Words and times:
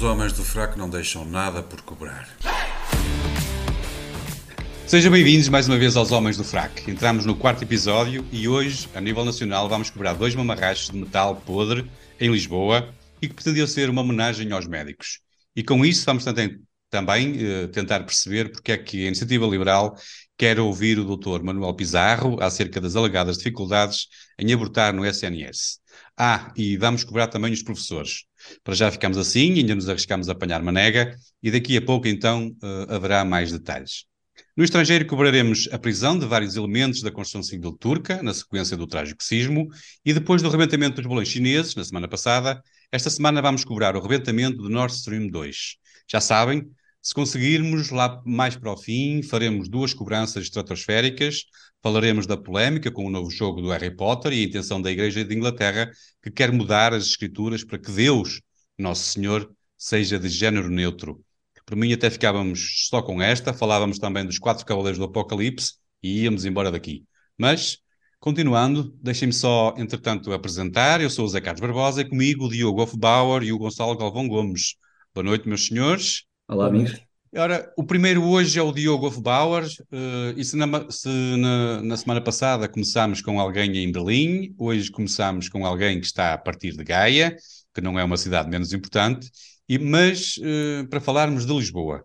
Os 0.00 0.04
homens 0.04 0.32
do 0.32 0.42
fraco 0.42 0.78
não 0.78 0.88
deixam 0.88 1.26
nada 1.26 1.62
por 1.62 1.82
cobrar. 1.82 2.26
Sejam 4.86 5.12
bem-vindos 5.12 5.50
mais 5.50 5.68
uma 5.68 5.76
vez 5.76 5.94
aos 5.94 6.10
Homens 6.10 6.38
do 6.38 6.42
Fraco. 6.42 6.90
Entramos 6.90 7.26
no 7.26 7.36
quarto 7.36 7.62
episódio 7.64 8.24
e 8.32 8.48
hoje, 8.48 8.88
a 8.94 9.00
nível 9.02 9.26
nacional, 9.26 9.68
vamos 9.68 9.90
cobrar 9.90 10.14
dois 10.14 10.34
mamarrachos 10.34 10.88
de 10.88 10.96
metal 10.96 11.36
podre 11.36 11.84
em 12.18 12.32
Lisboa 12.32 12.94
e 13.20 13.28
que 13.28 13.34
pretendiam 13.34 13.66
ser 13.66 13.90
uma 13.90 14.00
homenagem 14.00 14.50
aos 14.52 14.66
médicos. 14.66 15.20
E 15.54 15.62
com 15.62 15.84
isso 15.84 16.06
vamos 16.06 16.24
também, 16.24 16.58
também 16.88 17.36
eh, 17.38 17.66
tentar 17.66 18.00
perceber 18.00 18.50
porque 18.50 18.72
é 18.72 18.78
que 18.78 19.04
a 19.04 19.08
Iniciativa 19.08 19.46
Liberal 19.46 19.94
quer 20.38 20.58
ouvir 20.58 20.98
o 20.98 21.14
Dr. 21.14 21.42
Manuel 21.42 21.74
Pizarro 21.74 22.42
acerca 22.42 22.80
das 22.80 22.96
alegadas 22.96 23.36
dificuldades 23.36 24.06
em 24.38 24.50
abortar 24.50 24.94
no 24.94 25.04
SNS. 25.04 25.78
Ah, 26.16 26.50
e 26.56 26.78
vamos 26.78 27.04
cobrar 27.04 27.26
também 27.26 27.52
os 27.52 27.62
professores. 27.62 28.29
Para 28.62 28.74
já 28.74 28.90
ficamos 28.90 29.18
assim, 29.18 29.54
ainda 29.54 29.74
nos 29.74 29.88
arriscamos 29.88 30.28
a 30.28 30.32
apanhar 30.32 30.62
manega 30.62 31.16
e 31.42 31.50
daqui 31.50 31.76
a 31.76 31.82
pouco 31.82 32.08
então 32.08 32.48
uh, 32.62 32.94
haverá 32.94 33.24
mais 33.24 33.52
detalhes. 33.52 34.04
No 34.56 34.64
estrangeiro 34.64 35.06
cobraremos 35.06 35.68
a 35.72 35.78
prisão 35.78 36.18
de 36.18 36.26
vários 36.26 36.56
elementos 36.56 37.02
da 37.02 37.10
construção 37.10 37.42
civil 37.42 37.72
turca, 37.72 38.22
na 38.22 38.34
sequência 38.34 38.76
do 38.76 38.86
trágico 38.86 39.22
sismo, 39.22 39.68
e 40.04 40.12
depois 40.12 40.42
do 40.42 40.50
rebentamento 40.50 40.96
dos 40.96 41.06
balões 41.06 41.28
chineses, 41.28 41.74
na 41.74 41.84
semana 41.84 42.08
passada, 42.08 42.62
esta 42.92 43.08
semana 43.08 43.40
vamos 43.40 43.64
cobrar 43.64 43.96
o 43.96 44.00
rebentamento 44.00 44.58
do 44.58 44.68
Nord 44.68 44.92
Stream 44.94 45.28
2. 45.28 45.76
Já 46.10 46.20
sabem, 46.20 46.68
se 47.02 47.14
conseguirmos 47.14 47.90
lá 47.90 48.20
mais 48.26 48.56
para 48.56 48.72
o 48.72 48.76
fim, 48.76 49.22
faremos 49.22 49.68
duas 49.68 49.94
cobranças 49.94 50.44
estratosféricas, 50.44 51.44
falaremos 51.82 52.26
da 52.26 52.36
polémica 52.36 52.90
com 52.90 53.06
o 53.06 53.10
novo 53.10 53.30
jogo 53.30 53.62
do 53.62 53.70
Harry 53.70 53.94
Potter 53.94 54.32
e 54.32 54.42
a 54.42 54.46
intenção 54.46 54.82
da 54.82 54.90
Igreja 54.90 55.24
de 55.24 55.34
Inglaterra, 55.34 55.90
que 56.22 56.30
quer 56.30 56.52
mudar 56.52 56.92
as 56.92 57.04
escrituras 57.04 57.64
para 57.64 57.78
que 57.78 57.90
Deus, 57.90 58.42
Nosso 58.78 59.04
Senhor, 59.04 59.50
seja 59.78 60.18
de 60.18 60.28
género 60.28 60.68
neutro. 60.68 61.24
Por 61.64 61.76
mim, 61.76 61.92
até 61.92 62.10
ficávamos 62.10 62.88
só 62.88 63.00
com 63.00 63.22
esta, 63.22 63.54
falávamos 63.54 63.98
também 63.98 64.26
dos 64.26 64.38
quatro 64.38 64.66
cavaleiros 64.66 64.98
do 64.98 65.04
Apocalipse 65.04 65.74
e 66.02 66.22
íamos 66.22 66.44
embora 66.44 66.70
daqui. 66.70 67.04
Mas, 67.38 67.78
continuando, 68.18 68.94
deixem-me 69.00 69.32
só, 69.32 69.74
entretanto, 69.78 70.32
apresentar. 70.32 71.00
Eu 71.00 71.08
sou 71.08 71.24
o 71.24 71.28
Zé 71.28 71.40
Carlos 71.40 71.60
Barbosa 71.60 72.02
e 72.02 72.08
comigo 72.08 72.46
o 72.46 72.50
Diogo 72.50 72.82
Hofbauer 72.82 73.42
e 73.42 73.52
o 73.52 73.58
Gonçalo 73.58 73.96
Galvão 73.96 74.28
Gomes. 74.28 74.74
Boa 75.14 75.24
noite, 75.24 75.48
meus 75.48 75.66
senhores. 75.66 76.24
Olá, 76.50 76.66
amigos. 76.66 77.00
Ora, 77.32 77.72
o 77.76 77.84
primeiro 77.84 78.24
hoje 78.24 78.58
é 78.58 78.62
o 78.62 78.72
Diogo 78.72 79.06
Hofbauer, 79.06 79.64
uh, 79.64 80.36
e 80.36 80.44
se, 80.44 80.56
na, 80.56 80.90
se 80.90 81.08
na, 81.08 81.80
na, 81.80 81.96
semana 81.96 82.20
passada 82.20 82.68
começámos 82.68 83.22
com 83.22 83.38
alguém 83.38 83.76
em 83.76 83.92
Berlim, 83.92 84.52
hoje 84.58 84.90
começámos 84.90 85.48
com 85.48 85.64
alguém 85.64 86.00
que 86.00 86.06
está 86.06 86.34
a 86.34 86.38
partir 86.38 86.76
de 86.76 86.82
Gaia, 86.82 87.36
que 87.72 87.80
não 87.80 87.96
é 87.96 88.02
uma 88.02 88.16
cidade 88.16 88.50
menos 88.50 88.72
importante, 88.72 89.30
e, 89.68 89.78
mas 89.78 90.38
uh, 90.38 90.88
para 90.88 91.00
falarmos 91.00 91.46
de 91.46 91.52
Lisboa. 91.52 92.04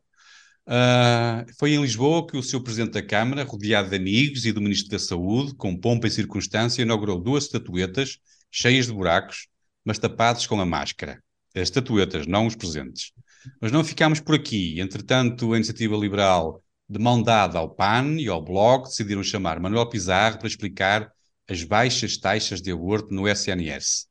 Uh, 0.67 1.51
foi 1.57 1.73
em 1.73 1.81
Lisboa 1.81 2.27
que 2.27 2.37
o 2.37 2.43
seu 2.43 2.61
Presidente 2.61 2.93
da 2.93 3.01
Câmara, 3.01 3.43
rodeado 3.43 3.89
de 3.89 3.95
amigos 3.95 4.45
e 4.45 4.51
do 4.51 4.61
Ministro 4.61 4.91
da 4.91 4.99
Saúde, 4.99 5.55
com 5.55 5.75
pompa 5.75 6.05
e 6.05 6.11
circunstância, 6.11 6.83
inaugurou 6.83 7.19
duas 7.19 7.45
estatuetas 7.45 8.19
cheias 8.51 8.85
de 8.85 8.93
buracos, 8.93 9.47
mas 9.83 9.97
tapadas 9.97 10.45
com 10.45 10.61
a 10.61 10.65
máscara. 10.67 11.19
As 11.55 11.63
estatuetas, 11.63 12.27
não 12.27 12.45
os 12.45 12.55
presentes. 12.55 13.11
Mas 13.61 13.71
não 13.71 13.83
ficámos 13.83 14.19
por 14.19 14.35
aqui. 14.35 14.79
Entretanto, 14.79 15.53
a 15.53 15.55
Iniciativa 15.57 15.95
Liberal, 15.95 16.61
de 16.89 16.99
mão 16.99 17.21
dada 17.21 17.59
ao 17.59 17.69
PAN 17.69 18.15
e 18.19 18.27
ao 18.27 18.43
Bloco, 18.43 18.87
decidiram 18.87 19.23
chamar 19.23 19.59
Manuel 19.59 19.89
Pizarro 19.89 20.37
para 20.37 20.47
explicar 20.47 21.11
as 21.47 21.63
baixas 21.63 22.17
taxas 22.17 22.61
de 22.61 22.71
aborto 22.71 23.13
no 23.13 23.27
SNS. 23.27 24.07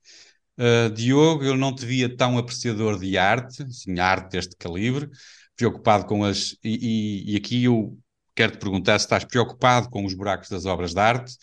Uh, 0.58 0.90
Diogo, 0.90 1.44
eu 1.44 1.56
não 1.56 1.74
te 1.74 1.84
via 1.84 2.14
tão 2.14 2.38
apreciador 2.38 2.98
de 2.98 3.18
arte, 3.18 3.64
sim, 3.72 3.98
arte 3.98 4.32
deste 4.32 4.56
calibre, 4.56 5.10
preocupado 5.56 6.06
com 6.06 6.24
as. 6.24 6.56
E, 6.62 7.26
e, 7.28 7.32
e 7.32 7.36
aqui 7.36 7.64
eu 7.64 7.98
quero 8.34 8.52
te 8.52 8.58
perguntar 8.58 8.98
se 8.98 9.06
estás 9.06 9.24
preocupado 9.24 9.88
com 9.90 10.04
os 10.04 10.14
buracos 10.14 10.48
das 10.48 10.64
obras 10.64 10.94
de 10.94 11.00
arte 11.00 11.34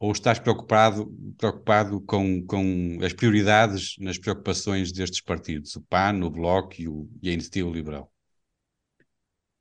ou 0.00 0.12
estás 0.12 0.38
preocupado, 0.38 1.14
preocupado 1.36 2.00
com, 2.00 2.42
com 2.46 2.98
as 3.04 3.12
prioridades 3.12 3.96
nas 4.00 4.16
preocupações 4.16 4.90
destes 4.90 5.20
partidos, 5.20 5.76
o 5.76 5.82
PAN, 5.82 6.24
o 6.24 6.30
Bloco 6.30 6.74
e, 6.78 6.88
o, 6.88 7.06
e 7.22 7.28
a 7.28 7.32
Iniciativa 7.34 7.68
Liberal? 7.68 8.10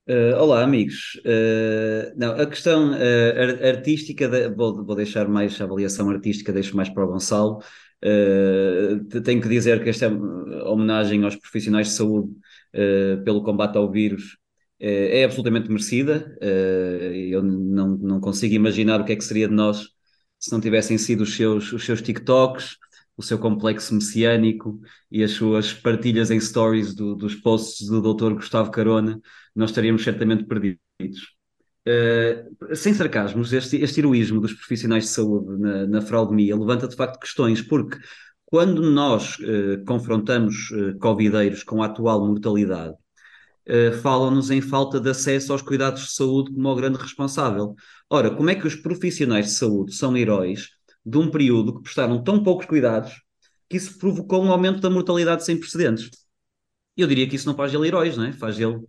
Uh, 0.08 0.34
olá, 0.40 0.64
amigos. 0.64 1.22
Uh, 1.26 2.18
não, 2.18 2.32
a 2.32 2.46
questão 2.46 2.94
uh, 2.94 3.68
artística, 3.68 4.30
de, 4.30 4.50
vou, 4.50 4.84
vou, 4.84 4.96
deixar 4.96 5.28
mais 5.28 5.60
a 5.60 5.66
avaliação 5.66 6.10
artística, 6.10 6.54
deixo 6.54 6.76
mais 6.76 6.90
para 6.90 7.04
o 7.04 7.08
Gonçalo. 7.08 7.60
tenho 9.26 9.42
que 9.42 9.50
dizer 9.50 9.84
que 9.84 9.90
esta 9.90 10.08
homenagem 10.08 11.22
aos 11.26 11.36
profissionais 11.36 11.88
de 11.88 11.94
saúde 11.94 12.32
pelo 13.26 13.44
combate 13.44 13.78
ao 13.78 13.92
vírus 13.92 14.38
é 14.80 15.26
absolutamente 15.26 15.70
merecida. 15.70 16.34
eu 16.42 17.44
não, 17.44 17.98
não 17.98 18.20
consigo 18.22 18.56
imaginar 18.56 19.02
o 19.02 19.04
que 19.04 19.12
é 19.12 19.16
que 19.18 19.24
seria 19.24 19.50
de 19.50 19.54
nós 19.54 19.99
se 20.40 20.52
não 20.52 20.62
tivessem 20.62 20.98
sido 20.98 21.22
os 21.22 21.36
seus, 21.36 21.72
os 21.74 21.84
seus 21.84 22.02
TikToks, 22.02 22.78
o 23.18 23.22
seu 23.22 23.38
complexo 23.38 23.94
messiânico 23.94 24.80
e 25.12 25.24
as 25.24 25.32
suas 25.32 25.74
partilhas 25.74 26.32
em 26.32 26.40
stories 26.40 26.96
do, 26.96 27.16
dos 27.16 27.36
posts 27.36 27.88
do 27.88 28.02
Dr. 28.02 28.34
Gustavo 28.34 28.72
Carona, 28.72 29.20
nós 29.54 29.72
estaríamos 29.72 30.04
certamente 30.04 30.46
perdidos. 30.46 30.80
Uh, 31.86 32.76
sem 32.76 32.94
sarcasmos, 32.94 33.52
este, 33.52 33.78
este 33.78 34.00
heroísmo 34.00 34.40
dos 34.40 34.54
profissionais 34.54 35.06
de 35.06 35.10
saúde 35.10 35.60
na, 35.60 35.88
na 35.88 36.02
fraudemia 36.02 36.56
levanta 36.56 36.88
de 36.88 36.96
facto 36.96 37.20
questões, 37.20 37.62
porque 37.62 37.98
quando 38.46 38.82
nós 38.82 39.38
uh, 39.40 39.84
confrontamos 39.86 40.72
uh, 40.72 40.98
covideiros 40.98 41.62
com 41.62 41.84
a 41.84 41.86
atual 41.86 42.26
mortalidade, 42.26 42.96
uh, 43.68 43.94
falam-nos 44.02 44.50
em 44.50 44.62
falta 44.62 45.00
de 45.00 45.10
acesso 45.10 45.52
aos 45.52 45.62
cuidados 45.62 46.02
de 46.02 46.12
saúde 46.14 46.52
como 46.54 46.70
o 46.70 46.76
grande 46.76 46.98
responsável. 46.98 47.76
Ora, 48.10 48.32
como 48.36 48.50
é 48.50 48.56
que 48.56 48.66
os 48.66 48.76
profissionais 48.76 49.46
de 49.48 49.52
saúde 49.52 49.94
são 49.94 50.18
heróis 50.18 50.70
de 51.06 51.18
um 51.18 51.30
período 51.30 51.76
que 51.76 51.84
prestaram 51.84 52.24
tão 52.24 52.42
poucos 52.44 52.66
cuidados 52.66 53.14
que 53.70 53.78
isso 53.78 54.00
provocou 54.00 54.44
um 54.44 54.52
aumento 54.52 54.80
da 54.82 54.90
mortalidade 54.90 55.46
sem 55.46 55.60
precedentes? 55.60 56.10
Eu 56.98 57.08
diria 57.08 57.28
que 57.30 57.36
isso 57.36 57.48
não 57.48 57.56
faz 57.56 57.74
ele 57.74 57.88
heróis, 57.88 58.18
não 58.18 58.26
é? 58.26 58.34
faz, 58.34 58.60
ele, 58.60 58.80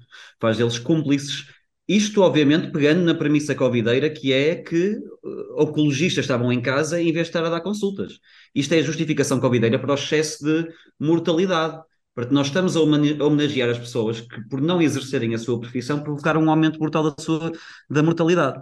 faz 0.40 0.58
eles 0.58 0.78
cúmplices. 0.78 1.46
Isto, 1.86 2.22
obviamente, 2.22 2.72
pegando 2.72 3.02
na 3.02 3.14
premissa 3.14 3.54
covideira, 3.54 4.08
que 4.08 4.32
é 4.32 4.54
que 4.56 4.96
uh, 4.96 5.62
ocologistas 5.62 6.24
estavam 6.24 6.52
em 6.52 6.62
casa 6.62 7.00
em 7.00 7.12
vez 7.12 7.26
de 7.26 7.30
estar 7.30 7.44
a 7.44 7.50
dar 7.50 7.60
consultas. 7.60 8.18
Isto 8.54 8.74
é 8.74 8.78
a 8.78 8.82
justificação 8.82 9.38
covideira 9.38 9.78
para 9.78 9.92
o 9.92 9.94
excesso 9.94 10.44
de 10.44 10.68
mortalidade. 10.98 11.78
Porque 12.14 12.34
nós 12.34 12.46
estamos 12.48 12.76
a 12.76 12.80
homenagear 12.80 13.70
as 13.70 13.78
pessoas 13.78 14.20
que, 14.20 14.40
por 14.48 14.60
não 14.60 14.80
exercerem 14.80 15.34
a 15.34 15.38
sua 15.38 15.60
profissão, 15.60 16.02
provocaram 16.02 16.42
um 16.42 16.50
aumento 16.50 16.78
brutal 16.78 17.10
da, 17.10 17.22
sua, 17.22 17.52
da 17.88 18.02
mortalidade 18.02 18.60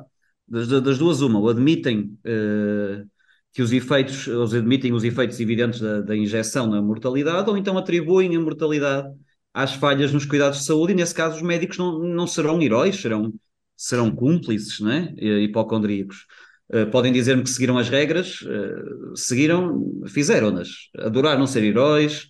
das, 0.48 0.68
das 0.68 0.98
duas, 0.98 1.20
uma, 1.20 1.38
ou 1.38 1.48
admitem 1.48 2.18
uh, 2.24 3.06
que 3.52 3.62
os 3.62 3.72
efeitos, 3.72 4.26
ou 4.28 4.44
admitem 4.44 4.92
os 4.92 5.04
efeitos 5.04 5.38
evidentes 5.40 5.80
da, 5.80 6.00
da 6.00 6.16
injeção 6.16 6.66
na 6.66 6.80
mortalidade, 6.80 7.48
ou 7.50 7.56
então 7.56 7.76
atribuem 7.76 8.34
a 8.36 8.40
mortalidade 8.40 9.08
às 9.52 9.74
falhas 9.74 10.12
nos 10.12 10.24
cuidados 10.24 10.60
de 10.60 10.64
saúde, 10.64 10.92
e 10.92 10.96
nesse 10.96 11.14
caso 11.14 11.36
os 11.36 11.42
médicos 11.42 11.78
não, 11.78 11.98
não 11.98 12.26
serão 12.26 12.62
heróis, 12.62 12.96
serão, 12.96 13.32
serão 13.76 14.10
cúmplices, 14.10 14.80
né? 14.80 15.14
hipocondríacos. 15.16 16.26
Uh, 16.70 16.86
podem 16.90 17.12
dizer-me 17.12 17.42
que 17.42 17.50
seguiram 17.50 17.78
as 17.78 17.88
regras, 17.88 18.42
uh, 18.42 19.16
seguiram, 19.16 20.02
fizeram-nas. 20.06 20.68
Adoraram 20.98 21.46
ser 21.46 21.64
heróis, 21.64 22.28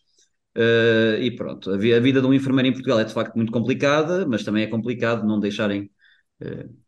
uh, 0.56 1.20
e 1.20 1.34
pronto. 1.34 1.70
A, 1.72 1.76
vida 1.76 2.20
de 2.20 2.26
um 2.26 2.32
enfermeiro 2.32 2.68
em 2.68 2.72
Portugal 2.72 3.00
é 3.00 3.04
de 3.04 3.12
facto 3.12 3.34
muito 3.34 3.52
complicada, 3.52 4.26
mas 4.26 4.44
também 4.44 4.62
é 4.62 4.66
complicado 4.68 5.26
não 5.26 5.40
deixarem 5.40 5.90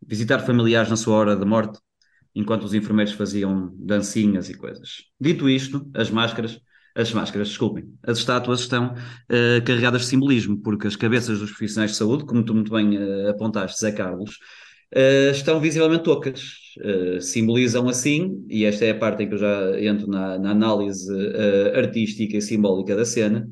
visitar 0.06 0.40
familiares 0.40 0.90
na 0.90 0.96
sua 0.96 1.14
hora 1.14 1.36
de 1.36 1.44
morte, 1.44 1.78
enquanto 2.34 2.64
os 2.64 2.74
enfermeiros 2.74 3.12
faziam 3.12 3.74
dancinhas 3.76 4.48
e 4.48 4.54
coisas. 4.54 5.04
Dito 5.20 5.48
isto, 5.48 5.90
as 5.94 6.10
máscaras, 6.10 6.60
as 6.94 7.12
máscaras, 7.12 7.48
desculpem, 7.48 7.84
as 8.02 8.18
estátuas 8.18 8.60
estão 8.60 8.94
uh, 8.94 9.64
carregadas 9.64 10.02
de 10.02 10.08
simbolismo, 10.08 10.58
porque 10.60 10.86
as 10.86 10.96
cabeças 10.96 11.38
dos 11.38 11.50
profissionais 11.50 11.92
de 11.92 11.96
saúde, 11.96 12.24
como 12.24 12.44
tu 12.44 12.54
muito 12.54 12.72
bem 12.72 12.96
uh, 12.96 13.30
apontaste, 13.30 13.80
Zé 13.80 13.92
Carlos, 13.92 14.38
uh, 14.94 15.30
estão 15.30 15.60
visivelmente 15.60 16.08
ocas. 16.08 16.58
simbolizam 17.20 17.88
assim, 17.88 18.44
e 18.48 18.64
esta 18.64 18.84
é 18.84 18.90
a 18.90 18.98
parte 18.98 19.22
em 19.22 19.28
que 19.28 19.34
eu 19.34 19.38
já 19.38 19.80
entro 19.80 20.06
na, 20.06 20.38
na 20.38 20.50
análise 20.52 21.12
artística 21.74 22.36
e 22.36 22.42
simbólica 22.42 22.94
da 22.94 23.04
cena, 23.04 23.48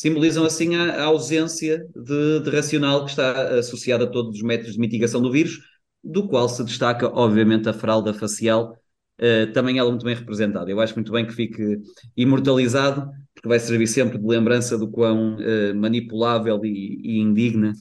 simbolizam 0.00 0.46
assim 0.46 0.76
a, 0.76 0.94
a 0.94 1.04
ausência 1.04 1.86
de, 1.94 2.40
de, 2.40 2.48
racional 2.48 3.04
que 3.04 3.10
está 3.10 3.58
associada 3.58 4.04
a 4.04 4.06
todos 4.06 4.36
os 4.36 4.42
métodos 4.42 4.72
de 4.72 4.80
mitigação 4.80 5.20
do 5.20 5.30
vírus, 5.30 5.58
do 6.02 6.26
qual 6.26 6.48
se 6.48 6.64
destaca, 6.64 7.06
obviamente, 7.06 7.68
a 7.68 7.74
fralda 7.74 8.14
facial, 8.14 8.72
uh, 9.20 9.52
também 9.52 9.78
ela 9.78 9.90
muito 9.90 10.06
bem 10.06 10.14
representada. 10.14 10.70
Eu 10.70 10.80
acho 10.80 10.94
muito 10.94 11.12
bem 11.12 11.26
que 11.26 11.34
fique 11.34 11.82
imortalizado, 12.16 13.10
porque 13.34 13.46
vai 13.46 13.58
servir 13.58 13.86
sempre 13.86 14.16
de 14.16 14.26
lembrança 14.26 14.78
do 14.78 14.90
quão 14.90 15.36
uh, 15.36 15.74
manipulável 15.74 16.64
e, 16.64 16.98
e, 17.04 17.20
indigna 17.20 17.74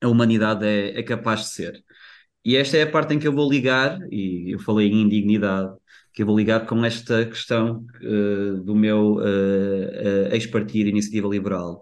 a 0.00 0.06
humanidade 0.06 0.64
é, 0.64 0.96
é 0.96 1.02
capaz 1.02 1.40
de 1.40 1.48
ser. 1.48 1.84
E 2.44 2.56
esta 2.56 2.76
é 2.76 2.82
a 2.82 2.90
parte 2.90 3.14
em 3.14 3.18
que 3.18 3.26
eu 3.26 3.32
vou 3.32 3.50
ligar, 3.50 3.98
e 4.12 4.54
eu 4.54 4.60
falei 4.60 4.88
em 4.88 5.02
indignidade, 5.02 5.74
que 6.12 6.22
eu 6.22 6.26
vou 6.26 6.36
ligar 6.36 6.66
com 6.66 6.84
esta 6.84 7.24
questão 7.24 7.86
uh, 8.02 8.62
do 8.62 8.74
meu 8.74 9.14
uh, 9.14 9.20
uh, 9.20 10.34
ex-partido 10.34 10.88
Iniciativa 10.88 11.26
Liberal. 11.26 11.80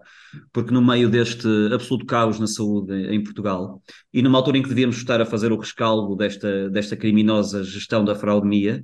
Porque 0.53 0.71
no 0.71 0.81
meio 0.81 1.09
deste 1.09 1.47
absoluto 1.73 2.05
caos 2.05 2.39
na 2.39 2.47
saúde 2.47 2.93
em 3.13 3.21
Portugal, 3.21 3.81
e 4.13 4.21
numa 4.21 4.37
altura 4.37 4.57
em 4.57 4.63
que 4.63 4.69
devíamos 4.69 4.95
estar 4.95 5.19
a 5.19 5.25
fazer 5.25 5.51
o 5.51 5.57
rescaldo 5.57 6.15
desta, 6.15 6.69
desta 6.69 6.95
criminosa 6.95 7.63
gestão 7.63 8.05
da 8.05 8.15
fraudemia, 8.15 8.81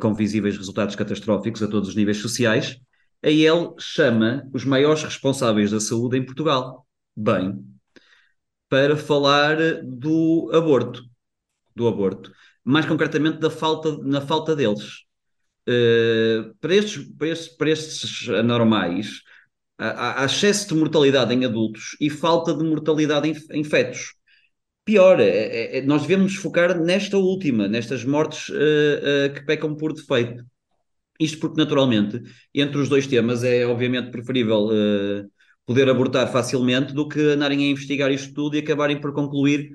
com 0.00 0.14
visíveis 0.14 0.56
resultados 0.56 0.96
catastróficos 0.96 1.62
a 1.62 1.68
todos 1.68 1.90
os 1.90 1.94
níveis 1.94 2.18
sociais, 2.18 2.76
a 3.22 3.28
ele 3.28 3.72
chama 3.78 4.48
os 4.52 4.64
maiores 4.64 5.04
responsáveis 5.04 5.70
da 5.70 5.78
saúde 5.78 6.16
em 6.16 6.24
Portugal. 6.24 6.84
Bem, 7.16 7.64
para 8.68 8.96
falar 8.96 9.56
do 9.84 10.50
aborto, 10.52 11.02
do 11.74 11.86
aborto, 11.86 12.32
mais 12.68 12.84
concretamente 12.84 13.38
da 13.38 13.48
falta, 13.48 13.96
na 14.02 14.20
falta 14.20 14.54
deles. 14.54 15.04
Uh, 15.66 16.54
para, 16.60 16.74
estes, 16.74 17.08
para, 17.16 17.28
estes, 17.28 17.48
para 17.56 17.70
estes 17.70 18.28
anormais, 18.28 19.22
há, 19.78 20.22
há, 20.22 20.26
excesso 20.26 20.68
de 20.68 20.74
mortalidade 20.74 21.32
em 21.32 21.46
adultos 21.46 21.96
e 21.98 22.10
falta 22.10 22.54
de 22.54 22.62
mortalidade 22.62 23.28
em, 23.28 23.58
em 23.58 23.64
fetos. 23.64 24.12
Pior, 24.84 25.18
é, 25.18 25.28
é, 25.28 25.78
é 25.78 25.82
nós 25.82 26.02
devemos 26.02 26.34
focar 26.34 26.78
nesta 26.78 27.16
última, 27.16 27.66
nestas 27.66 28.04
mortes 28.04 28.50
uh, 28.50 28.52
uh, 28.52 29.34
que 29.34 29.46
pecam 29.46 29.74
por 29.74 29.94
defeito. 29.94 30.44
Isto 31.18 31.38
porque, 31.40 31.56
naturalmente, 31.56 32.20
entre 32.54 32.78
os 32.78 32.88
dois 32.88 33.06
temas 33.06 33.42
é 33.42 33.66
obviamente 33.66 34.10
preferível 34.10 34.68
poder 35.66 35.88
abortar 35.88 36.30
facilmente 36.30 36.92
do 36.92 37.08
que 37.08 37.18
andarem 37.18 37.58
a 37.58 37.70
investigar 37.70 38.12
isto 38.12 38.32
tudo 38.32 38.54
e 38.54 38.60
acabarem 38.60 39.00
por 39.00 39.12
concluir 39.12 39.72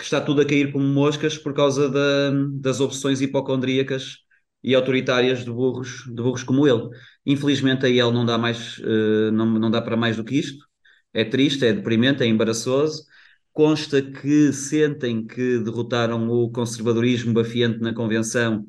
que 0.00 0.04
está 0.04 0.18
tudo 0.18 0.40
a 0.40 0.46
cair 0.46 0.72
como 0.72 0.82
moscas 0.86 1.36
por 1.36 1.52
causa 1.52 1.86
da, 1.90 2.30
das 2.54 2.80
opções 2.80 3.20
hipocondríacas 3.20 4.20
e 4.62 4.74
autoritárias 4.74 5.44
de 5.44 5.50
burros, 5.50 6.04
de 6.06 6.22
burros 6.22 6.42
como 6.42 6.66
ele. 6.66 6.88
Infelizmente 7.26 7.84
a 7.84 7.88
ele 7.90 8.10
não 8.10 8.24
dá 8.24 8.38
mais, 8.38 8.78
uh, 8.78 9.30
não, 9.30 9.44
não 9.46 9.70
dá 9.70 9.82
para 9.82 9.98
mais 9.98 10.16
do 10.16 10.24
que 10.24 10.36
isto. 10.38 10.64
É 11.12 11.22
triste, 11.22 11.66
é 11.66 11.72
deprimente, 11.74 12.22
é 12.22 12.26
embaraçoso. 12.26 13.04
Consta 13.52 14.00
que 14.00 14.52
sentem 14.54 15.26
que 15.26 15.58
derrotaram 15.58 16.30
o 16.30 16.50
conservadorismo 16.50 17.34
bafiante 17.34 17.80
na 17.80 17.92
convenção 17.92 18.66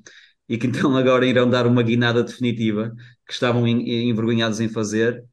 e 0.49 0.57
que 0.57 0.67
então 0.67 0.97
agora 0.97 1.25
irão 1.25 1.49
dar 1.49 1.65
uma 1.65 1.81
guinada 1.81 2.23
definitiva 2.23 2.93
que 3.25 3.31
estavam 3.33 3.65
envergonhados 3.65 4.59
em 4.59 4.67
fazer 4.67 5.23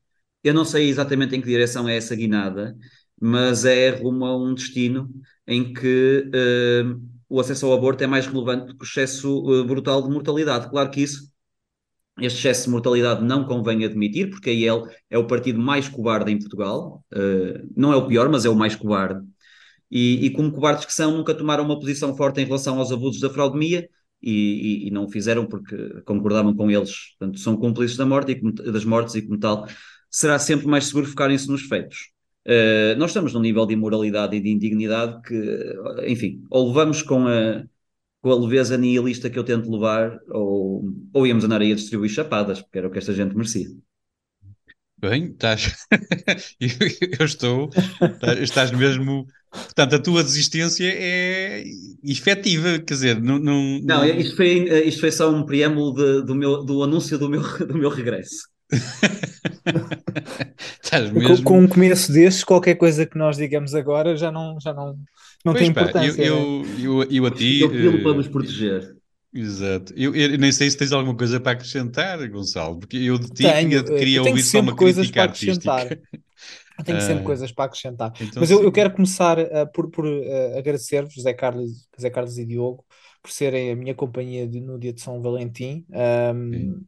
eu 0.43 0.55
não 0.55 0.65
sei 0.65 0.89
exatamente 0.89 1.35
em 1.37 1.41
que 1.41 1.49
direção 1.49 1.89
é 1.89 1.97
essa 1.97 2.15
guinada, 2.15 2.77
mas 3.21 3.65
é 3.65 3.91
rumo 3.91 4.25
a 4.25 4.37
um 4.37 4.55
destino 4.55 5.11
em 5.49 5.73
que 5.73 6.29
uh, 6.29 7.01
o 7.27 7.41
acesso 7.41 7.67
ao 7.67 7.73
aborto 7.73 8.05
é 8.05 8.07
mais 8.07 8.27
relevante 8.27 8.67
do 8.67 8.77
que 8.77 8.85
o 8.85 8.87
excesso 8.87 9.41
uh, 9.41 9.65
brutal 9.65 10.03
de 10.03 10.11
mortalidade. 10.11 10.69
Claro 10.69 10.91
que 10.91 11.01
isso, 11.01 11.33
este 12.21 12.39
excesso 12.39 12.65
de 12.65 12.71
mortalidade 12.71 13.25
não 13.25 13.47
convém 13.47 13.83
admitir, 13.83 14.29
porque 14.29 14.51
a 14.51 14.53
IEL 14.53 14.87
é 15.09 15.17
o 15.17 15.27
partido 15.27 15.59
mais 15.59 15.89
cobarde 15.89 16.31
em 16.31 16.39
Portugal, 16.39 17.03
uh, 17.15 17.69
não 17.75 17.93
é 17.93 17.97
o 17.97 18.07
pior, 18.07 18.29
mas 18.29 18.45
é 18.45 18.51
o 18.51 18.55
mais 18.55 18.77
cobarde. 18.77 19.27
E, 19.91 20.27
e, 20.27 20.31
como 20.31 20.53
cobardes 20.53 20.85
que 20.85 20.93
são, 20.93 21.17
nunca 21.17 21.35
tomaram 21.35 21.65
uma 21.65 21.79
posição 21.79 22.15
forte 22.15 22.43
em 22.43 22.45
relação 22.45 22.79
aos 22.79 22.93
abusos 22.93 23.21
da 23.23 23.31
fraudemia 23.31 23.89
e, 24.21 24.85
e, 24.85 24.89
e 24.89 24.91
não 24.91 25.05
o 25.05 25.11
fizeram 25.11 25.47
porque 25.47 26.03
concordavam 26.03 26.55
com 26.55 26.71
eles. 26.71 27.17
Portanto, 27.19 27.39
são 27.39 27.57
cúmplices 27.57 27.97
da 27.97 28.05
morte 28.05 28.33
e, 28.33 28.71
das 28.71 28.85
mortes 28.85 29.15
e, 29.15 29.23
como 29.23 29.39
tal, 29.39 29.67
será 30.11 30.39
sempre 30.39 30.67
mais 30.67 30.87
seguro 30.87 31.07
focarem-se 31.07 31.49
nos 31.49 31.63
feitos. 31.63 32.18
Uh, 32.49 32.97
nós 32.97 33.11
estamos 33.11 33.35
num 33.35 33.41
nível 33.41 33.67
de 33.67 33.75
imoralidade 33.75 34.35
e 34.35 34.41
de 34.41 34.49
indignidade 34.49 35.21
que, 35.21 35.77
enfim, 36.07 36.43
ou 36.49 36.69
levamos 36.69 37.03
com 37.03 37.27
a, 37.29 37.63
com 38.23 38.31
a 38.31 38.41
leveza 38.41 38.79
nihilista 38.79 39.29
que 39.29 39.39
eu 39.39 39.45
tento 39.45 39.71
levar, 39.71 40.19
ou, 40.31 40.83
ou 41.13 41.27
íamos 41.27 41.45
andar 41.45 41.61
aí 41.61 41.73
a 41.73 41.75
distribuir 41.75 42.11
chapadas, 42.11 42.63
porque 42.63 42.79
era 42.79 42.89
o 42.89 42.91
que 42.91 42.97
esta 42.97 43.13
gente 43.13 43.37
merecia. 43.37 43.69
Bem, 44.97 45.27
estás. 45.27 45.77
eu 47.21 47.27
estou. 47.27 47.69
Estás 48.41 48.73
mesmo. 48.73 49.27
Portanto, 49.51 49.95
a 49.95 49.99
tua 49.99 50.25
desistência 50.25 50.91
é 50.91 51.63
efetiva, 52.03 52.79
quer 52.79 52.95
dizer, 52.95 53.21
não. 53.21 53.39
Não, 53.39 53.79
não... 53.81 53.99
não 53.99 54.05
isto, 54.07 54.37
foi, 54.37 54.87
isto 54.87 55.01
foi 55.01 55.13
só 55.13 55.31
um 55.31 55.45
preâmbulo 55.45 55.93
de, 55.95 56.23
do, 56.27 56.35
meu, 56.35 56.65
do 56.65 56.83
anúncio 56.83 57.19
do 57.19 57.29
meu, 57.29 57.43
do 57.67 57.77
meu 57.77 57.91
regresso. 57.91 58.49
mesmo... 61.13 61.45
com, 61.45 61.61
um 61.61 61.69
começo 61.69 62.13
desses, 62.13 62.45
qualquer 62.45 62.75
coisa 62.77 63.07
que 63.07 63.17
nós 63.17 63.37
digamos 63.37 63.75
agora 63.75 64.17
já 64.17 64.31
não, 64.31 64.59
já 64.61 64.73
não, 64.73 64.97
não 65.45 65.55
tem 65.55 65.73
pá, 65.73 65.83
importância. 65.83 66.23
Eu, 66.23 66.63
né? 66.63 66.67
eu, 66.79 67.03
eu, 67.03 67.11
eu, 67.11 67.27
a 67.27 67.31
ti. 67.31 67.61
Eu 67.61 68.03
para 68.03 68.15
nos 68.15 68.29
proteger. 68.29 68.97
Exato. 69.33 69.93
Eu, 69.97 70.15
eu, 70.15 70.39
nem 70.39 70.51
sei 70.51 70.71
se 70.71 70.77
tens 70.77 70.93
alguma 70.93 71.17
coisa 71.17 71.39
para 71.39 71.53
acrescentar, 71.53 72.27
Gonçalo, 72.29 72.79
porque 72.79 72.97
eu 72.97 73.19
de 73.19 73.29
ti 73.29 73.43
tenho, 73.43 73.85
queria 73.85 74.23
ouvir 74.23 74.43
só 74.43 74.61
uma 74.61 74.75
crítica 74.75 75.23
artística. 75.23 76.01
Tenho 76.85 77.01
sempre 77.03 77.23
uh, 77.23 77.27
coisas 77.27 77.53
para 77.53 77.67
acrescentar. 77.67 78.13
Então, 78.21 78.41
Mas 78.41 78.51
eu, 78.51 78.63
eu, 78.63 78.73
quero 78.73 78.91
começar 78.91 79.39
uh, 79.39 79.71
por, 79.73 79.91
por 79.91 80.07
uh, 80.07 80.59
agradecer-vos, 80.59 81.13
José 81.13 81.35
Carlos, 81.35 81.87
José 81.95 82.09
Carlos 82.09 82.39
e 82.39 82.47
Diogo, 82.47 82.85
por 83.23 83.31
serem 83.31 83.71
a 83.71 83.77
minha 83.77 83.95
companhia 83.95 84.49
de, 84.49 84.61
no 84.61 84.79
dia 84.79 84.93
de 84.93 85.01
São 85.01 85.21
Valentim. 85.21 85.85
Um, 85.91 86.81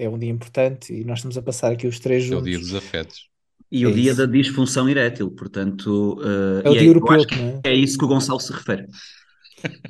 é 0.00 0.08
um 0.08 0.18
dia 0.18 0.30
importante 0.30 0.94
e 0.94 1.04
nós 1.04 1.18
estamos 1.18 1.36
a 1.36 1.42
passar 1.42 1.72
aqui 1.72 1.86
os 1.86 2.00
três 2.00 2.24
juntos. 2.24 2.46
É 2.46 2.48
o 2.48 2.50
dia 2.50 2.58
dos 2.58 2.74
afetos. 2.74 3.28
E 3.70 3.84
é 3.84 3.86
o 3.86 3.92
dia 3.92 4.10
isso. 4.10 4.18
da 4.18 4.26
disfunção 4.26 4.88
erétil, 4.88 5.30
portanto. 5.30 6.18
Uh, 6.18 6.62
é 6.64 6.70
o 6.70 6.72
dia 6.72 6.82
é, 6.82 6.88
europeu, 6.88 7.18
não 7.18 7.60
é? 7.64 7.70
É 7.70 7.74
isso 7.74 7.98
que 7.98 8.04
o 8.04 8.08
Gonçalo 8.08 8.40
se 8.40 8.52
refere. 8.52 8.86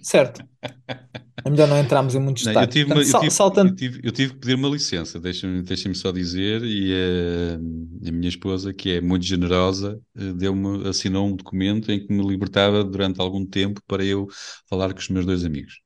Certo. 0.02 0.44
É 1.42 1.48
melhor 1.48 1.68
não 1.68 1.78
entrarmos 1.78 2.14
em 2.14 2.18
muitos 2.18 2.44
detalhes. 2.44 2.68
Eu 2.68 2.70
tive, 2.70 2.86
Portanto, 2.92 3.14
eu, 3.14 3.20
tive, 3.20 3.30
saltando... 3.30 3.70
eu, 3.70 3.74
tive, 3.76 4.00
eu 4.04 4.12
tive 4.12 4.34
que 4.34 4.40
pedir 4.40 4.54
uma 4.56 4.68
licença, 4.68 5.18
deixem-me 5.18 5.62
deixem 5.62 5.94
só 5.94 6.12
dizer, 6.12 6.62
e 6.62 6.92
a, 6.92 8.08
a, 8.08 8.12
minha 8.12 8.28
esposa, 8.28 8.74
que 8.74 8.90
é 8.90 9.00
muito 9.00 9.24
generosa, 9.24 9.98
eh, 10.18 10.34
deu-me, 10.34 10.86
assinou 10.86 11.26
um 11.26 11.34
documento 11.34 11.90
em 11.90 12.06
que 12.06 12.12
me 12.12 12.22
libertava 12.22 12.84
durante 12.84 13.22
algum 13.22 13.46
tempo 13.46 13.80
para 13.86 14.04
eu 14.04 14.28
falar 14.68 14.92
com 14.92 15.00
os 15.00 15.08
meus 15.08 15.24
dois 15.24 15.42
amigos. 15.42 15.80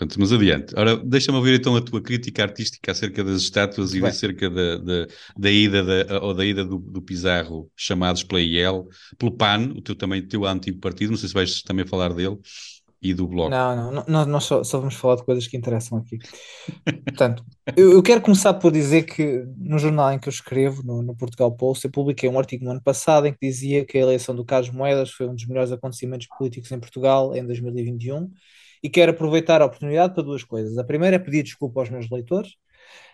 Portanto, 0.00 0.18
mas 0.18 0.32
adiante. 0.32 0.74
Ora, 0.78 0.96
deixa-me 0.96 1.36
ouvir 1.36 1.60
então 1.60 1.76
a 1.76 1.80
tua 1.82 2.00
crítica 2.00 2.42
artística 2.42 2.90
acerca 2.90 3.22
das 3.22 3.42
estátuas 3.42 3.90
Muito 3.90 3.98
e 3.98 4.00
bem. 4.00 4.08
acerca 4.08 4.48
da, 4.48 4.78
da, 4.78 5.06
da, 5.36 5.50
ida 5.50 5.84
da, 5.84 6.22
ou 6.22 6.32
da 6.32 6.42
ida 6.42 6.64
do, 6.64 6.78
do 6.78 7.02
Pizarro, 7.02 7.70
chamados 7.76 8.22
pela 8.22 8.40
IEL, 8.40 8.88
pelo 9.18 9.30
PAN, 9.30 9.74
o 9.76 9.82
teu 9.82 9.94
também 9.94 10.26
teu 10.26 10.46
antigo 10.46 10.80
partido, 10.80 11.10
não 11.10 11.18
sei 11.18 11.28
se 11.28 11.34
vais 11.34 11.60
também 11.62 11.86
falar 11.86 12.14
dele, 12.14 12.38
e 13.02 13.12
do 13.12 13.28
Bloco. 13.28 13.50
Não, 13.50 13.92
não, 13.92 14.04
nós, 14.08 14.26
nós 14.26 14.44
só, 14.44 14.64
só, 14.64 14.78
vamos 14.78 14.94
falar 14.94 15.16
de 15.16 15.24
coisas 15.24 15.46
que 15.46 15.56
interessam 15.58 15.98
aqui. 15.98 16.18
Portanto, 17.04 17.44
eu, 17.76 17.92
eu, 17.92 18.02
quero 18.02 18.22
começar 18.22 18.54
por 18.54 18.72
dizer 18.72 19.02
que 19.02 19.44
no 19.58 19.78
jornal 19.78 20.12
em 20.12 20.18
que 20.18 20.28
eu 20.28 20.32
escrevo, 20.32 20.82
no, 20.82 21.02
no 21.02 21.14
Portugal 21.14 21.52
Post, 21.52 21.84
eu 21.84 21.90
publiquei 21.90 22.26
um 22.26 22.38
artigo 22.38 22.64
no 22.64 22.70
ano 22.70 22.82
passado 22.82 23.26
em 23.26 23.32
que 23.34 23.38
dizia 23.42 23.84
que 23.84 23.98
a 23.98 24.00
eleição 24.00 24.34
do 24.34 24.46
Carlos 24.46 24.70
Moedas 24.70 25.10
foi 25.10 25.28
um 25.28 25.34
dos 25.34 25.46
melhores 25.46 25.70
acontecimentos 25.70 26.26
políticos 26.38 26.72
em 26.72 26.80
Portugal 26.80 27.36
em 27.36 27.44
2021 27.44 28.30
e 28.82 28.88
quero 28.88 29.12
aproveitar 29.12 29.62
a 29.62 29.66
oportunidade 29.66 30.14
para 30.14 30.22
duas 30.22 30.44
coisas. 30.44 30.78
A 30.78 30.84
primeira 30.84 31.16
é 31.16 31.18
pedir 31.18 31.42
desculpa 31.42 31.80
aos 31.80 31.90
meus 31.90 32.08
leitores, 32.10 32.56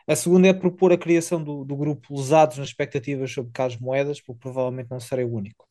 a 0.07 0.15
segunda 0.15 0.47
é 0.47 0.53
propor 0.53 0.93
a 0.93 0.99
criação 0.99 1.43
do, 1.43 1.65
do 1.65 1.77
grupo 1.77 2.15
Lesados 2.17 2.59
nas 2.59 2.69
expectativas 2.69 3.33
sobre 3.33 3.51
Carlos 3.53 3.77
Moedas, 3.79 4.21
porque 4.21 4.41
provavelmente 4.41 4.89
não 4.91 5.01
serei 5.01 5.25
o 5.25 5.35
único. 5.35 5.67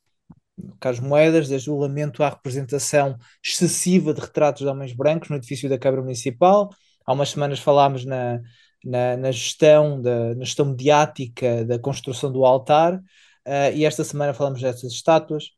Carlos 0.80 1.00
Moedas, 1.00 1.48
desde 1.48 1.70
o 1.70 1.78
lamento 1.78 2.22
à 2.22 2.30
representação 2.30 3.18
excessiva 3.44 4.14
de 4.14 4.20
retratos 4.20 4.62
de 4.62 4.68
homens 4.68 4.94
brancos 4.94 5.30
no 5.30 5.38
edifício 5.38 5.70
da 5.70 5.78
Câmara 5.78 6.02
Municipal. 6.02 6.70
Há 7.06 7.14
umas 7.14 7.30
semanas 7.30 7.60
falámos 7.60 8.04
na, 8.04 8.42
na, 8.84 9.16
na 9.16 9.32
gestão, 9.32 10.02
da, 10.02 10.36
na 10.36 10.44
gestão 10.44 10.66
mediática 10.66 11.64
da 11.64 11.80
construção 11.80 12.32
do 12.32 12.46
altar, 12.46 12.96
uh, 12.96 13.74
e 13.74 13.86
esta 13.86 14.04
semana 14.04 14.34
falamos 14.34 14.62
destas 14.62 14.92
estátuas. 14.92 15.52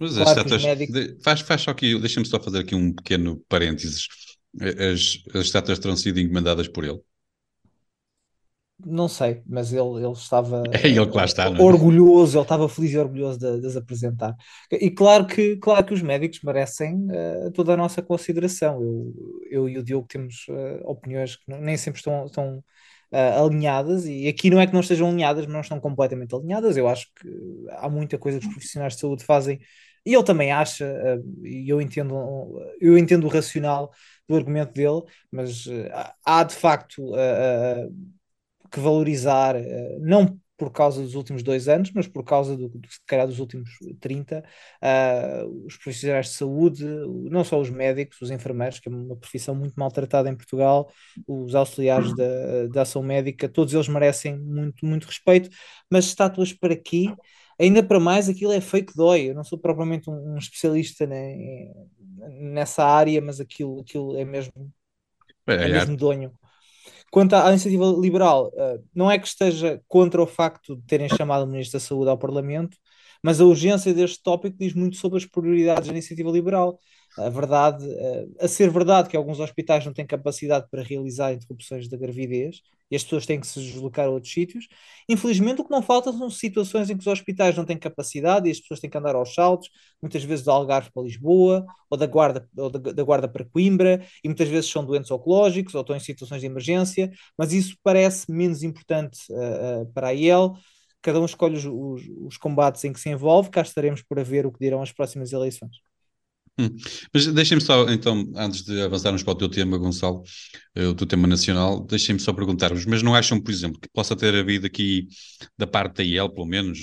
Mas 0.00 0.14
claro 0.14 0.28
estátuas, 0.28 0.62
médicos... 0.64 1.22
faz, 1.22 1.40
faz 1.40 1.60
só 1.62 1.70
aqui, 1.70 1.98
deixa-me 1.98 2.26
só 2.26 2.40
fazer 2.40 2.60
aqui 2.60 2.74
um 2.74 2.92
pequeno 2.92 3.42
parênteses. 3.48 4.06
As, 4.60 5.18
as 5.34 5.46
estátuas 5.46 5.78
terão 5.78 5.96
sido 5.96 6.20
encomendadas 6.20 6.68
por 6.68 6.84
ele? 6.84 7.00
Não 8.84 9.08
sei, 9.08 9.40
mas 9.46 9.72
ele, 9.72 10.04
ele 10.04 10.12
estava 10.12 10.62
é 10.72 10.86
ele 10.88 11.06
que 11.06 11.16
lá 11.16 11.24
está, 11.24 11.44
é? 11.44 11.48
orgulhoso, 11.48 12.36
ele 12.36 12.42
estava 12.42 12.68
feliz 12.68 12.92
e 12.92 12.98
orgulhoso 12.98 13.38
de, 13.38 13.60
de 13.60 13.66
as 13.68 13.76
apresentar. 13.76 14.34
E 14.70 14.90
claro 14.90 15.26
que, 15.26 15.56
claro 15.56 15.84
que 15.84 15.94
os 15.94 16.02
médicos 16.02 16.40
merecem 16.42 17.06
uh, 17.06 17.50
toda 17.52 17.74
a 17.74 17.76
nossa 17.76 18.02
consideração. 18.02 18.82
Eu, 18.82 19.14
eu 19.48 19.68
e 19.68 19.78
o 19.78 19.82
Diogo 19.82 20.08
temos 20.08 20.46
uh, 20.48 20.90
opiniões 20.90 21.36
que 21.36 21.44
nem 21.46 21.76
sempre 21.76 21.98
estão, 22.00 22.26
estão 22.26 22.58
uh, 23.12 23.44
alinhadas, 23.44 24.06
e 24.06 24.26
aqui 24.26 24.50
não 24.50 24.60
é 24.60 24.66
que 24.66 24.72
não 24.72 24.80
estejam 24.80 25.08
alinhadas, 25.08 25.46
mas 25.46 25.54
não 25.54 25.60
estão 25.60 25.80
completamente 25.80 26.34
alinhadas. 26.34 26.76
Eu 26.76 26.88
acho 26.88 27.06
que 27.14 27.28
há 27.70 27.88
muita 27.88 28.18
coisa 28.18 28.40
que 28.40 28.46
os 28.46 28.52
profissionais 28.52 28.94
de 28.94 29.00
saúde 29.00 29.24
fazem, 29.24 29.60
e 30.04 30.14
ele 30.14 30.24
também 30.24 30.52
acha, 30.52 30.86
uh, 30.86 31.46
e 31.46 31.68
eu 31.68 31.80
entendo, 31.80 32.14
eu 32.80 32.98
entendo 32.98 33.24
o 33.24 33.30
racional 33.30 33.90
do 34.28 34.36
argumento 34.36 34.72
dele, 34.72 35.02
mas 35.30 35.66
uh, 35.66 35.88
há 36.24 36.44
de 36.44 36.54
facto 36.54 37.02
que 38.70 38.80
valorizar, 38.80 39.54
não 40.00 40.38
por 40.56 40.70
causa 40.70 41.02
dos 41.02 41.14
últimos 41.14 41.42
dois 41.42 41.68
anos, 41.68 41.90
mas 41.92 42.06
por 42.06 42.24
causa 42.24 42.56
do, 42.56 42.70
se 42.88 43.00
calhar 43.06 43.26
dos 43.26 43.40
últimos 43.40 43.70
30, 44.00 44.38
uh, 44.38 44.42
ah, 44.82 45.44
os 45.66 45.76
profissionais 45.76 46.26
de 46.26 46.32
saúde, 46.32 46.84
não 47.30 47.42
só 47.44 47.60
os 47.60 47.70
médicos, 47.70 48.20
os 48.20 48.30
enfermeiros, 48.30 48.78
que 48.78 48.88
é 48.88 48.92
uma 48.92 49.16
profissão 49.16 49.54
muito 49.54 49.74
maltratada 49.74 50.28
em 50.28 50.36
Portugal, 50.36 50.90
os 51.26 51.54
auxiliares 51.54 52.14
da, 52.14 52.66
da 52.68 52.82
ação 52.82 53.02
médica, 53.02 53.48
todos 53.48 53.74
eles 53.74 53.88
merecem 53.88 54.38
muito, 54.38 54.86
muito 54.86 55.06
respeito, 55.06 55.50
mas 55.90 56.04
estátuas 56.06 56.52
para 56.52 56.74
aqui, 56.74 57.12
ainda 57.58 57.82
para 57.82 58.00
mais 58.00 58.28
aquilo 58.28 58.52
é 58.52 58.60
fake 58.60 58.94
dói. 58.96 59.30
Eu 59.30 59.34
não 59.34 59.44
sou 59.44 59.58
propriamente 59.58 60.08
um, 60.10 60.34
um 60.34 60.38
especialista 60.38 61.06
né, 61.06 61.34
nessa 62.40 62.84
área, 62.84 63.20
mas 63.20 63.40
aquilo, 63.40 63.80
aquilo 63.80 64.16
é 64.16 64.24
mesmo, 64.24 64.72
é, 65.46 65.54
é 65.54 65.68
mesmo 65.68 65.96
donho. 65.96 66.32
Quanto 67.10 67.34
à 67.34 67.48
iniciativa 67.50 67.84
liberal, 68.00 68.48
uh, 68.54 68.82
não 68.94 69.10
é 69.10 69.18
que 69.18 69.26
esteja 69.26 69.80
contra 69.86 70.20
o 70.20 70.26
facto 70.26 70.76
de 70.76 70.82
terem 70.82 71.08
chamado 71.08 71.44
o 71.44 71.46
Ministro 71.46 71.78
da 71.78 71.84
Saúde 71.84 72.10
ao 72.10 72.18
Parlamento, 72.18 72.76
mas 73.22 73.40
a 73.40 73.44
urgência 73.44 73.94
deste 73.94 74.22
tópico 74.22 74.56
diz 74.58 74.74
muito 74.74 74.96
sobre 74.96 75.18
as 75.18 75.24
prioridades 75.24 75.86
da 75.86 75.92
iniciativa 75.92 76.30
liberal 76.30 76.78
a 77.18 77.28
verdade, 77.28 77.84
eh, 77.88 78.26
a 78.40 78.48
ser 78.48 78.70
verdade 78.70 79.08
que 79.08 79.16
alguns 79.16 79.38
hospitais 79.40 79.84
não 79.86 79.92
têm 79.92 80.06
capacidade 80.06 80.66
para 80.70 80.82
realizar 80.82 81.32
interrupções 81.32 81.88
da 81.88 81.96
gravidez 81.96 82.60
e 82.90 82.96
as 82.96 83.02
pessoas 83.04 83.24
têm 83.26 83.40
que 83.40 83.46
se 83.46 83.60
deslocar 83.60 84.06
a 84.06 84.10
outros 84.10 84.32
sítios. 84.32 84.66
Infelizmente, 85.08 85.60
o 85.60 85.64
que 85.64 85.70
não 85.70 85.82
falta 85.82 86.12
são 86.12 86.28
situações 86.28 86.90
em 86.90 86.94
que 86.96 87.00
os 87.00 87.06
hospitais 87.06 87.56
não 87.56 87.64
têm 87.64 87.78
capacidade 87.78 88.48
e 88.48 88.52
as 88.52 88.60
pessoas 88.60 88.80
têm 88.80 88.90
que 88.90 88.98
andar 88.98 89.14
aos 89.14 89.34
saltos, 89.34 89.68
muitas 90.02 90.22
vezes 90.24 90.44
do 90.44 90.50
Algarve 90.50 90.90
para 90.92 91.02
Lisboa, 91.02 91.64
ou 91.88 91.96
da 91.96 92.06
Guarda, 92.06 92.48
ou 92.56 92.70
da, 92.70 92.92
da 92.92 93.02
Guarda 93.02 93.28
para 93.28 93.44
Coimbra, 93.44 94.04
e 94.22 94.28
muitas 94.28 94.48
vezes 94.48 94.70
são 94.70 94.84
doentes 94.84 95.10
oncológicos 95.10 95.74
ou 95.74 95.80
estão 95.80 95.96
em 95.96 96.00
situações 96.00 96.40
de 96.40 96.46
emergência, 96.46 97.10
mas 97.38 97.52
isso 97.52 97.76
parece 97.82 98.30
menos 98.30 98.62
importante 98.62 99.20
uh, 99.30 99.82
uh, 99.82 99.92
para 99.92 100.08
a 100.08 100.12
IEL. 100.12 100.54
Cada 101.02 101.20
um 101.20 101.24
escolhe 101.26 101.56
os, 101.56 101.64
os, 101.66 102.02
os 102.26 102.36
combates 102.36 102.82
em 102.84 102.92
que 102.92 103.00
se 103.00 103.08
envolve, 103.10 103.50
cá 103.50 103.62
estaremos 103.62 104.02
para 104.02 104.24
ver 104.24 104.46
o 104.46 104.52
que 104.52 104.58
dirão 104.58 104.82
as 104.82 104.92
próximas 104.92 105.32
eleições. 105.32 105.93
Hum. 106.56 106.68
Mas 107.12 107.26
deixem-me 107.26 107.60
só, 107.60 107.88
então, 107.90 108.30
antes 108.36 108.62
de 108.62 108.80
avançarmos 108.80 109.24
para 109.24 109.32
o 109.32 109.34
teu 109.36 109.48
tema, 109.48 109.76
Gonçalo, 109.76 110.22
eh, 110.76 110.86
o 110.86 110.94
teu 110.94 111.04
tema 111.04 111.26
nacional, 111.26 111.84
deixem-me 111.84 112.20
só 112.20 112.32
perguntar-vos, 112.32 112.86
mas 112.86 113.02
não 113.02 113.12
acham, 113.12 113.40
por 113.40 113.50
exemplo, 113.50 113.80
que 113.80 113.88
possa 113.88 114.14
ter 114.14 114.32
havido 114.36 114.64
aqui, 114.64 115.08
da 115.58 115.66
parte 115.66 115.96
da 115.96 116.04
IEL, 116.04 116.30
pelo 116.30 116.46
menos, 116.46 116.78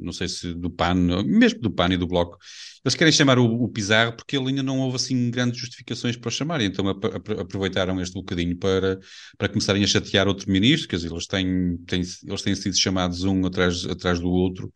não 0.00 0.12
sei 0.12 0.28
se 0.28 0.54
do 0.54 0.70
PAN, 0.70 0.94
mesmo 1.24 1.58
do 1.60 1.70
PAN 1.70 1.94
e 1.94 1.96
do 1.96 2.06
Bloco, 2.06 2.38
eles 2.84 2.94
querem 2.94 3.12
chamar 3.12 3.40
o, 3.40 3.44
o 3.64 3.68
Pizarro 3.68 4.12
porque 4.14 4.36
ele 4.36 4.50
ainda 4.50 4.62
não 4.62 4.78
houve 4.78 4.94
assim 4.96 5.32
grandes 5.32 5.58
justificações 5.58 6.16
para 6.16 6.28
o 6.28 6.30
chamar, 6.30 6.60
então 6.60 6.88
aproveitaram 6.88 8.00
este 8.00 8.14
bocadinho 8.14 8.56
para, 8.56 9.00
para 9.36 9.48
começarem 9.48 9.82
a 9.82 9.86
chatear 9.88 10.28
outro 10.28 10.48
ministro, 10.48 10.88
quer 10.88 10.96
dizer, 10.96 11.10
eles 11.10 11.26
têm, 11.26 11.76
têm, 11.86 12.02
eles 12.24 12.42
têm 12.42 12.54
sido 12.54 12.76
chamados 12.78 13.24
um 13.24 13.44
atrás, 13.46 13.84
atrás 13.84 14.20
do 14.20 14.28
outro 14.30 14.72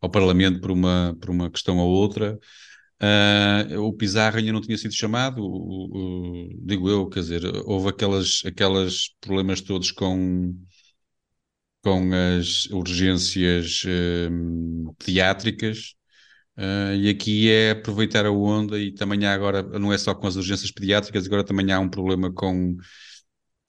ao 0.00 0.10
Parlamento 0.10 0.60
por 0.60 0.70
uma, 0.70 1.16
por 1.20 1.30
uma 1.30 1.50
questão 1.50 1.78
ou 1.78 1.88
outra. 1.90 2.38
Uh, 3.04 3.80
o 3.82 3.92
Pizarro 3.92 4.38
ainda 4.38 4.52
não 4.52 4.60
tinha 4.60 4.78
sido 4.78 4.94
chamado, 4.94 5.42
o, 5.44 6.46
o, 6.46 6.48
digo 6.64 6.88
eu, 6.88 7.08
quer 7.08 7.20
dizer, 7.20 7.44
houve 7.66 7.88
aquelas, 7.88 8.42
aquelas 8.46 9.10
problemas 9.20 9.60
todos 9.60 9.90
com, 9.90 10.54
com 11.82 12.10
as 12.38 12.66
urgências 12.66 13.82
uh, 13.84 14.94
pediátricas, 14.98 15.94
uh, 16.58 16.94
e 16.96 17.08
aqui 17.10 17.50
é 17.50 17.72
aproveitar 17.72 18.26
a 18.26 18.30
onda, 18.32 18.78
e 18.78 18.92
também 18.94 19.26
há 19.26 19.34
agora, 19.34 19.62
não 19.78 19.92
é 19.92 19.98
só 19.98 20.14
com 20.14 20.26
as 20.26 20.36
urgências 20.36 20.70
pediátricas, 20.70 21.26
agora 21.26 21.44
também 21.44 21.72
há 21.72 21.80
um 21.80 21.90
problema 21.90 22.32
com, 22.32 22.76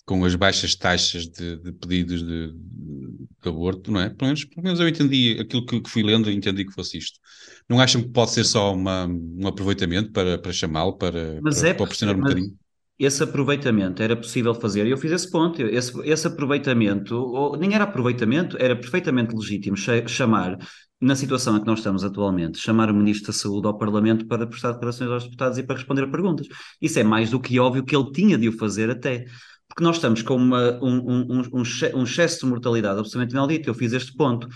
com 0.06 0.24
as 0.24 0.36
baixas 0.36 0.76
taxas 0.76 1.28
de, 1.28 1.58
de 1.58 1.72
pedidos 1.72 2.24
de, 2.24 2.54
de, 2.54 3.50
aborto, 3.50 3.92
não 3.92 4.00
é? 4.00 4.10
Pelo 4.10 4.28
menos, 4.28 4.46
pelo 4.46 4.64
menos 4.64 4.80
eu 4.80 4.88
entendi 4.88 5.38
aquilo 5.40 5.66
que, 5.66 5.82
que 5.82 5.90
fui 5.90 6.04
lendo, 6.04 6.30
entendi 6.30 6.64
que 6.64 6.74
fosse 6.74 6.98
isto. 6.98 7.20
Não 7.68 7.80
acham 7.80 8.02
que 8.02 8.10
pode 8.10 8.32
ser 8.32 8.44
só 8.44 8.74
uma, 8.74 9.08
um 9.08 9.48
aproveitamento 9.48 10.12
para, 10.12 10.38
para 10.38 10.54
chamá-lo, 10.54 10.94
para, 10.94 11.40
mas 11.42 11.60
para, 11.60 11.70
é, 11.70 11.74
para 11.74 11.88
pressionar 11.88 12.16
um 12.16 12.22
bocadinho? 12.22 12.54
Esse 12.98 13.24
aproveitamento 13.24 14.02
era 14.02 14.16
possível 14.16 14.54
fazer, 14.54 14.88
e 14.88 14.92
eu 14.92 14.98
fiz 14.98 15.12
esse 15.12 15.30
ponto. 15.30 15.62
Esse, 15.62 15.92
esse 16.08 16.28
aproveitamento, 16.28 17.16
ou, 17.16 17.58
nem 17.58 17.74
era 17.74 17.84
aproveitamento, 17.84 18.56
era 18.58 18.76
perfeitamente 18.76 19.36
legítimo 19.36 19.76
chamar, 19.76 20.58
na 21.02 21.16
situação 21.16 21.58
em 21.58 21.60
que 21.60 21.68
nós 21.68 21.80
estamos 21.80 22.04
atualmente, 22.04 22.58
chamar 22.58 22.90
o 22.90 22.94
Ministro 22.94 23.28
da 23.28 23.34
Saúde 23.34 23.68
ao 23.68 23.78
Parlamento 23.78 24.26
para 24.28 24.48
prestar 24.48 24.72
declarações 24.72 25.10
aos 25.10 25.24
deputados 25.26 25.58
e 25.58 25.64
para 25.64 25.76
responder 25.76 26.04
a 26.04 26.08
perguntas. 26.08 26.48
Isso 26.82 26.98
é 26.98 27.04
mais 27.04 27.32
do 27.32 27.40
que 27.40 27.60
óbvio 27.60 27.84
que 27.84 27.96
ele 27.96 28.12
tinha 28.12 28.38
de 28.38 28.48
o 28.48 28.58
fazer 28.58 28.90
até 28.90 29.26
porque 29.76 29.84
nós 29.84 29.98
estamos 29.98 30.22
com 30.22 30.38
uma, 30.38 30.82
um, 30.82 30.98
um, 30.98 31.42
um, 31.42 31.64
um 31.96 32.04
excesso 32.04 32.40
de 32.40 32.46
mortalidade 32.46 32.98
absolutamente 32.98 33.34
inaudito. 33.34 33.70
Eu 33.70 33.74
fiz 33.74 33.92
este 33.92 34.16
ponto 34.16 34.48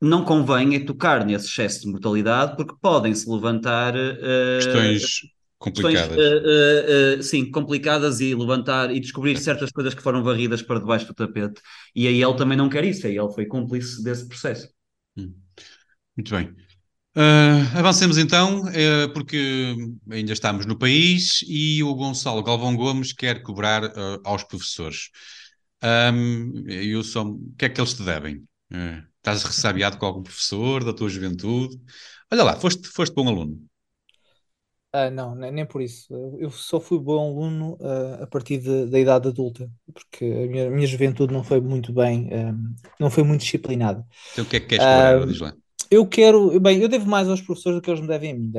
não 0.00 0.24
convém 0.24 0.76
é 0.76 0.80
tocar 0.80 1.24
nesse 1.26 1.46
excesso 1.46 1.80
de 1.80 1.88
mortalidade 1.88 2.56
porque 2.56 2.74
podem-se 2.80 3.28
levantar 3.28 3.94
uh, 3.96 4.56
questões 4.62 5.20
complicadas. 5.58 6.06
Questões, 6.06 7.16
uh, 7.16 7.18
uh, 7.18 7.22
sim, 7.22 7.50
complicadas 7.50 8.20
e 8.20 8.32
levantar 8.34 8.94
e 8.94 9.00
descobrir 9.00 9.36
certas 9.38 9.72
coisas 9.72 9.94
que 9.94 10.02
foram 10.02 10.22
varridas 10.22 10.62
para 10.62 10.78
debaixo 10.78 11.06
do 11.06 11.14
tapete. 11.14 11.60
E 11.94 12.06
aí 12.06 12.22
ele 12.22 12.36
também 12.36 12.56
não 12.56 12.68
quer 12.68 12.84
isso, 12.84 13.06
aí 13.06 13.18
ele 13.18 13.32
foi 13.32 13.46
cúmplice 13.46 14.02
desse 14.04 14.28
processo. 14.28 14.68
Hum. 15.16 15.34
Muito 16.16 16.30
bem. 16.30 16.67
Avancemos 17.74 18.18
então, 18.18 18.62
porque 19.12 19.74
ainda 20.10 20.32
estamos 20.32 20.66
no 20.66 20.78
país 20.78 21.44
e 21.46 21.82
o 21.82 21.94
Gonçalo 21.94 22.42
Galvão 22.42 22.76
Gomes 22.76 23.12
quer 23.12 23.42
cobrar 23.42 23.82
aos 24.24 24.44
professores. 24.44 25.10
Um, 25.82 26.64
eu 26.68 27.02
só, 27.04 27.22
o 27.24 27.54
que 27.56 27.66
é 27.66 27.68
que 27.68 27.80
eles 27.80 27.94
te 27.94 28.02
devem? 28.02 28.44
Estás 29.16 29.42
ressabiado 29.44 29.98
com 29.98 30.06
algum 30.06 30.22
professor 30.22 30.84
da 30.84 30.92
tua 30.92 31.08
juventude? 31.08 31.78
Olha 32.30 32.44
lá, 32.44 32.56
foste, 32.56 32.88
foste 32.88 33.14
bom 33.14 33.28
aluno. 33.28 33.58
Ah, 34.90 35.10
não, 35.10 35.34
nem, 35.34 35.66
por 35.66 35.82
isso. 35.82 36.14
Eu 36.38 36.50
só 36.50 36.80
fui 36.80 36.98
bom 36.98 37.18
aluno 37.20 37.74
uh, 37.74 38.22
a 38.22 38.26
partir 38.26 38.58
de, 38.58 38.86
da 38.86 38.98
idade 38.98 39.28
adulta, 39.28 39.70
porque 39.92 40.24
a 40.24 40.46
minha, 40.48 40.68
a 40.68 40.70
minha 40.70 40.86
juventude 40.86 41.32
não 41.32 41.44
foi 41.44 41.60
muito 41.60 41.92
bem, 41.92 42.28
um, 42.32 42.74
ah, 42.84 42.90
não 42.98 43.10
foi 43.10 43.22
muito 43.22 43.42
disciplinada. 43.42 44.04
Então 44.32 44.44
o 44.44 44.48
que 44.48 44.56
é 44.56 44.60
que 44.60 44.66
queres 44.66 44.84
cobrar? 44.84 45.22
Uh, 45.22 45.26
Diz 45.26 45.40
lá. 45.40 45.54
Eu 45.90 46.06
quero, 46.06 46.60
bem, 46.60 46.80
eu 46.80 46.88
devo 46.88 47.08
mais 47.08 47.28
aos 47.28 47.40
professores 47.40 47.78
do 47.78 47.82
que 47.82 47.90
eles 47.90 48.00
me 48.00 48.06
devem 48.06 48.32
a 48.32 48.34
mim. 48.34 48.52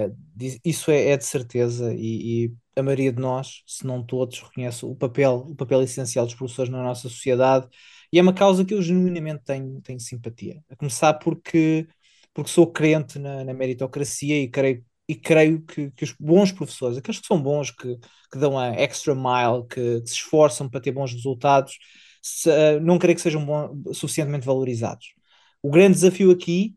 Isso 0.66 0.90
é, 0.90 1.10
é 1.12 1.18
de 1.18 1.26
certeza, 1.26 1.94
e, 1.94 2.46
e, 2.46 2.54
a 2.76 2.82
maioria 2.82 3.12
de 3.12 3.22
nós, 3.22 3.62
se 3.68 3.86
não 3.86 4.04
todos, 4.04 4.40
reconhece 4.40 4.86
o 4.86 4.96
papel, 4.96 5.46
o 5.50 5.56
papel 5.56 5.82
essencial 5.84 6.26
dos 6.26 6.34
professores 6.34 6.72
na 6.72 6.82
nossa 6.82 7.04
sociedade 7.04 7.68
e 8.12 8.18
é 8.18 8.22
uma 8.22 8.34
causa 8.34 8.66
que 8.66 8.74
eu 8.74 8.82
genuinamente 8.82 9.44
tenho, 9.44 9.82
tenho 9.82 10.00
simpatia. 10.00 10.64
A 10.70 10.76
começar 10.76 11.14
porque, 11.16 11.88
porque 12.34 12.50
sou 12.50 12.72
crente 12.72 13.20
na, 13.20 13.44
na 13.44 13.54
meritocracia 13.54 14.42
e 14.42 14.50
creio, 14.50 14.84
e 15.08 15.16
creio 15.16 15.62
que, 15.62 15.92
que, 15.92 16.04
os 16.04 16.16
bons 16.20 16.52
professores, 16.52 16.98
aqueles 16.98 17.20
que 17.20 17.28
são 17.28 17.42
bons, 17.42 17.72
que, 17.72 17.98
que 18.32 18.40
dão 18.40 18.58
a 18.58 18.70
extra 18.70 19.14
mile, 19.14 19.68
que, 19.70 20.02
que 20.02 20.10
se 20.10 20.16
esforçam 20.16 20.68
para 20.70 20.82
ter 20.82 20.92
bons 20.92 21.14
resultados, 21.14 21.78
se, 22.22 22.50
uh, 22.50 22.80
não 22.82 22.98
creio 22.98 23.16
que 23.16 23.22
sejam 23.22 23.46
bom, 23.46 23.94
suficientemente 23.94 24.46
valorizados. 24.46 25.14
O 25.62 25.70
grande 25.70 25.96
desafio 25.96 26.32
aqui 26.32 26.76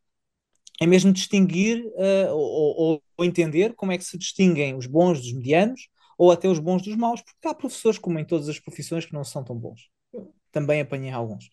é 0.82 0.86
mesmo 0.86 1.12
distinguir 1.12 1.84
uh, 1.84 2.32
ou, 2.32 3.02
ou, 3.18 3.24
entender 3.24 3.74
como 3.74 3.92
é 3.92 3.98
que 3.98 4.04
se 4.04 4.18
distinguem 4.18 4.74
os 4.74 4.86
bons 4.86 5.20
dos 5.20 5.32
medianos 5.32 5.88
ou 6.18 6.30
até 6.30 6.48
os 6.48 6.58
bons 6.58 6.82
dos 6.82 6.96
maus, 6.96 7.20
porque 7.20 7.48
há 7.48 7.54
professores, 7.54 7.98
como 7.98 8.18
em 8.18 8.24
todas 8.24 8.48
as 8.48 8.58
profissões, 8.58 9.06
que 9.06 9.12
não 9.12 9.24
são 9.24 9.42
tão 9.44 9.56
bons 9.56 9.92
também 10.52 10.82
apanhei 10.82 11.10
alguns. 11.10 11.48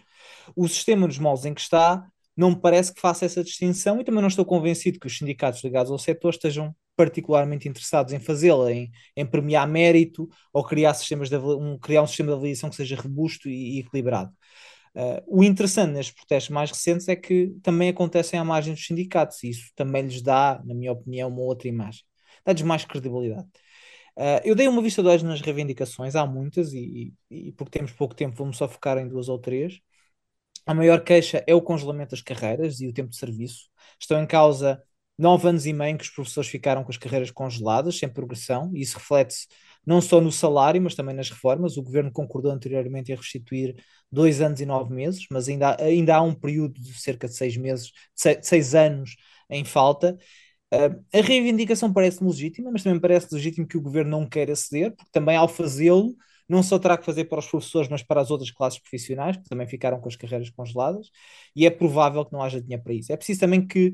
O 0.56 0.68
sistema 0.68 1.08
dos 1.08 1.18
moldes 1.18 1.46
em 1.46 1.54
que 1.54 1.62
está 1.62 2.06
não 2.36 2.52
me 2.52 2.62
parece 2.62 2.94
que 2.94 3.02
faça 3.02 3.26
essa 3.26 3.44
distinção 3.44 4.00
e 4.00 4.04
também 4.04 4.22
não 4.22 4.28
estou 4.28 4.46
convencido 4.46 5.00
que 5.00 5.08
os 5.08 5.18
sindicatos 5.18 5.64
ligados 5.64 5.92
ao 5.92 5.98
setor 5.98 6.32
estejam 6.32 6.76
particularmente 6.96 7.68
interessados 7.68 8.14
em 8.14 8.20
fazê-la, 8.20 8.72
em, 8.72 8.92
em, 9.16 9.26
premiar 9.26 9.68
mérito 9.68 10.30
ou 10.54 10.64
criar, 10.64 10.94
sistemas 10.94 11.30
de, 11.30 11.38
um, 11.38 11.78
criar 11.78 12.02
um 12.02 12.08
sistema 12.08 12.32
de 12.32 12.36
avaliação 12.36 12.70
que 12.70 12.76
seja 12.76 12.96
robusto 12.98 13.50
e, 13.50 13.78
e 13.78 13.80
equilibrado. 13.80 14.32
Uh, 14.96 15.22
o 15.28 15.44
interessante 15.44 15.94
nestes 15.94 16.16
protestos 16.16 16.50
mais 16.50 16.72
recentes 16.72 17.08
é 17.08 17.16
que 17.16 17.56
também 17.62 17.90
acontecem 17.90 18.40
à 18.40 18.44
margem 18.44 18.74
dos 18.74 18.86
sindicatos 18.86 19.44
e 19.44 19.50
isso 19.50 19.72
também 19.76 20.04
lhes 20.04 20.22
dá, 20.22 20.62
na 20.66 20.74
minha 20.74 20.92
opinião, 20.92 21.30
uma 21.30 21.42
outra 21.42 21.68
imagem. 21.68 22.04
Dá-lhes 22.46 22.62
mais 22.64 22.86
credibilidade. 22.86 23.48
Uh, 24.18 24.42
eu 24.44 24.56
dei 24.56 24.68
uma 24.68 24.82
vista 24.82 25.02
de 25.02 25.08
olhos 25.08 25.24
nas 25.24 25.42
reivindicações, 25.42 26.16
há 26.16 26.26
muitas, 26.26 26.74
e, 26.74 27.14
e, 27.30 27.52
porque 27.54 27.78
temos 27.78 27.92
pouco 27.94 28.16
tempo, 28.16 28.36
vamos 28.36 28.58
só 28.58 28.68
focar 28.68 28.98
em 28.98 29.08
duas 29.08 29.30
ou 29.30 29.40
três. 29.40 29.80
A 30.66 30.74
maior 30.74 31.04
queixa 31.04 31.44
é 31.48 31.56
o 31.56 31.62
congelamento 31.62 32.12
das 32.12 32.22
carreiras 32.22 32.80
e 32.82 32.88
o 32.88 32.94
tempo 32.94 33.10
de 33.10 33.18
serviço. 33.18 33.70
Estão 34.00 34.22
em 34.22 34.28
causa 34.28 34.84
nove 35.20 35.48
anos 35.50 35.66
e 35.66 35.74
meio 35.74 35.98
que 35.98 36.04
os 36.06 36.10
professores 36.10 36.50
ficaram 36.50 36.84
com 36.84 36.92
as 36.92 36.98
carreiras 36.98 37.30
congeladas, 37.30 38.00
sem 38.00 38.08
progressão, 38.08 38.72
e 38.74 38.82
isso 38.82 38.98
reflete-se 38.98 39.48
não 39.86 40.02
só 40.02 40.22
no 40.22 40.32
salário, 40.32 40.82
mas 40.82 40.96
também 40.96 41.16
nas 41.16 41.30
reformas. 41.30 41.78
O 41.78 41.84
governo 41.84 42.12
concordou 42.12 42.52
anteriormente 42.52 43.12
em 43.12 43.16
restituir 43.16 43.76
dois 44.12 44.42
anos 44.42 44.62
e 44.62 44.66
nove 44.66 44.94
meses, 44.94 45.26
mas 45.32 45.50
ainda, 45.50 45.76
ainda 45.82 46.16
há 46.16 46.22
um 46.22 46.34
período 46.34 46.80
de 46.80 46.94
cerca 47.00 47.28
de 47.28 47.36
seis 47.36 47.58
meses, 47.58 47.88
de 47.88 47.94
seis, 48.16 48.40
seis 48.44 48.76
anos 48.76 49.16
em 49.50 49.66
falta. 49.66 50.18
Uh, 50.74 51.04
a 51.14 51.22
reivindicação 51.22 51.92
parece 51.92 52.24
legítima, 52.24 52.72
mas 52.72 52.84
também 52.84 53.00
parece 53.00 53.34
legítimo 53.34 53.68
que 53.68 53.78
o 53.78 53.82
governo 53.82 54.12
não 54.12 54.28
queira 54.28 54.56
ceder, 54.56 54.96
porque 54.96 55.12
também 55.12 55.36
ao 55.36 55.48
fazê-lo 55.48 56.16
não 56.48 56.64
só 56.64 56.80
terá 56.80 56.98
que 56.98 57.06
fazer 57.06 57.26
para 57.26 57.40
os 57.40 57.48
professores, 57.48 57.90
mas 57.90 58.04
para 58.04 58.22
as 58.22 58.32
outras 58.32 58.52
classes 58.52 58.80
profissionais, 58.80 59.38
que 59.38 59.44
também 59.50 59.68
ficaram 59.68 60.00
com 60.00 60.08
as 60.08 60.16
carreiras 60.16 60.50
congeladas, 60.50 61.10
e 61.56 61.66
é 61.66 61.70
provável 61.70 62.26
que 62.26 62.34
não 62.34 62.42
haja 62.42 62.62
dinheiro 62.62 62.84
para 62.84 62.94
isso. 62.94 63.12
É 63.12 63.18
preciso 63.18 63.40
também 63.40 63.66
que 63.66 63.94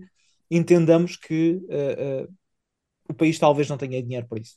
entendamos 0.50 1.16
que 1.16 1.60
uh, 1.70 2.26
uh, 2.26 2.34
o 3.10 3.14
país 3.14 3.40
talvez 3.40 3.70
não 3.70 3.78
tenha 3.78 4.02
dinheiro 4.02 4.28
para 4.28 4.40
isso. 4.40 4.56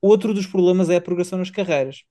Outro 0.00 0.34
dos 0.34 0.46
problemas 0.46 0.90
é 0.90 0.96
a 0.96 1.00
progressão 1.00 1.38
nas 1.38 1.50
carreiras. 1.50 2.04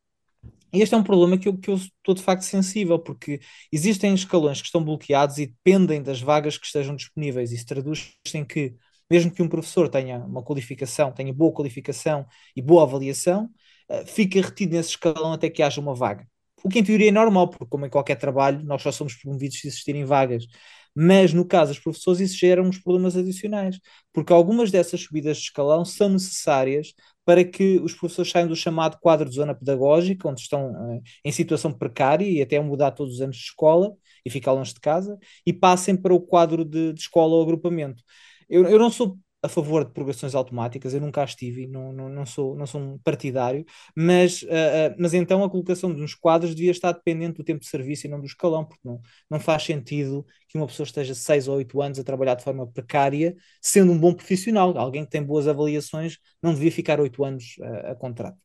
E 0.73 0.81
este 0.81 0.95
é 0.95 0.97
um 0.97 1.03
problema 1.03 1.37
que 1.37 1.47
eu, 1.47 1.57
que 1.57 1.69
eu 1.69 1.75
estou 1.75 2.15
de 2.15 2.21
facto 2.23 2.41
sensível, 2.41 2.97
porque 2.97 3.39
existem 3.71 4.13
escalões 4.15 4.59
que 4.59 4.65
estão 4.65 4.83
bloqueados 4.83 5.37
e 5.37 5.45
dependem 5.45 6.01
das 6.01 6.19
vagas 6.19 6.57
que 6.57 6.65
estejam 6.65 6.95
disponíveis. 6.95 7.51
Isso 7.51 7.65
traduz 7.67 8.13
em 8.33 8.43
que, 8.43 8.73
mesmo 9.09 9.31
que 9.31 9.43
um 9.43 9.47
professor 9.47 9.87
tenha 9.87 10.17
uma 10.19 10.41
qualificação, 10.41 11.11
tenha 11.11 11.31
boa 11.31 11.53
qualificação 11.53 12.25
e 12.55 12.61
boa 12.61 12.83
avaliação, 12.83 13.49
uh, 13.91 14.05
fica 14.07 14.41
retido 14.41 14.75
nesse 14.75 14.89
escalão 14.89 15.33
até 15.33 15.49
que 15.49 15.61
haja 15.61 15.79
uma 15.79 15.93
vaga. 15.93 16.27
O 16.63 16.69
que 16.69 16.79
em 16.79 16.83
teoria 16.83 17.09
é 17.09 17.11
normal, 17.11 17.49
porque 17.49 17.67
como 17.67 17.85
em 17.85 17.89
qualquer 17.89 18.15
trabalho, 18.15 18.63
nós 18.63 18.81
só 18.81 18.91
somos 18.91 19.13
promovidos 19.15 19.59
se 19.59 19.67
existirem 19.67 20.05
vagas. 20.05 20.45
Mas 20.95 21.33
no 21.33 21.45
caso 21.45 21.73
dos 21.73 21.81
professores, 21.81 22.19
isso 22.19 22.37
gera 22.37 22.61
uns 22.61 22.77
problemas 22.77 23.17
adicionais, 23.17 23.79
porque 24.13 24.31
algumas 24.31 24.69
dessas 24.71 25.01
subidas 25.01 25.37
de 25.37 25.43
escalão 25.43 25.83
são 25.83 26.09
necessárias 26.09 26.93
para 27.25 27.43
que 27.43 27.79
os 27.79 27.93
professores 27.93 28.31
saiam 28.31 28.47
do 28.47 28.55
chamado 28.55 28.97
quadro 28.99 29.27
de 29.29 29.35
zona 29.35 29.55
pedagógica, 29.55 30.27
onde 30.27 30.41
estão 30.41 30.71
uh, 30.71 31.01
em 31.23 31.31
situação 31.31 31.71
precária 31.73 32.25
e 32.25 32.41
até 32.41 32.59
mudar 32.59 32.91
todos 32.91 33.15
os 33.15 33.21
anos 33.21 33.37
de 33.37 33.43
escola 33.43 33.93
e 34.25 34.29
ficar 34.29 34.51
longe 34.51 34.73
de 34.73 34.79
casa, 34.79 35.17
e 35.45 35.51
passem 35.51 35.95
para 35.95 36.13
o 36.13 36.21
quadro 36.21 36.63
de, 36.63 36.93
de 36.93 36.99
escola 36.99 37.35
ou 37.35 37.43
agrupamento. 37.43 38.03
Eu, 38.49 38.65
eu 38.65 38.77
não 38.79 38.89
sou 38.89 39.17
a 39.43 39.49
favor 39.49 39.83
de 39.83 39.91
progressões 39.91 40.33
automáticas, 40.33 40.93
eu 40.93 41.01
nunca 41.01 41.21
as 41.21 41.35
tive, 41.35 41.67
não, 41.67 41.91
não, 41.91 42.07
não, 42.07 42.25
sou, 42.25 42.55
não 42.55 42.65
sou 42.65 42.79
um 42.79 42.97
partidário, 42.99 43.65
mas, 43.93 44.41
uh, 44.43 44.45
uh, 44.45 44.95
mas 44.97 45.13
então 45.13 45.43
a 45.43 45.49
colocação 45.49 45.93
de 45.93 46.01
uns 46.01 46.15
quadros 46.15 46.55
devia 46.55 46.71
estar 46.71 46.93
dependente 46.93 47.37
do 47.37 47.43
tempo 47.43 47.59
de 47.59 47.67
serviço 47.67 48.07
e 48.07 48.09
não 48.09 48.21
do 48.21 48.25
escalão, 48.25 48.63
porque 48.65 48.81
não, 48.87 49.01
não 49.29 49.41
faz 49.41 49.63
sentido 49.63 50.25
que 50.47 50.57
uma 50.57 50.65
pessoa 50.65 50.85
esteja 50.85 51.13
6 51.13 51.49
ou 51.49 51.57
8 51.57 51.81
anos 51.81 51.99
a 51.99 52.03
trabalhar 52.05 52.35
de 52.35 52.43
forma 52.43 52.65
precária, 52.65 53.35
sendo 53.61 53.91
um 53.91 53.99
bom 53.99 54.13
profissional. 54.13 54.77
Alguém 54.77 55.03
que 55.03 55.11
tem 55.11 55.21
boas 55.21 55.45
avaliações 55.45 56.17
não 56.41 56.53
devia 56.53 56.71
ficar 56.71 57.01
8 57.01 57.23
anos 57.25 57.55
uh, 57.59 57.91
a 57.91 57.95
contrato. 57.95 58.37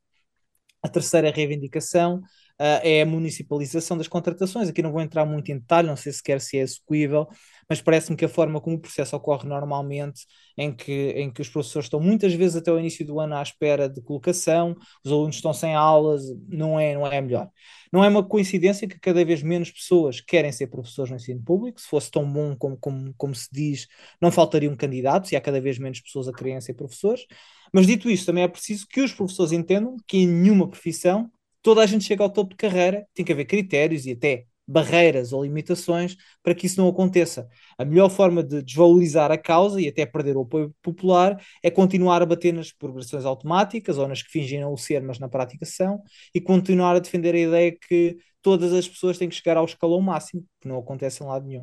A 0.82 0.88
terceira 0.88 1.30
reivindicação 1.30 2.22
uh, 2.60 2.80
é 2.82 3.02
a 3.02 3.06
municipalização 3.06 3.96
das 3.96 4.08
contratações. 4.08 4.68
Aqui 4.68 4.82
não 4.82 4.92
vou 4.92 5.00
entrar 5.00 5.24
muito 5.24 5.50
em 5.50 5.58
detalhe, 5.58 5.88
não 5.88 5.96
sei 5.96 6.12
sequer 6.12 6.40
se 6.40 6.58
é 6.58 6.60
execuível, 6.60 7.28
mas 7.68 7.80
parece-me 7.80 8.16
que 8.16 8.24
a 8.24 8.28
forma 8.28 8.60
como 8.60 8.76
o 8.76 8.80
processo 8.80 9.14
ocorre 9.16 9.48
normalmente, 9.48 10.26
em 10.56 10.74
que, 10.74 11.10
em 11.10 11.30
que 11.30 11.40
os 11.40 11.48
professores 11.48 11.86
estão 11.86 12.00
muitas 12.00 12.32
vezes 12.34 12.56
até 12.56 12.72
o 12.72 12.78
início 12.78 13.06
do 13.06 13.20
ano 13.20 13.36
à 13.36 13.42
espera 13.42 13.88
de 13.88 14.00
colocação, 14.02 14.74
os 15.04 15.12
alunos 15.12 15.36
estão 15.36 15.52
sem 15.52 15.74
aulas, 15.74 16.22
não 16.48 16.78
é, 16.78 16.94
não 16.94 17.06
é 17.06 17.20
melhor. 17.20 17.48
Não 17.92 18.04
é 18.04 18.08
uma 18.08 18.22
coincidência 18.22 18.86
que 18.86 18.98
cada 18.98 19.24
vez 19.24 19.42
menos 19.42 19.70
pessoas 19.70 20.20
querem 20.20 20.52
ser 20.52 20.66
professores 20.66 21.10
no 21.10 21.16
ensino 21.16 21.42
público, 21.42 21.80
se 21.80 21.86
fosse 21.86 22.10
tão 22.10 22.30
bom 22.30 22.54
como, 22.56 22.76
como, 22.76 23.14
como 23.16 23.34
se 23.34 23.48
diz, 23.50 23.86
não 24.20 24.30
faltariam 24.30 24.76
candidatos 24.76 25.32
e 25.32 25.36
há 25.36 25.40
cada 25.40 25.60
vez 25.60 25.78
menos 25.78 26.00
pessoas 26.00 26.28
a 26.28 26.32
quererem 26.32 26.60
ser 26.60 26.74
professores. 26.74 27.24
Mas 27.72 27.86
dito 27.86 28.10
isso, 28.10 28.26
também 28.26 28.44
é 28.44 28.48
preciso 28.48 28.86
que 28.88 29.00
os 29.00 29.12
professores 29.12 29.52
entendam 29.52 29.96
que 30.06 30.18
em 30.18 30.26
nenhuma 30.26 30.68
profissão 30.68 31.30
toda 31.62 31.82
a 31.82 31.86
gente 31.86 32.04
chega 32.04 32.22
ao 32.22 32.30
topo 32.30 32.50
de 32.50 32.56
carreira, 32.56 33.06
tem 33.14 33.24
que 33.24 33.32
haver 33.32 33.44
critérios 33.44 34.06
e 34.06 34.12
até 34.12 34.46
barreiras 34.68 35.32
ou 35.32 35.42
limitações 35.42 36.14
para 36.42 36.54
que 36.54 36.66
isso 36.66 36.78
não 36.78 36.88
aconteça. 36.88 37.48
A 37.78 37.84
melhor 37.84 38.10
forma 38.10 38.42
de 38.42 38.62
desvalorizar 38.62 39.32
a 39.32 39.38
causa 39.38 39.80
e 39.80 39.88
até 39.88 40.04
perder 40.04 40.36
o 40.36 40.42
apoio 40.42 40.74
popular 40.82 41.42
é 41.62 41.70
continuar 41.70 42.20
a 42.20 42.26
bater 42.26 42.52
nas 42.52 42.70
progressões 42.70 43.24
automáticas 43.24 43.96
ou 43.96 44.06
nas 44.06 44.22
que 44.22 44.30
fingem 44.30 44.60
não 44.60 44.76
ser, 44.76 45.02
mas 45.02 45.18
na 45.18 45.28
prática 45.28 45.64
são, 45.64 46.02
e 46.34 46.40
continuar 46.40 46.96
a 46.96 46.98
defender 46.98 47.34
a 47.34 47.38
ideia 47.38 47.76
que 47.88 48.18
todas 48.42 48.72
as 48.74 48.86
pessoas 48.86 49.16
têm 49.16 49.28
que 49.28 49.34
chegar 49.34 49.56
ao 49.56 49.64
escalão 49.64 50.02
máximo, 50.02 50.44
que 50.60 50.68
não 50.68 50.78
acontece 50.78 51.22
em 51.22 51.26
lado 51.26 51.46
nenhum. 51.46 51.62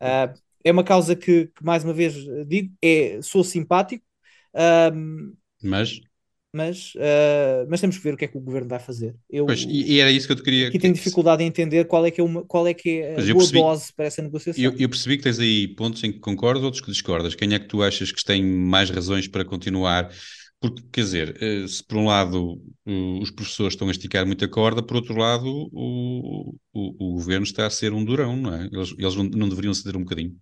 Uh, 0.00 0.38
é 0.62 0.70
uma 0.70 0.84
causa 0.84 1.16
que, 1.16 1.46
que, 1.46 1.64
mais 1.64 1.82
uma 1.82 1.92
vez 1.92 2.14
digo, 2.46 2.72
é, 2.82 3.18
sou 3.22 3.42
simpático, 3.42 4.04
uh, 4.54 5.34
mas 5.62 6.00
mas, 6.52 6.94
uh, 6.96 7.66
mas 7.68 7.80
temos 7.80 7.96
que 7.96 8.04
ver 8.04 8.14
o 8.14 8.16
que 8.16 8.26
é 8.26 8.28
que 8.28 8.36
o 8.36 8.40
governo 8.40 8.68
vai 8.68 8.78
fazer. 8.78 9.16
Eu, 9.30 9.46
pois, 9.46 9.64
e 9.66 9.98
era 9.98 10.10
isso 10.10 10.26
que 10.26 10.32
eu 10.32 10.36
te 10.36 10.42
queria. 10.42 10.68
Aqui 10.68 10.78
tenho 10.78 10.92
dificuldade 10.92 11.42
em 11.42 11.46
entender 11.46 11.86
qual 11.86 12.04
é 12.04 12.10
que 12.10 12.20
é, 12.20 12.24
uma, 12.24 12.44
qual 12.44 12.66
é, 12.66 12.74
que 12.74 13.00
é 13.00 13.12
a 13.12 13.14
boa 13.14 13.36
percebi, 13.38 13.58
dose 13.58 13.92
para 13.94 14.04
essa 14.04 14.20
negociação. 14.20 14.62
Eu, 14.62 14.74
eu, 14.78 14.88
percebi 14.88 15.16
que 15.16 15.22
tens 15.22 15.38
aí 15.38 15.66
pontos 15.68 16.04
em 16.04 16.12
que 16.12 16.18
concordas, 16.18 16.62
outros 16.62 16.82
que 16.82 16.90
discordas. 16.90 17.34
Quem 17.34 17.54
é 17.54 17.58
que 17.58 17.66
tu 17.66 17.82
achas 17.82 18.12
que 18.12 18.22
tem 18.22 18.44
mais 18.44 18.90
razões 18.90 19.26
para 19.26 19.44
continuar? 19.44 20.10
Porque, 20.60 20.82
quer 20.92 21.00
dizer, 21.00 21.42
eh, 21.42 21.66
se 21.66 21.84
por 21.84 21.96
um 21.96 22.06
lado 22.06 22.62
os 23.20 23.32
professores 23.32 23.72
estão 23.72 23.88
a 23.88 23.90
esticar 23.90 24.24
muita 24.24 24.46
corda, 24.46 24.80
por 24.80 24.96
outro 24.96 25.16
lado 25.16 25.48
o, 25.72 26.54
o, 26.72 27.10
o 27.10 27.12
governo 27.14 27.44
está 27.44 27.66
a 27.66 27.70
ser 27.70 27.92
um 27.92 28.04
durão, 28.04 28.36
não 28.36 28.54
é? 28.54 28.68
Eles, 28.72 28.94
eles 28.96 29.16
não, 29.16 29.24
não 29.24 29.48
deveriam 29.48 29.74
ceder 29.74 29.96
um 29.96 30.04
bocadinho. 30.04 30.36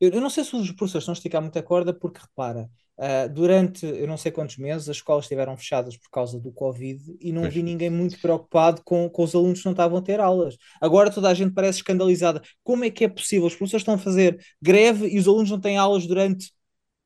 Eu, 0.00 0.10
eu, 0.12 0.20
não 0.20 0.30
sei 0.30 0.44
se 0.44 0.56
os 0.56 0.72
professores 0.72 1.02
estão 1.02 1.12
a 1.12 1.16
esticar 1.16 1.42
muita 1.42 1.62
corda, 1.62 1.92
porque 1.92 2.20
repara, 2.20 2.70
Uh, 3.00 3.32
durante 3.32 3.86
eu 3.86 4.06
não 4.06 4.18
sei 4.18 4.30
quantos 4.30 4.58
meses 4.58 4.86
as 4.86 4.96
escolas 4.96 5.24
estiveram 5.24 5.56
fechadas 5.56 5.96
por 5.96 6.10
causa 6.10 6.38
do 6.38 6.52
Covid 6.52 7.02
e 7.18 7.32
não 7.32 7.42
pois. 7.42 7.54
vi 7.54 7.62
ninguém 7.62 7.88
muito 7.88 8.20
preocupado 8.20 8.82
com, 8.84 9.08
com 9.08 9.24
os 9.24 9.34
alunos 9.34 9.60
que 9.60 9.64
não 9.64 9.72
estavam 9.72 9.96
a 9.96 10.02
ter 10.02 10.20
aulas. 10.20 10.58
Agora 10.78 11.10
toda 11.10 11.30
a 11.30 11.32
gente 11.32 11.54
parece 11.54 11.78
escandalizada. 11.78 12.42
Como 12.62 12.84
é 12.84 12.90
que 12.90 13.04
é 13.04 13.08
possível? 13.08 13.46
Os 13.46 13.54
professores 13.54 13.80
estão 13.80 13.94
a 13.94 13.98
fazer 13.98 14.38
greve 14.60 15.08
e 15.08 15.18
os 15.18 15.26
alunos 15.26 15.50
não 15.50 15.58
têm 15.58 15.78
aulas 15.78 16.06
durante 16.06 16.52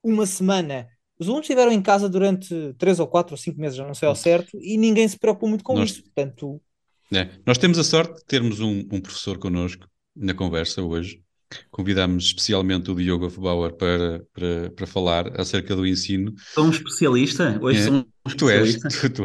uma 0.02 0.26
semana. 0.26 0.88
Os 1.16 1.28
alunos 1.28 1.44
estiveram 1.44 1.70
em 1.70 1.80
casa 1.80 2.08
durante 2.08 2.74
três 2.76 2.98
ou 2.98 3.06
quatro 3.06 3.34
ou 3.34 3.38
cinco 3.38 3.60
meses, 3.60 3.76
já 3.76 3.86
não 3.86 3.94
sei 3.94 4.08
ao 4.08 4.16
certo, 4.16 4.58
e 4.60 4.76
ninguém 4.76 5.06
se 5.06 5.16
preocupa 5.16 5.46
muito 5.46 5.62
com 5.62 5.76
Nós... 5.76 5.90
isso. 5.90 6.02
Portanto, 6.02 6.60
é. 7.12 7.30
Nós 7.46 7.56
temos 7.56 7.78
a 7.78 7.84
sorte 7.84 8.16
de 8.16 8.24
termos 8.24 8.58
um, 8.58 8.80
um 8.90 9.00
professor 9.00 9.38
connosco 9.38 9.86
na 10.16 10.34
conversa 10.34 10.82
hoje 10.82 11.23
Convidámos 11.70 12.26
especialmente 12.26 12.90
o 12.90 12.94
Diogo 12.94 13.26
Afbauer 13.26 13.72
para, 13.72 14.24
para, 14.32 14.70
para 14.70 14.86
falar 14.86 15.40
acerca 15.40 15.74
do 15.74 15.86
ensino. 15.86 16.34
Sou 16.54 16.66
um 16.66 16.70
especialista? 16.70 17.58
Hoje 17.60 17.80
é, 17.80 17.82
sou 17.82 17.94
um 17.94 18.04
tu 18.36 18.48
és, 18.48 18.76
tu, 18.76 19.10
tu, 19.10 19.24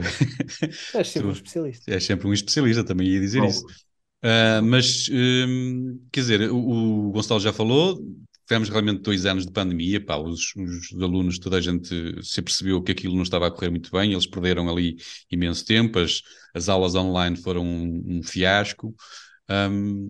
és 0.94 1.08
sempre 1.08 1.22
tu, 1.22 1.28
um 1.28 1.32
especialista. 1.32 1.92
És 1.92 2.04
sempre 2.04 2.28
um 2.28 2.34
especialista, 2.34 2.84
também 2.84 3.08
ia 3.08 3.20
dizer 3.20 3.42
oh. 3.42 3.46
isso. 3.46 3.66
Uh, 4.24 4.62
mas, 4.64 5.10
um, 5.10 6.00
quer 6.12 6.20
dizer, 6.20 6.52
o, 6.52 6.58
o, 6.58 7.12
Gonçalo 7.12 7.40
já 7.40 7.54
falou, 7.54 7.98
tivemos 8.46 8.68
realmente 8.68 9.02
dois 9.02 9.26
anos 9.26 9.46
de 9.46 9.52
pandemia, 9.52 10.04
pá, 10.04 10.18
os, 10.18 10.54
os, 10.56 11.02
alunos, 11.02 11.40
toda 11.40 11.58
a 11.58 11.62
gente 11.62 12.22
se 12.22 12.42
percebeu 12.42 12.82
que 12.82 12.92
aquilo 12.92 13.16
não 13.16 13.24
estava 13.24 13.48
a 13.48 13.52
correr 13.52 13.70
muito 13.70 13.90
bem, 13.92 14.12
eles 14.12 14.28
perderam 14.28 14.68
ali 14.68 14.98
imenso 15.32 15.66
tempo, 15.66 16.00
as, 16.00 16.22
as 16.54 16.68
aulas 16.68 16.96
online 16.96 17.38
foram 17.38 17.66
um, 17.66 18.04
um 18.18 18.24
fiasco. 18.24 18.94
Um, 19.50 20.10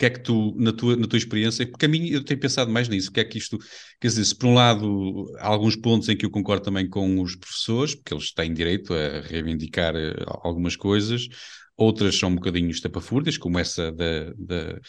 que 0.00 0.06
é 0.06 0.10
que 0.10 0.20
tu, 0.20 0.54
na 0.56 0.72
tua, 0.72 0.96
na 0.96 1.06
tua 1.06 1.18
experiência, 1.18 1.66
porque 1.66 1.84
a 1.84 1.88
mim 1.88 2.08
eu 2.08 2.24
tenho 2.24 2.40
pensado 2.40 2.70
mais 2.70 2.88
nisso, 2.88 3.12
que 3.12 3.20
é 3.20 3.24
que 3.24 3.36
isto, 3.36 3.58
quer 4.00 4.08
dizer, 4.08 4.24
se 4.24 4.34
por 4.34 4.46
um 4.46 4.54
lado 4.54 5.30
há 5.38 5.46
alguns 5.46 5.76
pontos 5.76 6.08
em 6.08 6.16
que 6.16 6.24
eu 6.24 6.30
concordo 6.30 6.64
também 6.64 6.88
com 6.88 7.20
os 7.20 7.36
professores, 7.36 7.94
porque 7.94 8.14
eles 8.14 8.32
têm 8.32 8.54
direito 8.54 8.94
a 8.94 9.20
reivindicar 9.20 9.94
eh, 9.94 10.14
algumas 10.42 10.74
coisas, 10.74 11.28
outras 11.76 12.18
são 12.18 12.30
um 12.30 12.34
bocadinho 12.36 12.70
estapafúrdias, 12.70 13.36
como 13.36 13.58
essa 13.58 13.92
da, 13.92 14.32
da 14.38 14.80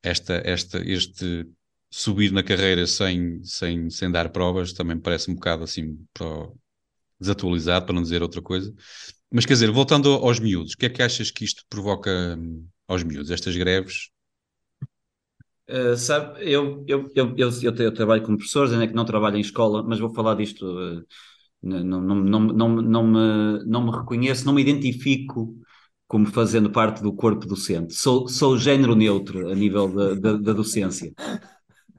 esta, 0.00 0.40
esta, 0.44 0.78
este 0.88 1.44
subir 1.90 2.30
na 2.30 2.44
carreira 2.44 2.86
sem, 2.86 3.42
sem, 3.42 3.90
sem 3.90 4.12
dar 4.12 4.30
provas, 4.30 4.72
também 4.72 4.96
parece 4.96 5.28
um 5.28 5.34
bocado 5.34 5.64
assim 5.64 5.98
desatualizado, 7.18 7.86
para 7.86 7.94
não 7.96 8.02
dizer 8.02 8.22
outra 8.22 8.40
coisa. 8.40 8.72
Mas 9.28 9.44
quer 9.44 9.54
dizer, 9.54 9.72
voltando 9.72 10.08
aos 10.08 10.38
miúdos, 10.38 10.74
o 10.74 10.76
que 10.76 10.86
é 10.86 10.88
que 10.88 11.02
achas 11.02 11.32
que 11.32 11.44
isto 11.44 11.64
provoca 11.68 12.36
hum, 12.38 12.64
aos 12.86 13.02
miúdos, 13.02 13.30
estas 13.32 13.56
greves? 13.56 14.11
Uh, 15.72 15.96
sabe, 15.96 16.38
eu, 16.42 16.84
eu, 16.86 17.10
eu, 17.14 17.34
eu, 17.34 17.50
eu, 17.62 17.94
trabalho 17.94 18.22
com 18.22 18.36
professores, 18.36 18.72
ainda 18.72 18.86
que 18.86 18.94
não 18.94 19.06
trabalho 19.06 19.38
em 19.38 19.40
escola, 19.40 19.82
mas 19.82 19.98
vou 19.98 20.12
falar 20.12 20.34
disto. 20.34 20.66
Uh, 20.66 21.02
não, 21.62 22.00
não, 22.00 22.14
não, 22.16 22.40
não, 22.40 22.68
não, 22.68 23.06
me, 23.06 23.64
não 23.64 23.84
me 23.86 23.90
reconheço, 23.90 24.44
não 24.44 24.52
me 24.52 24.60
identifico 24.60 25.54
como 26.06 26.26
fazendo 26.26 26.70
parte 26.70 27.02
do 27.02 27.14
corpo 27.14 27.46
docente. 27.46 27.94
Sou, 27.94 28.28
sou 28.28 28.58
género 28.58 28.94
neutro 28.94 29.50
a 29.50 29.54
nível 29.54 29.88
da, 29.88 30.14
da, 30.14 30.32
da 30.36 30.52
docência. 30.52 31.10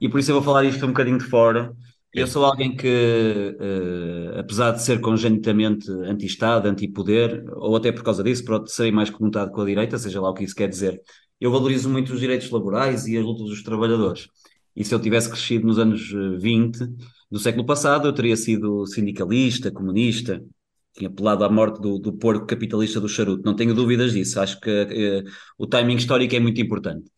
E 0.00 0.08
por 0.08 0.20
isso 0.20 0.30
eu 0.30 0.36
vou 0.36 0.44
falar 0.44 0.64
isto 0.64 0.84
um 0.84 0.90
bocadinho 0.90 1.18
de 1.18 1.24
fora. 1.24 1.74
Eu 2.12 2.28
sou 2.28 2.44
alguém 2.44 2.76
que, 2.76 3.56
uh, 3.58 4.38
apesar 4.38 4.70
de 4.70 4.84
ser 4.84 5.00
congenitamente 5.00 5.90
anti-Estado, 5.90 6.68
anti-poder, 6.68 7.44
ou 7.56 7.74
até 7.74 7.90
por 7.90 8.04
causa 8.04 8.22
disso, 8.22 8.44
por 8.44 8.68
serem 8.68 8.92
mais 8.92 9.10
conotado 9.10 9.50
com 9.50 9.62
a 9.62 9.64
direita, 9.66 9.98
seja 9.98 10.20
lá 10.20 10.30
o 10.30 10.34
que 10.34 10.44
isso 10.44 10.54
quer 10.54 10.68
dizer, 10.68 11.00
eu 11.44 11.50
valorizo 11.50 11.90
muito 11.90 12.14
os 12.14 12.20
direitos 12.20 12.48
laborais 12.48 13.06
e 13.06 13.18
as 13.18 13.22
lutas 13.22 13.50
dos 13.50 13.62
trabalhadores. 13.62 14.28
E 14.74 14.82
se 14.82 14.94
eu 14.94 14.98
tivesse 14.98 15.28
crescido 15.28 15.66
nos 15.66 15.78
anos 15.78 16.10
20 16.40 16.82
eh, 16.82 16.86
do 17.30 17.38
século 17.38 17.66
passado, 17.66 18.08
eu 18.08 18.14
teria 18.14 18.34
sido 18.34 18.86
sindicalista, 18.86 19.70
comunista, 19.70 20.42
tinha 20.94 21.10
apelado 21.10 21.44
à 21.44 21.50
morte 21.50 21.82
do, 21.82 21.98
do 21.98 22.14
porco 22.14 22.46
capitalista 22.46 22.98
do 22.98 23.10
charuto. 23.10 23.42
Não 23.44 23.54
tenho 23.54 23.74
dúvidas 23.74 24.14
disso. 24.14 24.40
Acho 24.40 24.58
que 24.58 24.70
uh, 24.70 25.30
o 25.58 25.66
timing 25.66 25.96
histórico 25.96 26.34
é 26.34 26.40
muito 26.40 26.58
importante. 26.62 27.10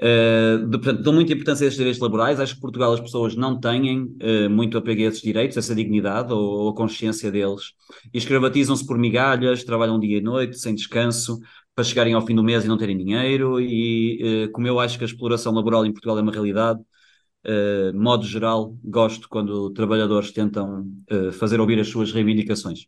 Uh, 0.00 0.66
de, 0.68 0.78
portanto, 0.78 1.02
dou 1.02 1.12
muita 1.12 1.34
importância 1.34 1.64
a 1.64 1.68
estes 1.68 1.76
direitos 1.76 2.00
laborais. 2.00 2.40
Acho 2.40 2.54
que 2.54 2.60
Portugal 2.62 2.94
as 2.94 3.00
pessoas 3.00 3.36
não 3.36 3.60
têm 3.60 4.04
uh, 4.04 4.48
muito 4.48 4.78
apego 4.78 5.02
a 5.02 5.04
esses 5.06 5.20
direitos, 5.20 5.58
essa 5.58 5.74
dignidade 5.74 6.32
ou, 6.32 6.40
ou 6.40 6.68
a 6.70 6.74
consciência 6.74 7.30
deles. 7.30 7.72
E 8.14 8.16
escravatizam-se 8.16 8.86
por 8.86 8.96
migalhas, 8.96 9.64
trabalham 9.64 10.00
dia 10.00 10.16
e 10.16 10.22
noite, 10.22 10.58
sem 10.58 10.74
descanso, 10.74 11.38
para 11.76 11.84
chegarem 11.84 12.14
ao 12.14 12.26
fim 12.26 12.34
do 12.34 12.42
mês 12.42 12.64
e 12.64 12.68
não 12.68 12.76
terem 12.76 12.98
dinheiro. 12.98 13.60
E 13.60 14.46
uh, 14.46 14.52
como 14.52 14.66
eu 14.66 14.80
acho 14.80 14.98
que 14.98 15.04
a 15.04 15.06
exploração 15.06 15.54
laboral 15.54 15.86
em 15.86 15.92
Portugal 15.92 16.18
é 16.18 16.22
uma 16.22 16.32
realidade, 16.32 16.80
uh, 16.80 17.94
modo 17.94 18.26
geral, 18.26 18.76
gosto 18.82 19.28
quando 19.28 19.70
trabalhadores 19.70 20.32
tentam 20.32 20.84
fazer 21.38 21.60
ouvir 21.60 21.78
as 21.78 21.88
suas 21.88 22.12
reivindicações. 22.12 22.86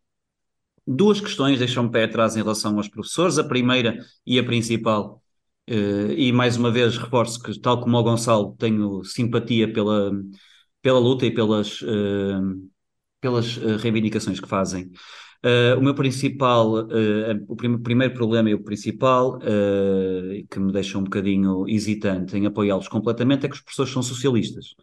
Duas 0.86 1.20
questões 1.20 1.60
deixam-me 1.60 1.90
pé 1.90 2.04
atrás 2.04 2.34
em 2.34 2.40
relação 2.40 2.76
aos 2.76 2.88
professores. 2.88 3.38
A 3.38 3.44
primeira 3.44 3.98
e 4.26 4.38
a 4.38 4.44
principal 4.44 5.22
Uh, 5.70 6.12
e 6.16 6.32
mais 6.32 6.56
uma 6.56 6.70
vez 6.70 6.96
reforço 6.96 7.42
que, 7.42 7.60
tal 7.60 7.78
como 7.78 7.98
o 7.98 8.02
Gonçalo, 8.02 8.56
tenho 8.58 9.04
simpatia 9.04 9.70
pela, 9.70 10.10
pela 10.80 10.98
luta 10.98 11.26
e 11.26 11.30
pelas, 11.30 11.82
uh, 11.82 12.70
pelas 13.20 13.58
uh, 13.58 13.76
reivindicações 13.76 14.40
que 14.40 14.48
fazem. 14.48 14.90
O 15.76 15.80
meu 15.80 15.94
principal, 15.94 16.86
o 17.48 17.56
prim 17.56 17.78
primeiro 17.78 18.14
problema 18.14 18.50
e 18.50 18.54
o 18.54 18.62
principal, 18.62 19.38
que 19.38 20.58
me 20.58 20.72
deixa 20.72 20.98
um 20.98 21.04
bocadinho 21.04 21.68
hesitante 21.68 22.36
em 22.36 22.46
apoiá-los 22.46 22.88
completamente, 22.88 23.46
é 23.46 23.48
que 23.48 23.54
os 23.54 23.60
professores 23.60 23.92
são 23.92 24.02
socialistas. 24.02 24.74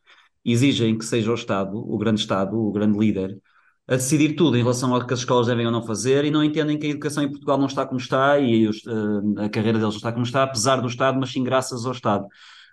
Exigem 0.43 0.97
que 0.97 1.05
seja 1.05 1.31
o 1.31 1.35
Estado, 1.35 1.77
o 1.77 1.97
grande 1.97 2.21
Estado, 2.21 2.57
o 2.57 2.71
grande 2.71 2.97
líder, 2.97 3.37
a 3.87 3.95
decidir 3.95 4.35
tudo 4.35 4.57
em 4.57 4.61
relação 4.61 4.93
ao 4.93 5.05
que 5.05 5.13
as 5.13 5.19
escolas 5.19 5.47
devem 5.47 5.65
ou 5.65 5.71
não 5.71 5.83
fazer 5.83 6.25
e 6.25 6.31
não 6.31 6.43
entendem 6.43 6.77
que 6.77 6.87
a 6.87 6.89
educação 6.89 7.23
em 7.23 7.29
Portugal 7.29 7.57
não 7.57 7.67
está 7.67 7.85
como 7.85 7.99
está 7.99 8.39
e 8.39 8.67
os, 8.67 8.81
a 9.37 9.49
carreira 9.49 9.77
deles 9.77 9.93
não 9.93 9.97
está 9.97 10.11
como 10.11 10.25
está, 10.25 10.43
apesar 10.43 10.77
do 10.77 10.87
Estado, 10.87 11.19
mas 11.19 11.31
sim 11.31 11.43
graças 11.43 11.85
ao 11.85 11.91
Estado. 11.91 12.25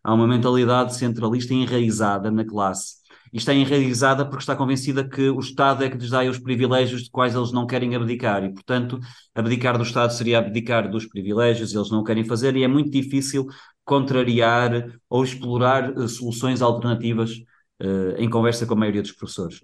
Há 0.05 0.15
uma 0.15 0.27
mentalidade 0.27 0.97
centralista 0.97 1.53
enraizada 1.55 2.31
na 2.31 2.45
classe. 2.45 3.02
E 3.33 3.39
está 3.39 3.55
enraizada 3.55 4.25
porque 4.27 4.43
está 4.43 4.55
convencida 4.55 5.09
que 5.09 5.31
o 5.31 5.41
Estado 5.41 5.85
é 5.85 5.89
que 5.89 5.97
lhes 5.97 6.11
dá 6.11 6.23
os 6.25 6.39
privilégios 6.39 7.05
de 7.05 7.11
quais 7.11 7.35
eles 7.35 7.51
não 7.51 7.67
querem 7.67 7.95
abdicar. 7.95 8.45
E, 8.45 8.53
portanto, 8.53 8.99
abdicar 9.35 9.79
do 9.79 9.85
Estado 9.85 10.13
seria 10.13 10.39
abdicar 10.39 10.91
dos 10.91 11.07
privilégios, 11.07 11.75
eles 11.75 11.91
não 11.91 12.05
querem 12.05 12.25
fazer, 12.25 12.55
e 12.57 12.63
é 12.63 12.69
muito 12.69 12.91
difícil 12.91 13.47
contrariar 13.85 14.87
ou 15.09 15.25
explorar 15.25 15.91
uh, 15.93 16.09
soluções 16.09 16.63
alternativas 16.63 17.33
uh, 17.83 18.15
em 18.19 18.29
conversa 18.29 18.67
com 18.67 18.75
a 18.75 18.77
maioria 18.77 19.03
dos 19.03 19.13
professores. 19.13 19.61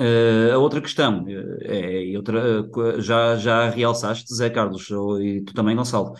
Uh, 0.00 0.52
a 0.54 0.58
outra 0.58 0.80
questão, 0.80 1.24
é, 1.28 2.16
outra, 2.16 2.66
já, 3.00 3.36
já 3.36 3.68
realçaste, 3.68 4.34
Zé 4.34 4.48
Carlos, 4.48 4.88
e 5.20 5.42
tu 5.42 5.52
também, 5.52 5.76
Gonçalo. 5.76 6.14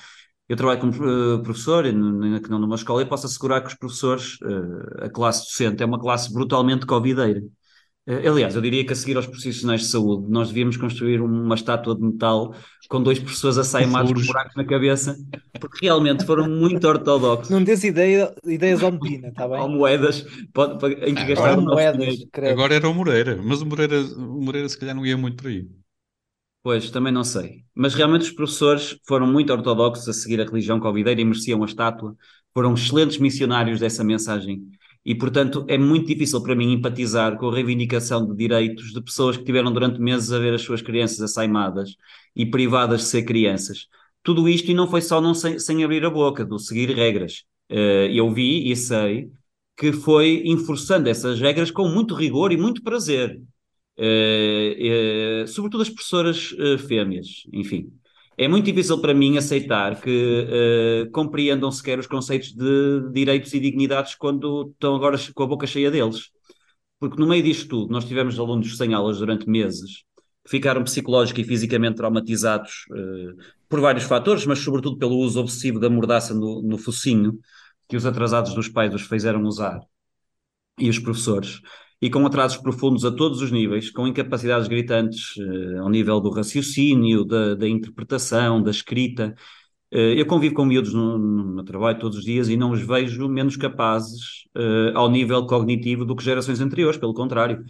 Eu 0.53 0.57
trabalho 0.57 0.81
como 0.81 0.93
uh, 0.93 1.43
professor, 1.43 1.83
que 1.83 2.51
não 2.51 2.59
numa 2.59 2.75
escola, 2.75 3.01
e 3.01 3.07
posso 3.07 3.25
assegurar 3.25 3.62
que 3.62 3.69
os 3.69 3.75
professores, 3.75 4.35
uh, 4.43 5.07
a 5.07 5.09
classe 5.09 5.47
docente, 5.47 5.83
é 5.83 5.87
uma 5.87 5.99
classe 5.99 6.31
brutalmente 6.31 6.85
covideira. 6.85 7.41
Uh, 8.07 8.29
aliás, 8.29 8.55
eu 8.55 8.61
diria 8.61 8.85
que 8.85 8.93
a 8.93 8.95
seguir 8.95 9.17
aos 9.17 9.27
profissionais 9.27 9.81
de 9.81 9.87
saúde, 9.87 10.31
nós 10.31 10.49
devíamos 10.49 10.77
construir 10.77 11.23
uma 11.23 11.55
estátua 11.55 11.95
de 11.95 12.03
metal 12.03 12.55
com 12.87 13.03
dois 13.03 13.19
professores 13.19 13.57
a 13.57 13.65
sair 13.65 13.91
com 13.91 14.12
buracos 14.12 14.55
na 14.55 14.67
cabeça, 14.67 15.17
porque 15.59 15.87
realmente 15.87 16.27
foram 16.27 16.47
muito 16.51 16.87
ortodoxos. 16.87 17.49
Não 17.49 17.65
tens 17.65 17.83
ideia, 17.83 18.31
ideias 18.45 18.83
ao 18.83 18.93
Medina, 18.93 19.29
está 19.29 19.49
bem? 19.49 19.59
Ou 19.59 19.71
moedas 19.71 20.23
pode, 20.53 20.75
em 20.97 21.15
que 21.15 21.25
gastar 21.25 21.57
moedas. 21.57 22.27
Agora 22.51 22.75
era 22.75 22.91
o 22.91 22.93
Moreira, 22.93 23.41
mas 23.43 23.62
o 23.62 23.67
Moreira, 23.67 24.03
o 24.03 24.43
Moreira 24.43 24.69
se 24.69 24.79
calhar 24.79 24.95
não 24.95 25.07
ia 25.07 25.17
muito 25.17 25.43
por 25.43 25.47
aí. 25.47 25.67
Pois, 26.62 26.90
também 26.90 27.12
não 27.12 27.25
sei. 27.25 27.64
Mas 27.75 27.94
realmente 27.94 28.22
os 28.22 28.31
professores 28.31 28.96
foram 29.07 29.27
muito 29.27 29.53
ortodoxos 29.53 30.09
a 30.09 30.12
seguir 30.12 30.40
a 30.40 30.44
religião 30.44 30.79
covideira 30.79 31.20
e 31.20 31.25
mereciam 31.25 31.62
a 31.62 31.66
estátua. 31.66 32.16
Foram 32.55 32.75
excelentes 32.75 33.18
missionários 33.18 33.81
dessa 33.81 34.05
mensagem. 34.05 34.62
E, 35.05 35.14
portanto, 35.14 35.64
é 35.68 35.77
muito 35.77 36.07
difícil 36.07 36.40
para 36.40 36.55
mim 36.55 36.72
empatizar 36.72 37.37
com 37.37 37.48
a 37.48 37.55
reivindicação 37.55 38.25
de 38.25 38.37
direitos 38.37 38.92
de 38.92 39.03
pessoas 39.03 39.37
que 39.37 39.44
tiveram 39.44 39.72
durante 39.72 40.01
meses 40.01 40.31
a 40.31 40.38
ver 40.38 40.55
as 40.55 40.62
suas 40.62 40.81
crianças 40.81 41.20
assaimadas 41.20 41.96
e 42.37 42.46
privadas 42.46 43.01
de 43.01 43.07
ser 43.09 43.25
crianças. 43.25 43.88
Tudo 44.22 44.48
isto 44.48 44.70
e 44.70 44.75
não 44.75 44.87
foi 44.88 45.03
só 45.03 45.20
não 45.20 45.35
sem, 45.35 45.59
sem 45.59 45.83
abrir 45.83 46.05
a 46.05 46.11
boca, 46.11 46.44
do 46.44 46.59
seguir 46.61 46.94
regras. 46.94 47.42
Uh, 47.68 48.07
eu 48.12 48.33
vi 48.33 48.70
e 48.70 48.77
sei 48.77 49.33
que 49.77 49.92
foi 49.92 50.42
enforçando 50.44 51.09
essas 51.09 51.40
regras 51.40 51.72
com 51.72 51.88
muito 51.88 52.14
rigor 52.14 52.53
e 52.53 52.57
muito 52.57 52.83
prazer. 52.85 53.40
Uh, 53.99 55.43
uh, 55.45 55.49
sobretudo 55.49 55.83
as 55.83 55.91
professoras 55.91 56.55
fêmeas, 56.87 57.43
enfim. 57.53 57.93
É 58.39 58.49
muito 58.49 58.65
difícil 58.65 58.99
para 59.01 59.13
mim 59.13 59.37
aceitar 59.37 60.01
que 60.01 61.09
compreendam 61.13 61.71
sequer 61.71 61.99
os 61.99 62.07
conceitos 62.07 62.53
de 62.53 63.11
direitos 63.13 63.53
e 63.53 63.61
dignidades 63.61 64.15
quando 64.15 64.71
estão 64.73 64.97
agora 64.97 65.19
com 65.35 65.43
a 65.43 65.47
boca 65.47 65.67
cheia 65.67 65.91
deles. 65.91 66.31
Porque 66.99 67.21
no 67.21 67.27
meio 67.27 67.43
disto 67.43 67.69
tudo, 67.69 67.93
nós 67.93 68.05
tivemos 68.05 68.39
alunos 68.39 68.77
sem 68.77 68.95
aulas 68.95 69.19
durante 69.19 69.49
meses, 69.49 70.05
ficaram 70.47 70.85
psicológica 70.85 71.41
e 71.41 71.45
fisicamente 71.45 71.97
traumatizados 71.97 72.87
uh, 72.91 73.37
por 73.69 73.81
vários 73.81 74.05
fatores, 74.05 74.47
mas 74.47 74.61
sobretudo 74.61 74.99
pelo 74.99 75.17
uso 75.17 75.41
obsessivo 75.41 75.81
da 75.81 75.91
mordaça 75.91 76.35
no, 76.35 76.63
no 76.63 76.79
focinho 76.79 77.39
que 77.89 77.97
os 77.97 78.07
atrasados 78.07 78.55
dos 78.55 78.69
pais 78.69 78.95
os 78.95 79.03
fizeram 79.03 79.43
usar 79.43 79.81
e 80.79 80.89
os 80.89 80.99
professores, 80.99 81.61
e 82.03 82.11
com 82.11 82.27
atrasos 82.27 82.59
profundos 82.59 83.05
a 83.05 83.12
todos 83.12 83.41
os 83.41 83.53
níveis, 83.53 83.88
com 83.88 84.09
incapacidades 84.09 84.67
gritantes 84.67 85.37
uh, 85.37 85.83
ao 85.83 85.88
nível 85.88 86.21
do 86.21 86.31
raciocínio, 86.31 87.25
da, 87.25 87.55
da 87.55 87.69
interpretação, 87.69 88.61
da 88.61 88.73
escrita. 88.73 89.33
Uh, 89.95 90.12
eu 90.17 90.27
convivo 90.27 90.57
com 90.57 90.65
miúdos 90.65 90.93
no, 90.93 91.17
no, 91.17 91.62
trabalho 91.62 92.01
todos 92.01 92.19
os 92.19 92.25
dias 92.25 92.49
e 92.49 92.57
não 92.57 92.73
os 92.73 92.81
vejo 92.85 93.29
menos 93.29 93.57
capazes 93.57 94.43
ao 94.95 95.11
nível 95.11 95.47
cognitivo 95.47 96.05
do 96.05 96.15
que 96.15 96.23
gerações 96.23 96.61
anteriores, 96.61 96.99
pelo 96.99 97.15
contrário 97.15 97.65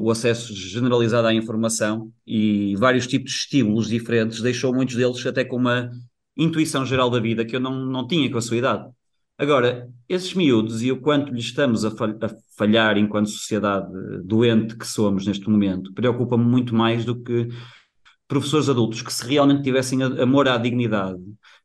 o 0.00 0.08
acesso 0.08 0.54
generalizado 0.54 1.26
à 1.26 1.34
informação 1.34 2.12
e 2.24 2.76
vários 2.76 3.08
tipos 3.08 3.32
de 3.32 3.38
estímulos 3.38 3.88
diferentes 3.88 4.40
deixou 4.40 4.72
muitos 4.72 4.94
deles 4.94 5.26
até 5.26 5.44
com 5.44 5.56
uma 5.56 5.90
intuição 6.36 6.86
geral 6.86 7.10
da 7.10 7.18
vida 7.18 7.44
que 7.44 7.56
eu 7.56 7.60
não, 7.60 7.74
não 7.86 8.06
tinha 8.06 8.30
com 8.30 8.38
a 8.38 8.42
sua 8.42 8.58
idade. 8.58 8.88
Agora, 9.38 9.90
esses 10.08 10.32
miúdos 10.32 10.82
e 10.82 10.90
o 10.90 11.00
quanto 11.00 11.32
lhes 11.32 11.44
estamos 11.44 11.84
a, 11.84 11.90
falhar 12.56 12.96
enquanto 12.96 13.28
sociedade 13.28 13.92
doente 14.24 14.76
que 14.76 14.86
somos 14.86 15.26
neste 15.26 15.48
momento, 15.50 15.92
preocupa-me 15.92 16.44
muito 16.44 16.74
mais 16.74 17.04
do 17.04 17.22
que 17.22 17.48
professores 18.26 18.68
adultos 18.68 19.02
que, 19.02 19.12
se 19.12 19.26
realmente 19.26 19.62
tivessem 19.62 20.02
amor 20.02 20.48
à 20.48 20.56
dignidade, 20.56 21.20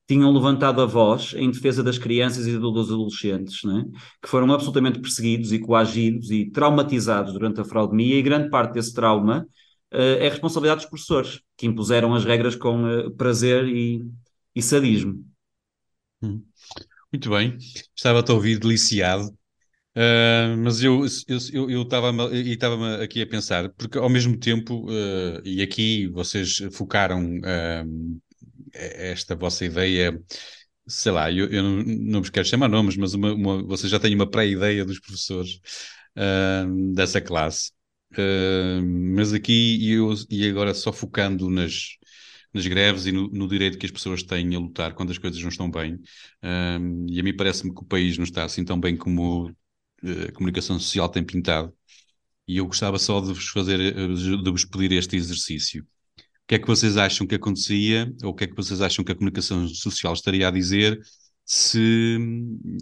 tinham 0.06 0.32
levantado 0.34 0.82
a 0.82 0.86
voz 0.86 1.34
em 1.38 1.50
defesa 1.50 1.82
das 1.82 1.98
crianças 1.98 2.46
e 2.46 2.58
dos 2.58 2.92
adolescentes, 2.92 3.64
né? 3.64 3.86
que 4.22 4.28
foram 4.28 4.52
absolutamente 4.52 5.00
perseguidos 5.00 5.54
e 5.54 5.60
coagidos 5.60 6.30
e 6.30 6.52
traumatizados 6.52 7.32
durante 7.32 7.62
a 7.62 7.66
fraudemia, 7.66 8.18
e 8.18 8.22
grande 8.22 8.50
parte 8.50 8.74
desse 8.74 8.94
trauma 8.94 9.48
uh, 9.94 9.98
é 9.98 10.28
responsabilidade 10.28 10.82
dos 10.82 10.90
professores, 10.90 11.42
que 11.56 11.66
impuseram 11.66 12.14
as 12.14 12.26
regras 12.26 12.56
com 12.56 12.84
uh, 12.84 13.12
prazer 13.12 13.66
e, 13.66 14.06
e 14.54 14.62
sadismo. 14.62 15.24
Hum. 16.22 16.44
Muito 17.12 17.30
bem, 17.30 17.58
estava-te 17.96 18.32
a 18.32 18.34
ouvir 18.34 18.58
deliciado, 18.58 19.28
uh, 19.98 20.58
mas 20.64 20.82
eu 20.84 21.06
estava 21.06 23.04
aqui 23.04 23.22
a 23.22 23.28
pensar, 23.28 23.70
porque 23.74 23.98
ao 23.98 24.10
mesmo 24.10 24.38
tempo, 24.38 24.88
e 25.44 25.62
aqui 25.62 26.08
vocês 26.08 26.58
focaram 26.74 27.40
é, 28.74 29.12
esta 29.12 29.36
vossa 29.36 29.66
ideia, 29.66 30.20
sei 30.88 31.12
lá, 31.12 31.32
eu, 31.32 31.48
eu 31.50 31.64
não, 31.64 31.84
não 31.84 32.22
vos 32.22 32.30
quero 32.30 32.48
chamar 32.48 32.70
nomes, 32.70 32.98
mas 32.98 33.14
uma, 33.14 33.34
uma, 33.34 33.64
vocês 33.64 33.92
já 33.92 34.00
têm 34.00 34.16
uma 34.16 34.30
pré-ideia 34.30 34.86
dos 34.86 35.00
professores 35.00 35.60
uh, 36.18 36.94
dessa 36.94 37.22
classe. 37.22 37.72
Uh, 38.14 38.82
mas 39.16 39.34
aqui, 39.34 39.90
eu, 39.90 40.14
e 40.30 40.48
agora 40.50 40.74
só 40.74 40.92
focando 40.92 41.50
nas, 41.50 41.98
nas 42.54 42.68
greves 42.68 43.06
e 43.06 43.12
no, 43.12 43.30
no, 43.30 43.48
direito 43.48 43.78
que 43.78 43.86
as 43.86 43.92
pessoas 43.92 44.24
têm 44.24 44.56
a 44.56 44.60
lutar 44.60 44.94
quando 44.94 45.12
as 45.12 45.18
coisas 45.18 45.42
não 45.42 45.50
estão 45.50 45.70
bem. 45.70 45.96
Uh, 45.96 47.06
e 47.10 47.20
a 47.20 47.24
mim 47.24 47.36
parece-me 47.36 47.74
que 47.74 47.82
o 47.82 47.86
país 47.86 48.18
não 48.18 48.26
está 48.26 48.44
assim 48.44 48.66
tão 48.66 48.80
bem 48.80 48.98
como 48.98 49.54
a 50.04 50.32
comunicação 50.34 50.80
social 50.80 51.10
tem 51.10 51.24
pintado. 51.24 51.74
E 52.48 52.58
eu 52.58 52.66
gostava 52.66 53.00
só 53.00 53.22
de 53.22 53.28
vos 53.34 53.48
fazer, 53.48 53.80
de 53.80 54.52
vos 54.52 54.66
pedir 54.66 54.92
este 54.94 55.16
exercício 55.16 55.86
que 56.52 56.56
é 56.56 56.60
que 56.60 56.68
vocês 56.68 56.98
acham 56.98 57.26
que 57.26 57.36
acontecia, 57.36 58.14
ou 58.22 58.32
o 58.32 58.34
que 58.34 58.44
é 58.44 58.48
que 58.48 58.56
vocês 58.58 58.82
acham 58.82 59.06
que 59.06 59.12
a 59.14 59.16
comunicação 59.16 59.66
social 59.70 60.12
estaria 60.12 60.46
a 60.46 60.52
dizer 60.52 61.00
se 61.46 62.18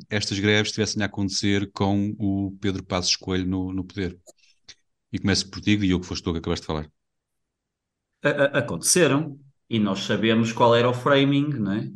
estas 0.10 0.39
greves 0.39 0.69
estivessem 0.69 1.03
a 1.03 1.05
acontecer 1.05 1.69
com 1.71 2.15
o 2.17 2.58
Pedro 2.60 2.84
Passos 2.84 3.15
Coelho 3.15 3.45
no, 3.45 3.71
no 3.71 3.84
poder? 3.84 4.17
E 5.13 5.19
começo 5.19 5.51
por 5.51 5.62
ti, 5.62 5.77
e 5.77 5.91
eu 5.91 5.99
que 5.99 6.08
foste 6.08 6.23
tu 6.23 6.32
que 6.32 6.39
acabaste 6.39 6.63
de 6.63 6.65
falar. 6.65 6.91
aconteceram, 8.53 9.39
e 9.69 9.79
nós 9.79 9.99
sabemos 9.99 10.51
qual 10.51 10.75
era 10.75 10.89
o 10.89 10.93
framing, 10.93 11.49
não 11.49 11.73
é? 11.73 11.89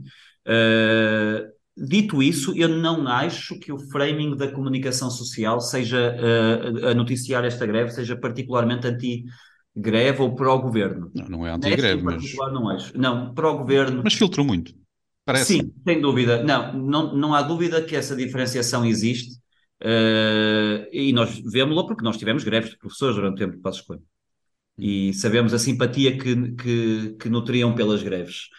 Uh, 0.45 1.53
dito 1.75 2.21
isso, 2.21 2.53
eu 2.55 2.69
não 2.69 3.07
acho 3.07 3.57
que 3.59 3.71
o 3.71 3.79
framing 3.79 4.35
da 4.35 4.51
comunicação 4.51 5.09
social 5.09 5.59
seja 5.59 6.15
uh, 6.15 6.87
a 6.87 6.93
noticiar 6.93 7.43
esta 7.43 7.65
greve 7.65 7.91
seja 7.91 8.15
particularmente 8.15 8.87
anti 8.87 9.25
greve 9.75 10.21
ou 10.21 10.35
pró-governo. 10.35 11.11
Não, 11.15 11.25
não 11.29 11.47
é 11.47 11.51
anti-greve, 11.51 12.03
mas... 12.03 12.23
Não 12.35 12.69
acho. 12.69 12.95
Não, 12.95 13.33
pró-governo... 13.33 14.01
Mas 14.03 14.13
filtrou 14.13 14.45
muito. 14.45 14.71
Parece. 15.25 15.59
Sim, 15.59 15.73
sem 15.83 15.99
dúvida. 15.99 16.43
Não, 16.43 16.73
não, 16.73 17.15
não 17.15 17.33
há 17.33 17.41
dúvida 17.41 17.81
que 17.81 17.95
essa 17.95 18.15
diferenciação 18.15 18.85
existe. 18.85 19.33
Uh, 19.81 20.85
e 20.91 21.11
nós 21.11 21.41
vemos-la 21.51 21.85
porque 21.85 22.03
nós 22.03 22.17
tivemos 22.17 22.43
greves 22.43 22.71
de 22.71 22.77
professores 22.77 23.15
durante 23.15 23.35
o 23.35 23.37
tempo 23.37 23.55
de 23.55 23.61
Passos 23.61 23.81
Coelho. 23.81 24.03
E 24.77 25.13
sabemos 25.13 25.53
a 25.53 25.59
simpatia 25.59 26.17
que, 26.17 26.51
que, 26.55 27.15
que 27.19 27.29
nutriam 27.29 27.75
pelas 27.75 28.01
greves. 28.01 28.49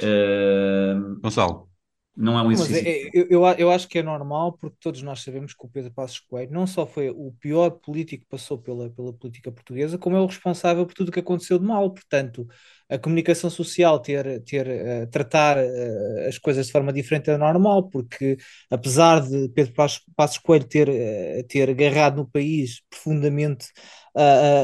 Uh, 0.00 1.20
Gonçalo. 1.20 1.72
Não 2.14 2.38
é 2.38 2.42
um 2.42 2.52
exercício. 2.52 2.84
Mas 2.84 2.92
é, 2.92 3.10
eu, 3.14 3.26
eu, 3.30 3.46
eu, 3.58 3.70
acho 3.70 3.88
que 3.88 3.98
é 3.98 4.02
normal, 4.02 4.52
porque 4.52 4.76
todos 4.78 5.00
nós 5.00 5.22
sabemos 5.22 5.54
que 5.54 5.64
o 5.64 5.68
Pedro 5.68 5.90
Passos 5.92 6.20
Coelho 6.20 6.52
não 6.52 6.66
só 6.66 6.86
foi 6.86 7.08
o 7.08 7.32
pior 7.40 7.70
político 7.70 8.24
que 8.24 8.28
passou 8.28 8.58
pela, 8.58 8.90
pela 8.90 9.14
política 9.14 9.50
portuguesa, 9.50 9.96
como 9.96 10.16
é 10.16 10.20
o 10.20 10.26
responsável 10.26 10.84
por 10.84 10.92
tudo 10.92 11.08
o 11.08 11.12
que 11.12 11.20
aconteceu 11.20 11.58
de 11.58 11.64
mal. 11.64 11.90
Portanto, 11.90 12.46
a 12.86 12.98
comunicação 12.98 13.48
social 13.48 13.98
ter, 13.98 14.42
ter 14.44 14.66
uh, 14.68 15.10
tratar 15.10 15.56
uh, 15.56 16.28
as 16.28 16.36
coisas 16.36 16.66
de 16.66 16.72
forma 16.72 16.92
diferente 16.92 17.30
é 17.30 17.38
normal, 17.38 17.88
porque 17.88 18.36
apesar 18.70 19.20
de 19.26 19.48
Pedro 19.48 19.72
Passos, 19.72 20.02
Passos 20.14 20.38
Coelho 20.38 20.66
ter, 20.68 20.90
uh, 20.90 21.46
ter 21.48 21.70
agarrado 21.70 22.16
no 22.16 22.30
país 22.30 22.82
profundamente 22.90 23.68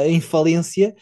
em 0.06 0.20
falência, 0.20 0.94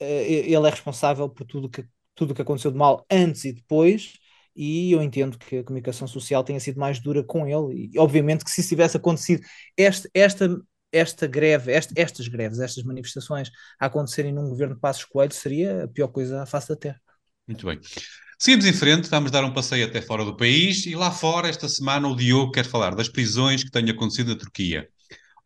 ele 0.00 0.66
é 0.66 0.70
responsável 0.70 1.28
por 1.28 1.44
tudo 1.46 1.68
que, 1.68 1.84
tudo 2.14 2.34
que 2.34 2.42
aconteceu 2.42 2.70
de 2.70 2.78
mal 2.78 3.04
antes 3.10 3.44
e 3.44 3.52
depois 3.52 4.14
e 4.56 4.92
eu 4.92 5.02
entendo 5.02 5.38
que 5.38 5.58
a 5.58 5.64
comunicação 5.64 6.06
social 6.06 6.44
tenha 6.44 6.60
sido 6.60 6.78
mais 6.78 7.00
dura 7.00 7.22
com 7.24 7.46
ele. 7.46 7.90
E 7.92 7.98
obviamente 7.98 8.44
que 8.44 8.50
se 8.50 8.66
tivesse 8.66 8.96
acontecido 8.96 9.42
esta, 9.76 10.08
esta, 10.14 10.60
esta 10.92 11.26
greve, 11.26 11.72
esta, 11.72 11.92
estas 11.96 12.28
greves, 12.28 12.60
estas 12.60 12.84
manifestações 12.84 13.50
a 13.80 13.86
acontecerem 13.86 14.32
num 14.32 14.48
governo 14.48 14.74
de 14.74 14.80
Passos 14.80 15.04
Coelho, 15.04 15.32
seria 15.32 15.84
a 15.84 15.88
pior 15.88 16.08
coisa 16.08 16.42
à 16.42 16.46
face 16.46 16.68
da 16.68 16.76
Terra. 16.76 17.00
Muito 17.46 17.66
bem. 17.66 17.80
Seguimos 18.38 18.66
em 18.66 18.72
frente, 18.72 19.08
vamos 19.08 19.30
dar 19.30 19.44
um 19.44 19.52
passeio 19.52 19.86
até 19.86 20.00
fora 20.00 20.24
do 20.24 20.36
país 20.36 20.86
e 20.86 20.94
lá 20.94 21.10
fora, 21.10 21.48
esta 21.48 21.68
semana, 21.68 22.08
o 22.08 22.16
Diogo 22.16 22.52
quer 22.52 22.64
falar 22.64 22.94
das 22.94 23.08
prisões 23.08 23.64
que 23.64 23.70
têm 23.70 23.88
acontecido 23.90 24.32
na 24.32 24.38
Turquia. 24.38 24.88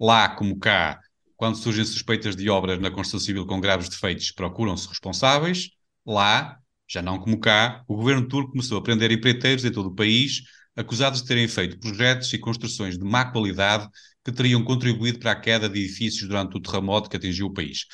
Lá, 0.01 0.29
como 0.29 0.59
cá, 0.59 1.01
quando 1.37 1.57
surgem 1.57 1.85
suspeitas 1.85 2.35
de 2.37 2.49
obras 2.51 2.81
na 2.81 2.91
construção 2.91 3.21
civil 3.21 3.47
com 3.47 3.61
graves 3.61 3.89
defeitos, 3.89 4.31
procuram-se 4.31 4.89
responsáveis. 4.89 5.71
Lá, 6.07 6.59
já 6.89 7.03
não 7.03 7.19
como 7.19 7.39
cá, 7.39 7.85
o 7.87 7.97
governo 7.97 8.27
turco 8.27 8.53
começou 8.53 8.79
a 8.79 8.83
prender 8.83 9.11
empreiteiros 9.13 9.65
em 9.65 9.71
todo 9.71 9.87
o 9.87 9.95
país, 9.95 10.43
acusados 10.77 11.23
de 11.23 11.29
terem 11.29 11.47
feito 11.49 11.79
projetos 11.79 12.33
e 12.33 12.39
construções 12.39 12.99
de 12.99 13.05
má 13.05 13.27
qualidade 13.27 13.89
que 14.25 14.33
teriam 14.33 14.65
contribuído 14.65 15.19
para 15.19 15.33
a 15.33 15.41
queda 15.41 15.69
de 15.69 15.81
edifícios 15.81 16.29
durante 16.29 16.57
o 16.57 16.61
terremoto 16.61 17.09
que 17.09 17.17
atingiu 17.17 17.47
o 17.47 17.53
país. 17.53 17.87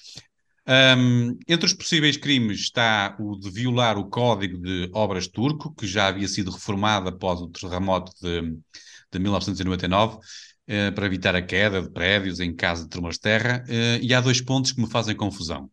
Um, 0.67 1.39
entre 1.47 1.67
os 1.67 1.75
possíveis 1.75 2.17
crimes 2.17 2.61
está 2.61 3.15
o 3.21 3.39
de 3.39 3.51
violar 3.51 3.99
o 3.99 4.09
Código 4.09 4.59
de 4.59 4.91
Obras 4.95 5.29
Turco, 5.29 5.75
que 5.75 5.87
já 5.87 6.07
havia 6.07 6.27
sido 6.27 6.51
reformado 6.51 7.09
após 7.09 7.41
o 7.41 7.49
terremoto 7.49 8.13
de, 8.23 8.57
de 9.13 9.19
1999, 9.19 10.17
uh, 10.17 10.19
eh, 10.19 10.21
para 10.95 11.07
evitar 11.07 11.37
a 11.37 11.43
queda 11.43 11.83
de 11.83 11.91
prédios 11.91 12.41
em 12.41 12.55
caso 12.55 12.85
de 12.85 12.89
tremores 12.89 13.17
de 13.17 13.23
terra, 13.23 13.65
uh, 13.69 14.03
e 14.03 14.15
há 14.15 14.21
dois 14.21 14.41
pontos 14.41 14.73
que 14.73 14.81
me 14.81 14.91
fazem 14.91 15.15
confusão. 15.15 15.71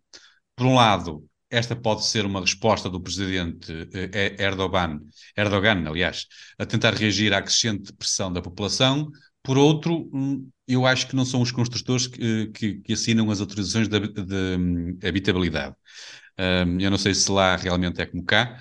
Por 0.56 0.65
um 0.67 0.75
lado, 0.75 1.25
esta 1.49 1.75
pode 1.75 2.06
ser 2.06 2.25
uma 2.25 2.39
resposta 2.39 2.89
do 2.89 3.01
presidente 3.01 3.71
eh, 3.93 4.36
Erdogan, 4.39 5.01
Erdogan, 5.36 5.84
aliás, 5.86 6.25
a 6.58 6.65
tentar 6.65 6.93
reagir 6.93 7.34
à 7.34 7.41
crescente 7.41 7.91
pressão 7.93 8.32
da 8.32 8.41
população. 8.41 9.12
Por 9.43 9.58
outro, 9.58 10.10
hum, 10.13 10.49
eu 10.65 10.86
acho 10.86 11.08
que 11.08 11.15
não 11.15 11.25
são 11.25 11.41
os 11.41 11.51
construtores 11.51 12.08
que, 12.08 12.47
que, 12.54 12.75
que 12.75 12.93
assinam 12.93 13.30
as 13.30 13.41
autorizações 13.41 13.89
de, 13.89 13.99
de, 13.99 14.58
hum, 14.58 14.97
habitabilidade. 15.04 15.75
Um, 16.39 16.80
eu 16.80 16.89
não 16.89 16.97
sei 16.97 17.13
se 17.13 17.30
lá 17.30 17.58
realmente 17.58 18.01
é 18.01 18.06
como 18.06 18.23
cá, 18.23 18.58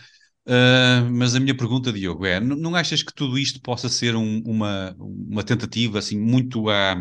uh, 0.51 1.11
mas 1.11 1.35
a 1.35 1.41
minha 1.41 1.57
pergunta, 1.57 1.93
Diogo, 1.93 2.27
é: 2.27 2.41
não, 2.41 2.75
achas 2.75 3.03
que 3.03 3.15
tudo 3.15 3.39
isto 3.39 3.61
possa 3.61 3.89
ser 3.89 4.15
um, 4.17 4.43
uma, 4.45 4.95
uma 4.99 5.43
tentativa 5.43 5.99
assim 5.99 6.19
muito 6.19 6.69
à 6.69 6.97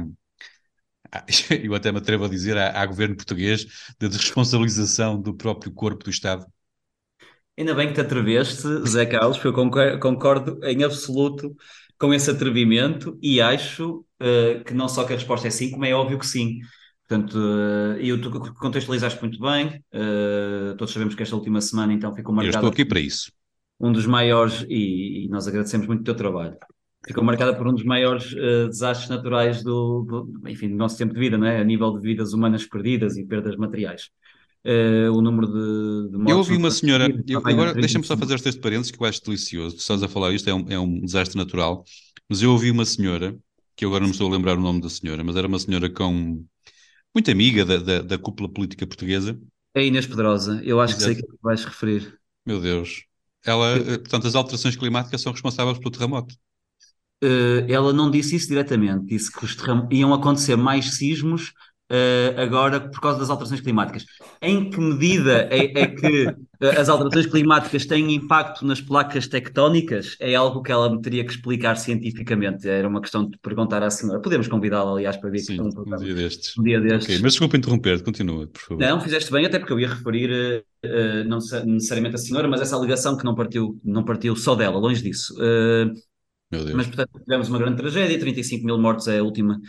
eu 1.63 1.73
até 1.73 1.91
me 1.91 1.97
atrevo 1.97 2.25
a 2.25 2.29
dizer, 2.29 2.57
à, 2.57 2.85
governo 2.85 3.15
português, 3.15 3.65
de 3.99 4.07
responsabilização 4.07 5.19
do 5.19 5.33
próprio 5.33 5.71
corpo 5.71 6.03
do 6.03 6.09
Estado? 6.09 6.45
Ainda 7.57 7.75
bem 7.75 7.87
que 7.87 7.93
te 7.93 8.01
atreveste, 8.01 8.67
Zé 8.87 9.05
Carlos, 9.05 9.37
porque 9.37 9.59
eu 9.59 9.99
concordo 9.99 10.59
em 10.63 10.83
absoluto 10.83 11.55
com 11.97 12.13
esse 12.13 12.31
atrevimento 12.31 13.17
e 13.21 13.41
acho 13.41 14.05
uh, 14.21 14.63
que 14.63 14.73
não 14.73 14.87
só 14.87 15.03
que 15.03 15.11
a 15.11 15.15
resposta 15.17 15.47
é 15.47 15.51
sim, 15.51 15.71
como 15.71 15.83
é 15.83 15.93
óbvio 15.93 16.17
que 16.17 16.25
sim. 16.25 16.59
Portanto, 17.05 17.33
uh, 17.33 17.97
eu 17.99 18.21
tu 18.21 18.53
contextualizaste 18.53 19.19
muito 19.19 19.39
bem, 19.41 19.83
uh, 19.93 20.77
todos 20.77 20.93
sabemos 20.93 21.15
que 21.15 21.23
esta 21.23 21.35
última 21.35 21.59
semana 21.59 21.91
então 21.91 22.15
ficou 22.15 22.33
marcada... 22.33 22.55
Eu 22.55 22.59
estou 22.59 22.71
aqui 22.71 22.85
para 22.85 22.99
isso. 22.99 23.31
Um 23.79 23.91
dos 23.91 24.05
maiores, 24.05 24.65
e, 24.67 25.25
e 25.25 25.29
nós 25.29 25.47
agradecemos 25.47 25.87
muito 25.87 26.01
o 26.01 26.03
teu 26.03 26.15
trabalho, 26.15 26.57
ficou 27.07 27.23
marcada 27.23 27.55
por 27.55 27.67
um 27.67 27.73
dos 27.73 27.83
maiores 27.83 28.33
uh, 28.33 28.67
desastres 28.67 29.09
naturais 29.09 29.63
do, 29.63 30.03
do, 30.03 30.49
enfim, 30.49 30.69
do 30.69 30.75
nosso 30.75 30.97
tempo 30.97 31.13
de 31.13 31.19
vida, 31.19 31.37
não 31.37 31.47
é? 31.47 31.61
a 31.61 31.63
nível 31.63 31.97
de 31.97 32.01
vidas 32.01 32.33
humanas 32.33 32.65
perdidas 32.65 33.17
e 33.17 33.25
perdas 33.25 33.55
materiais. 33.55 34.09
Uh, 34.65 35.09
o 35.13 35.21
número 35.21 35.47
de, 35.47 36.11
de 36.11 36.17
mortes. 36.17 36.31
Eu 36.31 36.37
ouvi 36.39 36.57
uma 36.57 36.69
senhora, 36.69 37.07
eu, 37.25 37.39
agora 37.45 37.73
deixa-me 37.73 38.03
só 38.03 38.17
fazer 38.17 38.35
este 38.35 38.59
parênteses 38.59 38.91
que 38.91 39.01
eu 39.01 39.07
acho 39.07 39.23
delicioso. 39.23 39.77
Estás 39.77 40.03
a 40.03 40.07
falar 40.09 40.33
isto, 40.33 40.49
é 40.49 40.53
um, 40.53 40.65
é 40.69 40.77
um 40.77 40.99
desastre 40.99 41.37
natural, 41.37 41.85
mas 42.27 42.41
eu 42.41 42.51
ouvi 42.51 42.69
uma 42.69 42.83
senhora, 42.83 43.37
que 43.77 43.85
agora 43.85 44.01
não 44.01 44.07
me 44.07 44.13
estou 44.13 44.27
a 44.27 44.35
lembrar 44.35 44.57
o 44.57 44.61
nome 44.61 44.81
da 44.81 44.89
senhora, 44.89 45.23
mas 45.23 45.37
era 45.37 45.47
uma 45.47 45.59
senhora 45.59 45.89
com 45.89 46.43
muito 47.15 47.31
amiga 47.31 47.63
da, 47.63 47.77
da, 47.77 48.01
da 48.01 48.17
cúpula 48.17 48.49
política 48.49 48.85
portuguesa. 48.85 49.39
É 49.73 49.85
Inês 49.85 50.05
Pedrosa, 50.05 50.61
eu 50.65 50.81
acho 50.81 50.95
Exato. 50.95 51.15
que 51.15 51.21
sei 51.21 51.29
que 51.29 51.37
vais 51.41 51.63
referir. 51.63 52.19
Meu 52.45 52.59
Deus. 52.59 53.08
Ela, 53.45 53.77
eh, 53.77 53.97
portanto, 53.97 54.27
as 54.27 54.35
alterações 54.35 54.75
climáticas 54.75 55.21
são 55.21 55.31
responsáveis 55.31 55.77
pelo 55.77 55.91
terremoto. 55.91 56.35
Uh, 57.21 57.67
ela 57.67 57.91
não 57.91 58.09
disse 58.09 58.35
isso 58.35 58.47
diretamente, 58.47 59.07
disse 59.07 59.29
que 59.31 59.43
os 59.43 59.55
iam 59.91 60.13
acontecer 60.13 60.55
mais 60.55 60.95
sismos 60.95 61.53
uh, 61.89 62.39
agora 62.39 62.79
por 62.79 62.99
causa 62.99 63.19
das 63.19 63.29
alterações 63.29 63.61
climáticas. 63.61 64.05
Em 64.41 64.69
que 64.69 64.79
medida 64.79 65.47
é, 65.51 65.81
é 65.81 65.87
que 65.87 66.33
as 66.77 66.87
alterações 66.89 67.25
climáticas 67.25 67.85
têm 67.85 68.13
impacto 68.13 68.65
nas 68.65 68.79
placas 68.79 69.27
tectónicas? 69.27 70.15
É 70.19 70.35
algo 70.35 70.61
que 70.61 70.71
ela 70.71 70.89
me 70.89 71.01
teria 71.01 71.25
que 71.25 71.31
explicar 71.31 71.75
cientificamente. 71.75 72.67
Era 72.67 72.87
uma 72.87 73.01
questão 73.01 73.27
de 73.27 73.37
perguntar 73.39 73.81
à 73.83 73.89
senhora. 73.89 74.21
Podemos 74.21 74.47
convidá-la, 74.47 74.91
aliás, 74.91 75.17
para 75.17 75.29
ver 75.29 75.39
Sim, 75.39 75.61
um, 75.61 75.69
um 75.69 75.97
dia 75.97 76.13
destes. 76.13 76.57
Um 76.57 76.63
dia 76.63 76.79
destes. 76.79 77.05
Okay, 77.05 77.19
mas 77.21 77.33
desculpa 77.33 77.57
interromper, 77.57 78.03
continua, 78.03 78.47
por 78.47 78.61
favor. 78.61 78.81
Não, 78.81 79.01
fizeste 79.01 79.31
bem, 79.31 79.45
até 79.45 79.59
porque 79.59 79.73
eu 79.73 79.79
ia 79.79 79.89
referir, 79.89 80.63
uh, 80.85 81.23
não 81.27 81.39
necessariamente 81.65 82.15
a 82.15 82.19
senhora, 82.19 82.47
mas 82.47 82.61
essa 82.61 82.75
aligação 82.75 83.17
que 83.17 83.25
não 83.25 83.35
partiu, 83.35 83.79
não 83.83 84.03
partiu 84.03 84.35
só 84.35 84.55
dela, 84.55 84.77
longe 84.77 85.01
disso. 85.01 85.33
Uh, 85.35 85.93
mas, 86.51 86.87
portanto, 86.87 87.11
tivemos 87.23 87.47
uma 87.47 87.59
grande 87.59 87.77
tragédia, 87.77 88.19
35 88.19 88.65
mil 88.65 88.77
mortos 88.79 89.07
é 89.07 89.19
a 89.19 89.23
última 89.23 89.59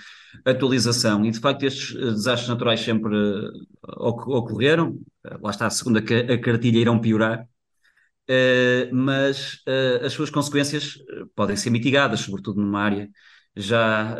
atualização, 0.45 1.25
e 1.25 1.31
de 1.31 1.41
facto 1.41 1.63
estes 1.65 1.97
eh, 1.97 2.13
desastres 2.13 2.49
naturais 2.49 2.81
sempre 2.81 3.15
uh, 3.15 3.67
ocorreram, 3.83 4.91
uh, 4.91 5.39
lá 5.43 5.51
está 5.51 5.67
a 5.67 5.71
segunda 5.71 6.01
a 6.01 6.39
cartilha 6.39 6.79
irão 6.79 7.01
piorar, 7.01 7.43
uh, 7.43 8.95
mas 8.95 9.63
as 10.05 10.13
suas 10.13 10.31
consequências 10.31 10.95
podem 11.35 11.57
ser 11.57 11.71
mitigadas, 11.71 12.21
sobretudo 12.21 12.61
numa 12.61 12.81
área 12.81 13.09
já 13.57 14.17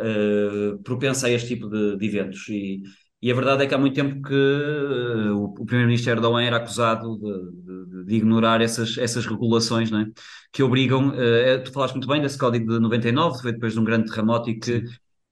propensa 0.83 1.27
a 1.27 1.29
este 1.29 1.49
tipo 1.55 1.69
de, 1.69 1.97
de 1.97 2.05
eventos, 2.05 2.47
e, 2.49 2.83
e, 3.21 3.31
a 3.31 3.35
verdade 3.35 3.63
é 3.63 3.67
que 3.67 3.73
há 3.73 3.77
muito 3.77 3.95
tempo 3.95 4.21
que 4.21 4.33
o, 4.33 5.45
o 5.45 5.65
primeiro-ministro 5.65 6.11
Erdogan 6.11 6.43
era 6.43 6.57
acusado 6.57 7.17
de, 7.17 7.95
de, 8.01 8.05
de, 8.05 8.15
ignorar 8.15 8.61
essas, 8.61 8.97
essas 8.97 9.25
regulações, 9.25 9.89
não 9.89 10.01
é? 10.01 10.07
que 10.51 10.61
obrigam, 10.63 11.09
uh, 11.09 11.63
tu 11.63 11.71
falaste 11.71 11.93
muito 11.93 12.07
bem 12.07 12.21
desse 12.21 12.37
código 12.37 12.73
de 12.73 12.79
99, 12.79 13.41
foi 13.41 13.53
depois 13.53 13.73
de 13.73 13.79
um 13.79 13.83
grande 13.83 14.09
terremoto 14.09 14.49
e 14.49 14.59
que 14.59 14.77
uh, 14.77 14.83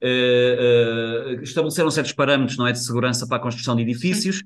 uh, 0.04 1.42
estabeleceram 1.42 1.92
certos 1.92 2.14
parâmetros 2.14 2.58
não 2.58 2.68
é, 2.68 2.72
de 2.72 2.84
segurança 2.84 3.28
para 3.28 3.38
a 3.38 3.42
construção 3.42 3.76
de 3.76 3.82
edifícios. 3.84 4.44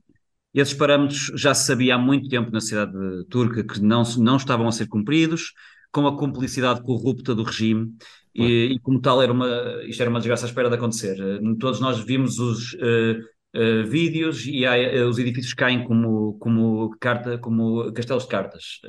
E 0.53 0.59
esses 0.59 0.73
parâmetros 0.73 1.31
já 1.35 1.53
se 1.53 1.65
sabia 1.65 1.95
há 1.95 1.97
muito 1.97 2.29
tempo 2.29 2.51
na 2.51 2.61
cidade 2.61 2.93
turca 3.29 3.63
que 3.63 3.81
não, 3.81 4.03
não 4.17 4.37
estavam 4.37 4.67
a 4.67 4.71
ser 4.71 4.87
cumpridos, 4.87 5.53
com 5.91 6.05
a 6.05 6.15
cumplicidade 6.15 6.81
corrupta 6.83 7.33
do 7.33 7.43
regime, 7.43 7.91
e, 8.35 8.73
e, 8.73 8.79
como 8.79 8.99
tal 8.99 9.21
era 9.21 9.31
uma, 9.31 9.47
isto 9.85 10.01
era 10.01 10.09
uma 10.09 10.19
desgraça 10.19 10.45
à 10.45 10.49
espera 10.49 10.69
de 10.69 10.75
acontecer. 10.75 11.17
Todos 11.59 11.79
nós 11.79 11.99
vimos 11.99 12.39
os 12.39 12.73
uh, 12.73 13.87
vídeos 13.87 14.45
e 14.47 14.65
há, 14.65 15.07
os 15.07 15.19
edifícios 15.19 15.53
caem 15.53 15.83
como, 15.83 16.33
como, 16.39 16.95
carta, 16.99 17.37
como 17.37 17.91
castelos 17.93 18.23
de 18.23 18.29
cartas. 18.29 18.79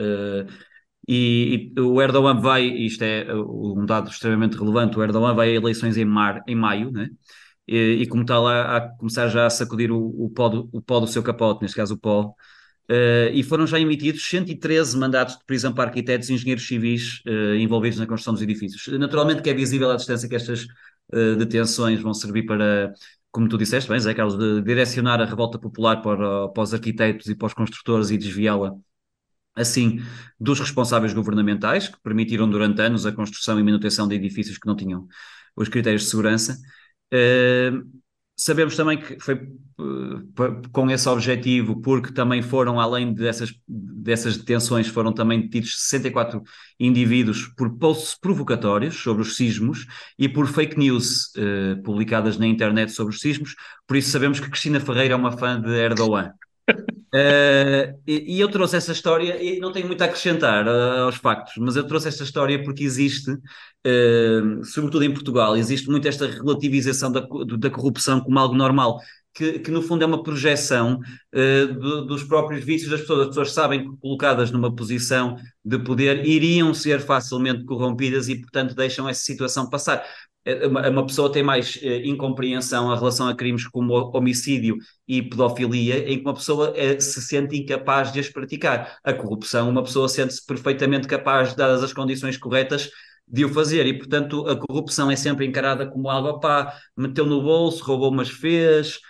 E, 1.07 1.73
e, 1.77 1.81
o 1.81 2.01
Erdogan 2.01 2.41
vai, 2.41 2.65
isto 2.65 3.03
é 3.03 3.27
um 3.35 3.85
dado 3.85 4.11
extremamente 4.11 4.57
relevante, 4.57 4.99
o 4.99 5.03
Erdogan 5.03 5.35
vai 5.35 5.51
a 5.51 5.55
eleições 5.55 5.97
em, 5.97 6.05
mar, 6.05 6.43
em 6.47 6.55
maio, 6.55 6.91
né? 6.91 7.11
e, 7.67 8.03
e 8.03 8.07
como 8.07 8.25
tal 8.25 8.47
a, 8.47 8.77
a, 8.77 8.81
começar 8.97 9.29
já 9.29 9.47
a 9.47 9.51
sacudir 9.51 9.91
o, 9.91 9.99
o, 9.99 10.31
pó 10.31 10.49
do, 10.49 10.69
o 10.73 10.81
pó 10.83 11.01
do 11.01 11.07
seu 11.07 11.23
capote, 11.23 11.63
neste 11.63 11.77
caso 11.77 11.95
o 11.95 11.99
pó, 11.99 12.35
uh, 12.91 13.31
e 13.33 13.43
foram 13.43 13.67
já 13.67 13.79
emitidos 13.79 14.27
113 14.29 14.97
mandatos 14.99 15.37
de 15.37 15.45
prisão 15.45 15.73
para 15.73 15.85
arquitetos 15.91 16.29
e 16.29 16.35
engenheiros 16.35 16.67
civis 16.67 17.21
uh, 17.27 17.55
envolvidos 17.57 17.99
na 17.99 18.07
construção 18.07 18.35
dos 18.35 18.43
edifícios. 18.43 18.87
Naturalmente 18.99 19.43
que 19.43 19.51
é 19.51 19.55
visível 19.55 19.91
à 19.91 19.97
distância 19.97 20.29
que 20.29 20.37
estas 20.37 20.65
uh, 21.13 21.37
detenções 21.37 22.01
vão 22.01 22.15
servir 22.15 22.45
para, 22.45 22.93
como 23.31 23.49
tu 23.49 23.59
disseste 23.59 23.89
bem, 23.89 23.99
Zé 23.99 24.15
Carlos, 24.15 24.39
de 24.39 24.63
direcionar 24.63 25.21
a 25.21 25.25
revolta 25.25 25.59
popular 25.59 26.03
para, 26.03 26.49
para 26.49 26.63
os 26.63 26.75
arquitetos 26.75 27.29
e 27.29 27.35
para 27.35 27.47
os 27.47 27.55
construtores 27.55 28.11
e 28.11 28.19
desviá-la 28.19 28.75
assim 29.55 30.01
dos 30.39 30.59
responsáveis 30.61 31.13
governamentais, 31.13 31.89
que 31.89 32.01
permitiram 32.03 32.49
durante 32.49 32.81
anos 32.81 33.07
a 33.07 33.13
construção 33.13 33.59
e 33.59 33.63
manutenção 33.63 34.09
de 34.09 34.15
edifícios 34.15 34.59
que 34.59 34.67
não 34.67 34.77
tinham 34.77 35.07
os 35.57 35.69
critérios 35.69 36.03
de 36.03 36.11
segurança. 36.11 36.59
Uh, 37.13 37.87
sabemos 38.37 38.77
também 38.77 38.99
que 38.99 39.19
foi 39.21 39.35
uh, 39.35 40.71
com 40.73 40.91
esse 40.91 41.09
objetivo, 41.09 41.81
porque 41.81 42.13
também 42.13 42.43
foram, 42.43 42.81
além 42.81 43.15
dessas, 43.15 43.53
dessas 43.69 44.37
detenções, 44.37 44.89
foram 44.89 45.13
também 45.13 45.43
detidos 45.43 45.81
64 45.89 46.43
indivíduos 46.79 47.47
por 47.57 47.79
posts 47.79 48.17
provocatórios 48.19 48.97
sobre 48.97 49.23
os 49.23 49.37
sismos 49.37 49.87
e 50.19 50.29
por 50.29 50.47
fake 50.49 50.79
news 50.79 51.33
uh, 51.37 51.81
publicadas 51.83 52.37
na 52.37 52.47
internet 52.47 52.91
sobre 52.93 53.15
os 53.15 53.21
sismos. 53.21 53.55
Por 53.87 53.97
isso 53.97 54.11
sabemos 54.11 54.41
que 54.41 54.51
Cristina 54.51 54.81
Ferreira 54.81 55.15
é 55.15 55.17
uma 55.17 55.37
fã 55.37 55.61
de 55.61 55.71
Erdogan. 55.71 56.33
Uh, 57.15 57.95
e, 58.05 58.35
e, 58.37 58.41
eu 58.41 58.51
trouxe 58.51 58.77
essa 58.77 58.91
história, 58.91 59.41
e 59.41 59.61
não 59.61 59.71
tenho 59.71 59.87
muito 59.87 60.03
a 60.03 60.07
acrescentar 60.07 60.67
uh, 60.67 61.05
aos 61.05 61.15
factos, 61.15 61.55
mas 61.59 61.77
eu 61.77 61.87
trouxe 61.87 62.09
esta 62.09 62.25
história 62.25 62.61
porque 62.65 62.83
existe, 62.83 63.31
uh, 63.31 64.65
sobretudo 64.65 65.05
em 65.05 65.15
Portugal, 65.15 65.57
existe 65.57 65.89
muito 65.89 66.09
esta 66.09 66.27
relativização 66.27 67.13
da, 67.13 67.25
da 67.57 67.71
corrupção 67.71 68.21
como 68.21 68.37
algo 68.37 68.57
normal, 68.57 68.99
que, 69.33 69.61
que 69.61 69.71
no 69.71 69.81
fundo 69.81 70.03
é 70.03 70.07
uma 70.07 70.25
projeção 70.25 71.01
do, 71.33 72.07
dos 72.07 72.23
próprios 72.23 72.65
vícios 72.65 72.89
das 72.89 73.01
pessoas. 73.01 73.23
As 73.23 73.29
pessoas 73.29 73.51
sabem 73.51 73.83
que 73.83 73.97
colocadas 73.97 74.53
numa 74.53 74.73
posição 74.73 75.37
de 75.65 75.77
poder 75.77 76.25
iriam 76.25 76.73
ser 76.73 77.01
facilmente 77.01 77.65
corrompidas 77.65 78.29
e, 78.29 78.41
portanto, 78.41 78.77
deixam 78.77 79.09
essa 79.09 79.25
situação 79.25 79.69
passar. 79.69 80.05
É, 80.45 80.67
uma 80.67 81.07
pessoa 81.07 81.33
tem 81.33 81.43
mais 81.43 81.79
eh, 81.83 82.07
incompreensão 82.07 82.93
em 82.93 82.97
relação 82.99 83.29
a 83.29 83.35
crimes 83.35 83.67
como 83.67 83.95
homicídio 84.15 84.77
e 85.09 85.23
pedofilia, 85.23 86.09
em 86.11 86.19
que 86.19 86.25
uma 86.25 86.35
pessoa 86.35 86.73
eh, 86.77 87.01
se 87.01 87.23
sente 87.23 87.57
incapaz 87.57 88.13
de 88.13 88.21
as 88.21 88.29
praticar. 88.29 88.99
A 89.03 89.13
corrupção, 89.15 89.71
uma 89.71 89.83
pessoa 89.83 90.09
sente-se 90.09 90.45
perfeitamente 90.45 91.09
capaz, 91.09 91.55
dadas 91.55 91.83
as 91.83 91.93
condições 91.93 92.37
corretas, 92.37 92.91
de 93.27 93.45
o 93.45 93.49
fazer. 93.49 93.87
E, 93.87 93.97
portanto, 93.97 94.47
a 94.49 94.57
corrupção 94.57 95.11
é 95.11 95.17
sempre 95.17 95.47
encarada 95.47 95.87
como 95.87 96.09
algo, 96.11 96.41
pá, 96.41 96.75
meteu 96.97 97.25
no 97.27 97.43
bolso, 97.43 97.83
roubou, 97.85 98.13
mas 98.13 98.29
fez 98.29 99.01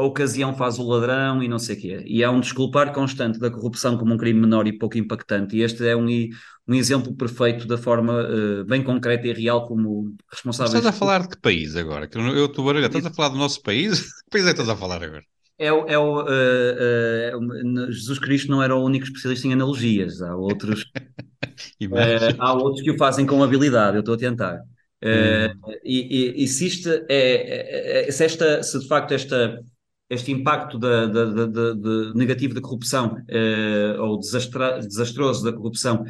a 0.00 0.04
ocasião 0.04 0.56
faz 0.56 0.78
o 0.78 0.88
ladrão 0.88 1.42
e 1.42 1.48
não 1.48 1.58
sei 1.58 1.76
o 1.76 1.80
quê. 1.80 2.02
E 2.06 2.24
há 2.24 2.30
um 2.30 2.40
desculpar 2.40 2.90
constante 2.90 3.38
da 3.38 3.50
corrupção 3.50 3.98
como 3.98 4.14
um 4.14 4.16
crime 4.16 4.40
menor 4.40 4.66
e 4.66 4.72
pouco 4.72 4.96
impactante. 4.96 5.54
E 5.56 5.62
este 5.62 5.86
é 5.86 5.94
um, 5.94 6.06
um 6.06 6.74
exemplo 6.74 7.14
perfeito 7.14 7.66
da 7.66 7.76
forma 7.76 8.14
uh, 8.22 8.64
bem 8.64 8.82
concreta 8.82 9.28
e 9.28 9.32
real 9.34 9.66
como 9.66 10.16
responsável. 10.32 10.74
Estás 10.74 10.86
a 10.86 10.98
falar 10.98 11.22
de 11.22 11.28
que 11.28 11.40
país 11.40 11.76
agora? 11.76 12.08
Eu 12.14 12.46
estou 12.46 12.64
barulhado. 12.64 12.96
Estás 12.96 13.12
a 13.12 13.14
falar 13.14 13.28
do 13.28 13.36
nosso 13.36 13.62
país? 13.62 14.00
que 14.24 14.30
país 14.30 14.46
é 14.46 14.54
que 14.54 14.60
estás 14.62 14.70
a 14.70 14.76
falar 14.76 15.02
agora? 15.02 15.22
É, 15.58 15.70
o, 15.70 15.86
é 15.86 15.98
o 15.98 16.22
uh, 16.22 17.38
uh, 17.38 17.92
Jesus 17.92 18.18
Cristo 18.18 18.50
não 18.50 18.62
era 18.62 18.74
o 18.74 18.82
único 18.82 19.04
especialista 19.04 19.46
em 19.46 19.52
analogias. 19.52 20.22
Há 20.22 20.34
outros, 20.34 20.86
há 22.38 22.52
outros 22.54 22.82
que 22.82 22.90
o 22.90 22.96
fazem 22.96 23.26
com 23.26 23.42
habilidade. 23.42 23.98
Eu 23.98 24.00
estou 24.00 24.14
a 24.14 24.18
tentar. 24.18 24.62
Hum. 25.02 25.76
E, 25.84 26.40
e, 26.40 26.44
e, 26.44 26.48
se, 26.48 26.66
isto 26.66 26.88
é, 26.88 27.04
é, 27.08 28.08
é, 28.08 28.10
se, 28.10 28.24
esta, 28.24 28.62
se 28.62 28.78
de 28.78 28.86
facto 28.86 29.12
esta 29.12 29.62
este 30.10 30.32
impacto 30.32 30.76
da, 30.76 31.06
da, 31.06 31.24
da, 31.24 31.46
da 31.46 32.14
negativo 32.14 32.52
da 32.52 32.60
corrupção 32.60 33.14
uh, 33.14 34.02
ou 34.02 34.18
desastra, 34.18 34.80
desastroso 34.80 35.44
da 35.44 35.52
corrupção 35.52 36.04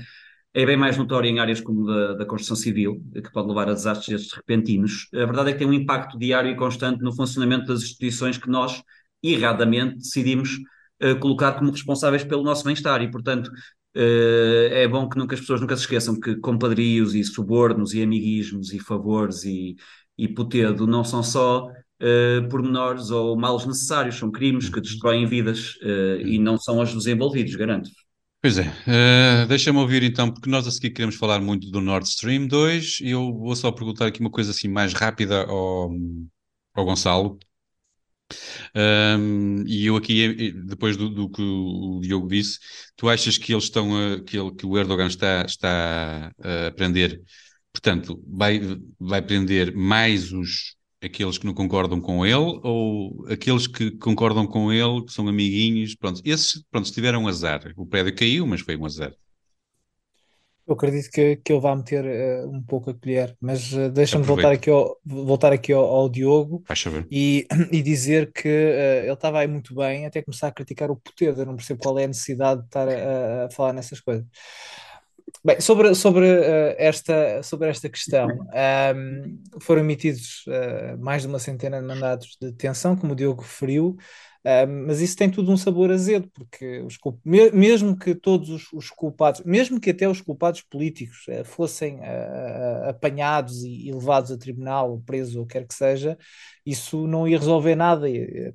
é 0.55 0.67
bem 0.67 0.77
mais 0.77 0.97
notório 0.97 1.29
em 1.29 1.39
áreas 1.39 1.61
como 1.61 1.87
da, 1.87 2.15
da 2.15 2.25
construção 2.25 2.57
civil, 2.57 3.01
que 3.15 3.31
pode 3.31 3.47
levar 3.47 3.69
a 3.69 3.75
desastres 3.75 4.33
repentinos. 4.33 5.07
A 5.15 5.27
verdade 5.27 5.51
é 5.51 5.53
que 5.53 5.59
tem 5.59 5.69
um 5.69 5.73
impacto 5.73 6.19
diário 6.19 6.51
e 6.51 6.57
constante 6.57 7.03
no 7.03 7.15
funcionamento 7.15 7.67
das 7.67 7.83
instituições 7.83 8.37
que 8.37 8.49
nós, 8.49 8.83
erradamente, 9.23 9.99
decidimos 9.99 10.57
uh, 11.03 11.19
colocar 11.21 11.53
como 11.53 11.71
responsáveis 11.71 12.25
pelo 12.25 12.43
nosso 12.43 12.65
bem-estar 12.65 13.03
e, 13.03 13.11
portanto, 13.11 13.49
uh, 13.49 14.73
é 14.73 14.89
bom 14.89 15.09
que 15.09 15.19
nunca 15.19 15.35
as 15.35 15.41
pessoas 15.41 15.61
nunca 15.61 15.77
se 15.77 15.83
esqueçam 15.83 16.19
que 16.19 16.37
compadrios 16.37 17.15
e 17.15 17.23
subornos 17.23 17.93
e 17.93 18.03
amiguismos 18.03 18.73
e 18.73 18.81
favores 18.81 19.45
e, 19.45 19.77
e 20.19 20.27
putedo 20.27 20.87
não 20.87 21.05
são 21.05 21.23
só 21.23 21.71
uh, 22.01 22.49
pormenores 22.49 23.11
ou 23.11 23.37
males 23.37 23.67
necessários, 23.67 24.17
são 24.17 24.31
crimes 24.31 24.69
que 24.69 24.81
destroem 24.81 25.27
vidas 25.27 25.77
uh, 25.77 26.21
e 26.25 26.39
não 26.39 26.59
são 26.59 26.81
os 26.81 26.93
dos 26.93 27.07
envolvidos, 27.07 27.55
garanto. 27.55 27.91
Pois 28.43 28.59
é, 28.59 28.67
uh, 28.69 29.47
deixa-me 29.47 29.79
ouvir 29.79 30.03
então, 30.03 30.31
porque 30.31 30.49
nós 30.49 30.67
a 30.67 30.71
seguir 30.71 30.91
queremos 30.91 31.17
falar 31.17 31.41
muito 31.41 31.71
do 31.71 31.81
Nord 31.81 32.09
Stream 32.09 32.47
2 32.47 33.01
e 33.01 33.11
eu 33.11 33.35
vou 33.35 33.55
só 33.55 33.71
perguntar 33.71 34.07
aqui 34.07 34.21
uma 34.21 34.31
coisa 34.31 34.51
assim 34.51 34.69
mais 34.69 34.95
rápida 34.95 35.45
ao, 35.45 35.91
ao 36.75 36.85
Gonçalo. 36.85 37.39
Um, 38.75 39.65
e 39.67 39.87
eu 39.87 39.97
aqui, 39.97 40.53
depois 40.53 40.97
do, 40.97 41.11
do, 41.11 41.29
que 41.29 41.43
o 41.43 42.01
Diogo 42.01 42.29
disse, 42.29 42.59
tu 42.97 43.09
achas 43.09 43.37
que 43.37 43.53
eles 43.53 43.65
estão 43.65 43.91
a, 43.97 44.21
que, 44.23 44.39
ele, 44.39 44.55
que 44.55 44.65
o 44.65 44.79
Erdogan 44.79 45.09
está, 45.09 45.45
está 45.45 46.33
a 46.41 46.71
prender, 46.71 47.21
portanto, 47.73 48.23
vai, 48.27 48.61
vai 49.01 49.21
prender 49.21 49.75
mais 49.75 50.33
os, 50.33 50.77
aqueles 51.03 51.39
que 51.39 51.47
não 51.47 51.55
concordam 51.55 52.01
com 52.01 52.25
ele 52.25 52.61
ou 52.63 53.27
aqueles 53.29 53.67
que 53.67 53.91
concordam 53.93 54.47
com 54.47 54.73
ele, 54.73 55.05
que 55.05 55.13
são 55.13 55.27
amiguinhos, 55.29 55.95
pronto, 55.95 56.21
esses, 56.25 56.63
pronto, 56.71 56.91
tiveram 56.93 57.27
azar. 57.27 57.73
O 57.77 57.87
prédio 57.87 58.15
caiu, 58.15 58.47
mas 58.47 58.61
foi 58.61 58.77
um 58.77 58.85
azar. 58.85 59.13
Eu 60.71 60.75
acredito 60.75 61.11
que, 61.11 61.35
que 61.35 61.53
ele 61.53 61.61
vai 61.61 61.75
meter 61.75 62.05
uh, 62.05 62.49
um 62.49 62.63
pouco 62.63 62.91
a 62.91 62.95
colher, 62.95 63.37
mas 63.41 63.73
uh, 63.73 63.91
deixa-me 63.91 64.23
voltar 64.23 64.53
aqui, 64.53 64.71
ao, 64.71 64.97
voltar 65.05 65.53
aqui 65.53 65.73
ao, 65.73 65.85
ao 65.85 66.09
Diogo 66.09 66.63
e, 67.11 67.45
e 67.73 67.83
dizer 67.83 68.31
que 68.33 68.49
uh, 68.49 69.03
ele 69.03 69.13
estava 69.13 69.41
aí 69.41 69.49
muito 69.49 69.75
bem 69.75 70.07
até 70.07 70.23
começar 70.23 70.47
a 70.47 70.53
criticar 70.53 70.89
o 70.89 70.97
Potedo. 70.97 71.41
Eu 71.41 71.47
não 71.47 71.57
percebo 71.57 71.81
qual 71.81 71.99
é 71.99 72.05
a 72.05 72.09
necessidade 72.09 72.61
de 72.61 72.67
estar 72.67 72.89
a, 72.89 73.47
a 73.47 73.51
falar 73.51 73.73
nessas 73.73 73.99
coisas. 73.99 74.25
Bem, 75.45 75.61
sobre, 75.61 75.95
sobre, 75.95 76.27
uh, 76.27 76.75
esta, 76.77 77.43
sobre 77.43 77.69
esta 77.69 77.89
questão, 77.89 78.27
um, 78.29 78.47
ehm, 78.53 79.39
foram 79.61 79.81
emitidos 79.83 80.45
uh, 80.47 80.99
mais 80.99 81.23
de 81.23 81.29
uma 81.29 81.39
centena 81.39 81.81
de 81.81 81.87
mandatos 81.87 82.37
de 82.41 82.51
detenção, 82.51 82.97
como 82.97 83.13
o 83.13 83.17
Diogo 83.17 83.43
referiu, 83.43 83.97
mas 84.87 85.01
isso 85.01 85.17
tem 85.17 85.31
tudo 85.31 85.53
um 85.53 85.57
sabor 85.57 85.91
azedo, 85.91 86.31
porque 86.33 86.81
os, 86.81 86.99
mesmo 87.25 87.97
que 87.97 88.15
todos 88.15 88.49
os, 88.49 88.73
os, 88.73 88.89
culpados, 88.89 89.43
mesmo 89.45 89.79
que 89.79 89.91
até 89.91 90.09
os 90.09 90.23
culpados 90.23 90.63
políticos 90.63 91.27
uh, 91.29 91.45
fossem 91.45 91.97
uh, 91.97 92.89
apanhados 92.89 93.63
e, 93.63 93.89
e, 93.89 93.93
levados 93.93 94.31
a 94.33 94.39
tribunal, 94.39 94.93
ou 94.93 95.01
presos, 95.01 95.37
ou 95.37 95.45
quer 95.45 95.67
que 95.67 95.75
seja, 95.75 96.17
isso 96.65 97.07
não 97.07 97.29
ia 97.29 97.39
resolver 97.39 97.75
nada, 97.75 98.07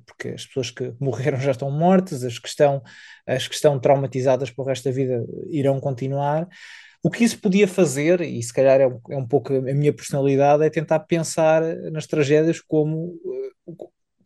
porque 0.04 0.28
as 0.30 0.44
pessoas 0.44 0.70
que 0.70 0.92
morreram 1.00 1.38
já 1.38 1.52
estão 1.52 1.70
mortas, 1.70 2.24
as 2.24 2.38
que 2.38 2.48
estão, 2.48 2.82
as 3.24 3.46
que 3.46 3.54
estão 3.54 3.78
traumatizadas 3.78 4.50
para 4.50 4.62
o 4.62 4.66
resto 4.66 4.86
da 4.86 4.90
vida 4.90 5.24
irão 5.50 5.78
continuar. 5.78 6.48
O 7.00 7.10
que 7.10 7.22
isso 7.22 7.38
podia 7.40 7.68
fazer, 7.68 8.20
e 8.22 8.42
se 8.42 8.52
calhar 8.52 8.80
é 8.80 8.88
um, 8.88 9.00
é 9.10 9.16
um 9.16 9.26
pouco 9.26 9.54
a 9.54 9.60
minha 9.60 9.92
personalidade, 9.92 10.64
é 10.64 10.70
tentar 10.70 11.00
pensar 11.00 11.62
nas 11.92 12.06
tragédias 12.06 12.60
como 12.60 13.14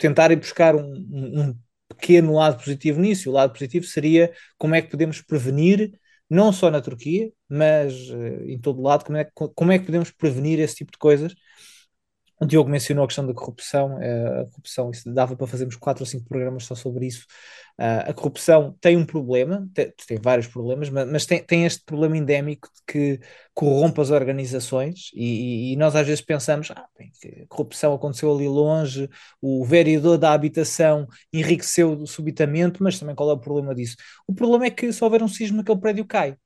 tentar 0.00 0.30
ir 0.30 0.36
buscar 0.36 0.74
um, 0.74 0.80
um, 0.82 1.58
pequeno 1.88 2.34
lado 2.34 2.58
positivo 2.58 3.00
nisso. 3.00 3.30
O 3.30 3.32
lado 3.32 3.52
positivo 3.52 3.84
seria 3.86 4.32
como 4.58 4.74
é 4.74 4.82
que 4.82 4.90
podemos 4.90 5.20
prevenir, 5.20 5.92
não 6.28 6.52
só 6.52 6.70
na 6.70 6.80
Turquia, 6.80 7.30
mas 7.48 8.08
uh, 8.10 8.44
em 8.48 8.58
todo 8.58 8.82
lado, 8.82 9.04
como 9.04 9.18
é, 9.18 9.28
como 9.34 9.72
é 9.72 9.78
que 9.78 9.86
podemos 9.86 10.10
prevenir 10.10 10.58
esse 10.58 10.76
tipo 10.76 10.92
de 10.92 10.98
coisas 10.98 11.34
o 12.40 12.46
Diogo 12.46 12.70
mencionou 12.70 13.04
a 13.04 13.06
questão 13.06 13.26
da 13.26 13.34
corrupção, 13.34 14.00
eh, 14.00 14.40
a 14.40 14.44
corrupção, 14.46 14.90
isso 14.90 15.12
dava 15.12 15.36
para 15.36 15.46
fazermos 15.46 15.76
quatro 15.76 16.02
ou 16.02 16.06
cinco 16.06 16.26
programas 16.26 16.64
só 16.64 16.74
sobre 16.74 17.06
isso. 17.06 17.26
Uh, 17.78 18.10
a 18.10 18.12
corrupção 18.12 18.76
tem 18.78 18.96
um 18.96 19.06
problema, 19.06 19.66
tem, 19.72 19.92
tem 20.06 20.18
vários 20.20 20.46
problemas, 20.46 20.90
mas, 20.90 21.10
mas, 21.10 21.26
tem, 21.26 21.42
tem 21.42 21.64
este 21.64 21.82
problema 21.82 22.16
endémico 22.16 22.68
de 22.68 22.82
que 22.86 23.20
corrompe 23.54 24.00
as 24.02 24.10
organizações 24.10 25.10
e, 25.14 25.72
e, 25.72 25.76
nós 25.76 25.96
às 25.96 26.06
vezes 26.06 26.20
pensamos 26.22 26.70
ah, 26.72 26.84
bem, 26.98 27.10
a 27.42 27.46
corrupção 27.48 27.94
aconteceu 27.94 28.34
ali 28.34 28.46
longe, 28.46 29.08
o 29.40 29.64
vereador 29.64 30.18
da 30.18 30.32
habitação 30.32 31.06
enriqueceu 31.32 32.06
subitamente, 32.06 32.82
mas 32.82 32.98
também 32.98 33.14
qual 33.14 33.30
é 33.30 33.32
o 33.32 33.38
problema 33.38 33.74
disso? 33.74 33.96
O 34.26 34.34
problema 34.34 34.66
é 34.66 34.70
que 34.70 34.92
se 34.92 35.02
houver 35.02 35.22
um 35.22 35.28
sismo 35.28 35.62
aquele 35.62 35.80
prédio 35.80 36.04
cai. 36.04 36.36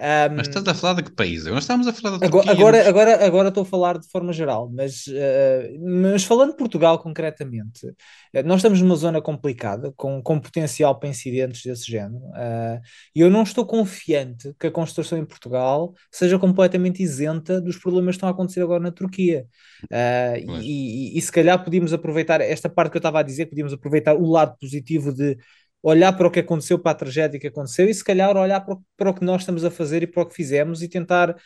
Um, 0.00 0.36
mas 0.36 0.48
estás 0.48 0.66
a 0.66 0.72
falar 0.72 0.94
de 0.94 1.02
que 1.02 1.12
país? 1.12 1.44
Nós 1.44 1.64
estamos 1.64 1.86
a 1.86 1.92
falar 1.92 2.16
da 2.16 2.26
Turquia. 2.26 2.52
Agora, 2.52 2.88
agora, 2.88 3.26
agora 3.26 3.48
estou 3.48 3.64
a 3.64 3.66
falar 3.66 3.98
de 3.98 4.08
forma 4.08 4.32
geral, 4.32 4.70
mas, 4.72 5.06
uh, 5.08 5.78
mas 5.78 6.24
falando 6.24 6.52
de 6.52 6.56
Portugal 6.56 6.98
concretamente, 6.98 7.86
uh, 7.86 8.42
nós 8.42 8.60
estamos 8.60 8.80
numa 8.80 8.96
zona 8.96 9.20
complicada, 9.20 9.92
com, 9.94 10.22
com 10.22 10.40
potencial 10.40 10.98
para 10.98 11.10
incidentes 11.10 11.62
desse 11.62 11.90
género, 11.90 12.16
uh, 12.16 12.80
e 13.14 13.20
eu 13.20 13.28
não 13.28 13.42
estou 13.42 13.66
confiante 13.66 14.54
que 14.58 14.68
a 14.68 14.70
construção 14.70 15.18
em 15.18 15.24
Portugal 15.26 15.92
seja 16.10 16.38
completamente 16.38 17.02
isenta 17.02 17.60
dos 17.60 17.76
problemas 17.76 18.14
que 18.14 18.16
estão 18.16 18.28
a 18.30 18.32
acontecer 18.32 18.62
agora 18.62 18.82
na 18.82 18.90
Turquia. 18.90 19.44
E, 19.92 21.14
e, 21.14 21.18
e, 21.18 21.20
se 21.20 21.30
calhar 21.30 21.62
podíamos 21.62 21.92
aproveitar 21.92 22.40
esta 22.40 22.70
parte 22.70 22.92
que 22.92 22.96
eu 22.96 23.00
estava 23.00 23.20
a 23.20 23.22
dizer, 23.22 23.46
podíamos 23.46 23.72
aproveitar 23.72 24.14
o 24.14 24.30
lado 24.30 24.56
positivo 24.58 25.12
de 25.12 25.36
olhar 25.82 26.12
para 26.12 26.26
o 26.26 26.30
que 26.30 26.40
aconteceu, 26.40 26.78
para 26.78 26.92
a 26.92 26.94
tragédia 26.94 27.40
que 27.40 27.46
aconteceu 27.46 27.88
e 27.88 27.94
se 27.94 28.04
calhar 28.04 28.36
olhar 28.36 28.60
para 28.60 28.74
o, 28.74 28.84
para 28.96 29.10
o 29.10 29.14
que 29.14 29.24
nós 29.24 29.42
estamos 29.42 29.64
a 29.64 29.70
fazer 29.70 30.02
e 30.02 30.06
para 30.06 30.22
o 30.22 30.26
que 30.26 30.34
fizemos 30.34 30.82
e 30.82 30.88
tentar 30.88 31.36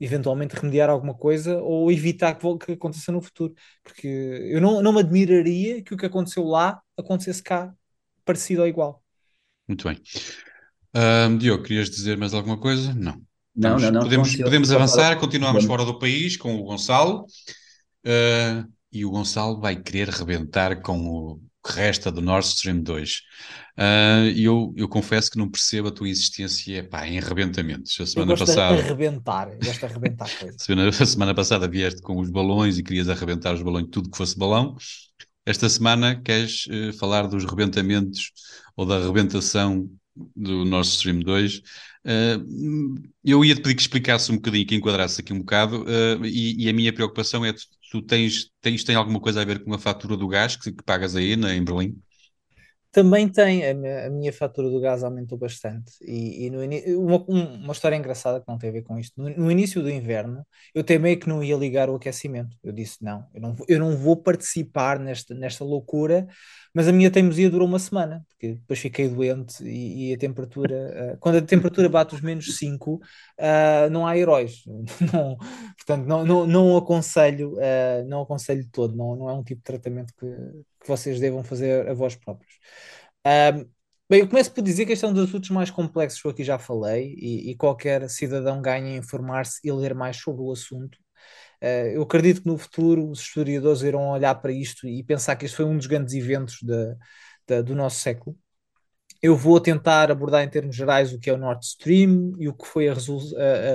eventualmente 0.00 0.56
remediar 0.56 0.88
alguma 0.88 1.14
coisa 1.14 1.58
ou 1.58 1.92
evitar 1.92 2.34
que, 2.34 2.58
que 2.58 2.72
aconteça 2.72 3.12
no 3.12 3.20
futuro. 3.20 3.54
Porque 3.82 4.06
eu 4.06 4.60
não, 4.60 4.82
não 4.82 4.92
me 4.92 5.00
admiraria 5.00 5.82
que 5.82 5.94
o 5.94 5.96
que 5.96 6.06
aconteceu 6.06 6.44
lá 6.44 6.80
acontecesse 6.96 7.42
cá 7.42 7.72
parecido 8.24 8.62
ou 8.62 8.68
igual. 8.68 9.02
Muito 9.68 9.86
bem. 9.86 10.00
Uh, 10.96 11.36
Diogo, 11.38 11.62
querias 11.62 11.90
dizer 11.90 12.16
mais 12.16 12.34
alguma 12.34 12.58
coisa? 12.58 12.94
Não. 12.94 13.20
Não, 13.54 13.78
não, 13.78 13.90
não. 13.90 14.00
podemos, 14.02 14.34
podemos 14.36 14.72
avançar, 14.72 15.18
continuamos 15.18 15.64
fora 15.64 15.84
do 15.84 15.98
país 15.98 16.36
com 16.36 16.54
o 16.54 16.62
Gonçalo. 16.62 17.26
Uh, 18.06 18.66
e 18.92 19.04
o 19.04 19.10
Gonçalo 19.10 19.60
vai 19.60 19.76
querer 19.76 20.08
rebentar 20.08 20.80
com 20.80 20.98
o 20.98 21.40
que 21.64 21.72
resta 21.72 22.10
do 22.12 22.20
Nord 22.22 22.46
Stream 22.46 22.82
2. 22.82 23.22
Uh, 23.78 24.30
E 24.34 24.44
eu, 24.44 24.72
eu 24.76 24.88
confesso 24.88 25.30
que 25.30 25.38
não 25.38 25.50
percebo 25.50 25.88
a 25.88 25.92
tua 25.92 26.08
insistência 26.08 26.86
pá, 26.88 27.06
em 27.06 27.18
arrebentamentos. 27.18 27.98
A 28.00 28.06
Eu 28.14 28.24
semana 28.24 28.26
gosto 28.26 28.52
de 28.54 28.54
passada. 28.54 28.78
arrebentar, 28.78 29.52
eu 29.52 29.60
gosto 29.62 29.80
de 29.80 29.86
arrebentar 29.86 30.30
coisas. 30.38 30.62
Semana, 30.64 30.88
a 30.90 30.92
semana 31.06 31.34
passada 31.34 31.68
vieste 31.68 32.02
com 32.02 32.18
os 32.20 32.30
balões 32.30 32.78
e 32.78 32.82
querias 32.82 33.08
arrebentar 33.08 33.54
os 33.54 33.62
balões, 33.62 33.88
tudo 33.90 34.10
que 34.10 34.16
fosse 34.16 34.38
balão. 34.38 34.76
Esta 35.46 35.68
semana 35.68 36.20
queres 36.22 36.66
eh, 36.70 36.92
falar 36.94 37.26
dos 37.28 37.44
rebentamentos 37.44 38.32
ou 38.76 38.86
da 38.86 38.96
arrebentação 38.96 39.90
do 40.36 40.64
Nord 40.64 40.88
Stream 40.88 41.20
2. 41.20 41.62
Eh, 42.04 42.38
eu 43.24 43.44
ia 43.44 43.54
te 43.54 43.62
pedir 43.62 43.74
que 43.76 43.82
explicasse 43.82 44.32
um 44.32 44.36
bocadinho, 44.36 44.66
que 44.66 44.74
enquadrasse 44.74 45.20
aqui 45.20 45.32
um 45.32 45.40
bocado, 45.40 45.84
eh, 45.88 46.18
e, 46.24 46.64
e 46.64 46.68
a 46.68 46.72
minha 46.72 46.92
preocupação 46.92 47.44
é: 47.44 47.54
tu, 47.90 48.02
tens, 48.02 48.50
tens 48.60 48.84
tem 48.84 48.96
alguma 48.96 49.20
coisa 49.20 49.42
a 49.42 49.44
ver 49.44 49.64
com 49.64 49.74
a 49.74 49.78
fatura 49.78 50.16
do 50.16 50.28
gás 50.28 50.56
que, 50.56 50.72
que 50.72 50.84
pagas 50.84 51.16
aí 51.16 51.36
na, 51.36 51.54
em 51.54 51.64
Berlim? 51.64 52.00
Também 52.92 53.28
tem, 53.28 53.64
a 53.70 53.72
minha, 53.74 54.06
a 54.08 54.10
minha 54.10 54.32
fatura 54.32 54.68
do 54.68 54.80
gás 54.80 55.04
aumentou 55.04 55.38
bastante. 55.38 55.92
E, 56.02 56.46
e 56.46 56.50
no 56.50 56.58
uma, 57.00 57.24
um- 57.28 57.62
uma 57.64 57.72
história 57.72 57.94
engraçada 57.94 58.40
que 58.40 58.48
não 58.48 58.58
tem 58.58 58.68
a 58.70 58.72
ver 58.72 58.82
com 58.82 58.98
isto. 58.98 59.12
No, 59.20 59.28
no 59.30 59.50
início 59.50 59.80
do 59.80 59.88
inverno, 59.88 60.44
eu 60.74 60.82
temei 60.82 61.16
que 61.16 61.28
não 61.28 61.42
ia 61.42 61.56
ligar 61.56 61.88
o 61.88 61.94
aquecimento. 61.94 62.56
Eu 62.64 62.72
disse: 62.72 62.96
não, 63.02 63.24
eu 63.32 63.40
não, 63.40 63.56
eu 63.68 63.78
não 63.78 63.96
vou 63.96 64.16
participar 64.20 64.98
nesta, 64.98 65.32
nesta 65.34 65.62
loucura. 65.64 66.26
Mas 66.72 66.86
a 66.88 66.92
minha 66.92 67.10
teimosia 67.10 67.50
durou 67.50 67.66
uma 67.66 67.78
semana, 67.78 68.24
porque 68.28 68.54
depois 68.54 68.78
fiquei 68.78 69.08
doente 69.08 69.62
e, 69.64 70.10
e 70.10 70.14
a 70.14 70.18
temperatura, 70.18 71.14
ah, 71.14 71.16
quando 71.18 71.36
a 71.38 71.42
temperatura 71.42 71.88
bate 71.88 72.14
os 72.14 72.20
menos 72.20 72.56
5, 72.56 73.00
não 73.90 74.06
há 74.06 74.16
heróis. 74.16 74.62
Não, 75.12 75.36
portanto, 75.76 76.06
não, 76.06 76.24
não, 76.24 76.46
não 76.46 76.76
aconselho, 76.76 77.56
ah, 77.58 78.04
não 78.06 78.22
aconselho 78.22 78.66
todo, 78.70 78.96
não, 78.96 79.16
não 79.16 79.28
é 79.28 79.32
um 79.32 79.42
tipo 79.42 79.60
de 79.60 79.64
tratamento 79.64 80.12
que, 80.18 80.26
que 80.80 80.88
vocês 80.88 81.18
devam 81.18 81.42
fazer 81.42 81.88
a 81.88 81.94
vós 81.94 82.14
próprios. 82.14 82.54
Bem, 84.10 84.20
eu 84.20 84.28
começo 84.28 84.52
por 84.52 84.60
dizer 84.62 84.86
que 84.86 84.92
este 84.92 85.04
é 85.04 85.08
um 85.08 85.12
dos 85.12 85.28
assuntos 85.28 85.50
mais 85.50 85.70
complexos 85.70 86.20
que 86.20 86.26
eu 86.26 86.32
aqui 86.32 86.42
já 86.42 86.58
falei 86.58 87.14
e, 87.16 87.50
e 87.52 87.56
qualquer 87.56 88.10
cidadão 88.10 88.60
ganha 88.60 88.90
em 88.90 88.96
informar-se 88.96 89.60
e 89.62 89.70
ler 89.70 89.94
mais 89.94 90.16
sobre 90.16 90.42
o 90.42 90.50
assunto. 90.50 90.98
Uh, 91.62 91.88
eu 91.94 92.02
acredito 92.02 92.42
que 92.42 92.48
no 92.48 92.56
futuro 92.58 93.10
os 93.10 93.20
historiadores 93.20 93.82
irão 93.82 94.10
olhar 94.10 94.34
para 94.36 94.52
isto 94.52 94.86
e 94.88 95.02
pensar 95.04 95.36
que 95.36 95.44
este 95.44 95.56
foi 95.56 95.64
um 95.66 95.76
dos 95.76 95.86
grandes 95.86 96.14
eventos 96.14 96.62
da- 96.62 96.96
da- 97.46 97.62
do 97.62 97.74
nosso 97.74 98.00
século. 98.00 98.36
Eu 99.22 99.36
vou 99.36 99.60
tentar 99.60 100.10
abordar 100.10 100.42
em 100.44 100.48
termos 100.48 100.74
gerais 100.74 101.12
o 101.12 101.18
que 101.20 101.28
é 101.30 101.32
o 101.34 101.38
Nord 101.38 101.64
Stream 101.64 102.32
e 102.38 102.48
o 102.48 102.54
que 102.54 102.66
foi 102.66 102.88
a 102.88 102.94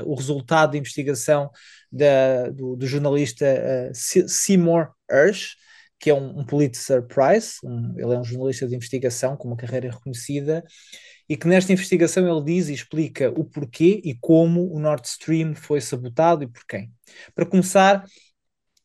o 0.05 0.15
resultado 0.15 0.71
da 0.71 0.77
investigação 0.77 1.49
da- 1.91 2.49
do, 2.49 2.75
do 2.75 2.88
jornalista 2.88 3.45
Se- 3.93 4.27
Seymour 4.27 4.89
Hersh, 5.09 5.55
que 6.00 6.10
é 6.10 6.14
um, 6.14 6.39
um 6.39 6.46
Pulitzer 6.46 7.04
Prize, 7.04 7.56
um- 7.64 7.93
ele 7.98 8.14
é 8.14 8.20
um 8.20 8.24
jornalista 8.24 8.68
de 8.68 8.76
investigação 8.76 9.36
com 9.36 9.48
uma 9.48 9.58
carreira 9.58 9.89
reconhecida, 9.89 10.64
e 11.28 11.36
que 11.36 11.48
nesta 11.48 11.74
investigação 11.74 12.28
ele 12.28 12.46
diz 12.46 12.70
e 12.70 12.74
explica 12.74 13.32
o 13.32 13.43
porquê 13.43 14.02
e 14.04 14.14
como 14.20 14.72
o 14.72 14.80
Nord 14.80 15.08
Stream 15.08 15.56
foi 15.56 15.82
sabotado 15.82 16.43
e 16.43 16.48
por 16.48 16.66
quem. 16.68 16.91
Para 17.34 17.46
começar, 17.46 18.06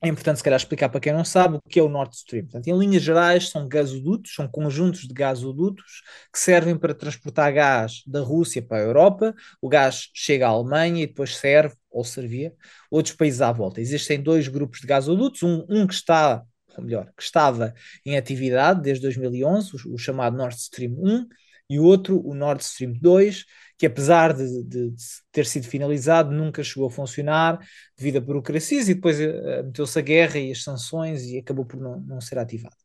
é 0.03 0.09
importante, 0.09 0.39
se 0.39 0.45
calhar, 0.45 0.59
explicar 0.59 0.89
para 0.89 0.99
quem 1.01 1.13
não 1.13 1.27
sabe 1.27 1.57
o 1.57 1.61
que 1.69 1.79
é 1.79 1.83
o 1.83 1.89
Nord 1.89 2.17
Stream. 2.17 2.45
Portanto, 2.45 2.69
em 2.69 2.79
linhas 2.79 3.03
gerais, 3.03 3.51
são 3.51 3.69
gasodutos, 3.69 4.35
são 4.35 4.49
conjuntos 4.49 5.01
de 5.07 5.13
gasodutos 5.13 6.03
que 6.33 6.39
servem 6.39 6.79
para 6.79 6.95
transportar 6.95 7.53
gás 7.53 8.03
da 8.07 8.21
Rússia 8.21 8.63
para 8.63 8.79
a 8.79 8.87
Europa. 8.87 9.35
O 9.61 9.69
gás 9.69 10.09
chega 10.15 10.47
à 10.47 10.51
Alemanha 10.51 11.03
e 11.03 11.07
depois 11.07 11.37
serve, 11.37 11.75
ou 11.91 12.03
servia, 12.03 12.55
outros 12.91 13.15
países 13.15 13.43
à 13.43 13.53
volta. 13.53 13.83
Existem 13.83 14.23
dois 14.23 14.49
grupos 14.49 14.81
de 14.81 14.87
gasodutos, 14.87 15.43
um, 15.43 15.67
um 15.69 15.87
que 15.87 15.93
está, 15.93 16.43
ou 16.77 16.85
melhor, 16.85 17.13
que 17.17 17.23
estava 17.23 17.75
em 18.05 18.17
atividade 18.17 18.83
desde 18.83 19.03
2011, 19.03 19.73
o, 19.87 19.95
o 19.95 19.99
chamado 19.99 20.37
Nord 20.37 20.57
Stream 20.57 20.93
1, 20.99 21.27
e 21.69 21.79
o 21.79 21.85
outro, 21.85 22.21
o 22.27 22.35
Nord 22.35 22.63
Stream 22.65 22.93
2, 23.01 23.45
que 23.79 23.87
apesar 23.87 24.35
de, 24.35 24.63
de- 24.65 24.91
de 24.91 25.05
ter 25.31 25.47
sido 25.47 25.67
finalizado, 25.67 26.33
nunca 26.33 26.65
chegou 26.65 26.89
a 26.89 26.91
funcionar 26.91 27.59
devido 27.97 28.19
a 28.19 28.21
burocracias 28.21 28.89
e 28.89 28.95
depois 28.95 29.21
eh, 29.21 29.63
meteu-se 29.63 29.97
a 29.99 30.03
guerra 30.03 30.39
e 30.39 30.51
as 30.51 30.65
sanções 30.65 31.23
e 31.25 31.39
acabou 31.39 31.65
por 31.65 31.81
não, 31.81 32.01
não 32.01 32.21
ser 32.21 32.39
ativado. 32.39 32.77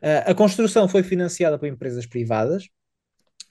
Eh, 0.00 0.24
a 0.26 0.34
construção 0.34 0.88
foi 0.88 1.02
financiada 1.02 1.58
por 1.58 1.68
empresas 1.68 2.06
privadas, 2.06 2.68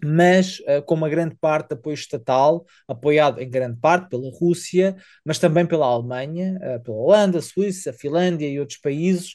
mas 0.03 0.59
uh, 0.59 0.81
com 0.85 0.93
uma 0.95 1.09
grande 1.09 1.35
parte 1.35 1.69
de 1.69 1.73
apoio 1.73 1.95
estatal, 1.95 2.65
apoiado 2.87 3.41
em 3.41 3.49
grande 3.49 3.79
parte 3.79 4.09
pela 4.09 4.29
Rússia, 4.29 4.95
mas 5.25 5.39
também 5.39 5.65
pela 5.65 5.87
Alemanha, 5.87 6.57
uh, 6.61 6.83
pela 6.83 6.97
Holanda, 6.97 7.41
Suíça, 7.41 7.91
Finlândia 7.91 8.47
e 8.47 8.59
outros 8.59 8.79
países. 8.79 9.33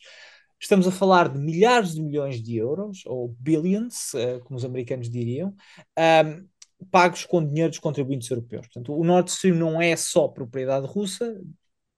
Estamos 0.62 0.86
a 0.86 0.92
falar 0.92 1.28
de 1.28 1.40
milhares 1.40 1.92
de 1.92 2.00
milhões 2.00 2.40
de 2.40 2.56
euros, 2.56 3.02
ou 3.04 3.34
billions, 3.40 4.14
uh, 4.14 4.38
como 4.44 4.56
os 4.56 4.64
americanos 4.64 5.10
diriam, 5.10 5.52
um, 5.98 6.86
pagos 6.88 7.26
com 7.26 7.44
dinheiro 7.44 7.70
dos 7.70 7.80
contribuintes 7.80 8.30
europeus. 8.30 8.68
Portanto, 8.68 8.96
o 8.96 9.02
Nord 9.02 9.28
Stream 9.28 9.56
não 9.56 9.82
é 9.82 9.96
só 9.96 10.28
propriedade 10.28 10.86
russa, 10.86 11.36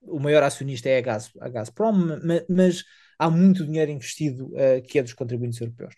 o 0.01 0.19
maior 0.19 0.43
acionista 0.43 0.89
é 0.89 0.97
a, 0.97 1.01
Gaz, 1.03 1.31
a 1.39 1.49
Gazprom, 1.51 1.93
mas, 2.49 2.85
há 3.19 3.29
muito 3.29 3.67
dinheiro 3.67 3.91
investido 3.91 4.47
uh, 4.47 4.83
que 4.89 4.99
é 4.99 5.03
dos 5.03 5.13
contribuintes 5.13 5.61
europeus. 5.61 5.95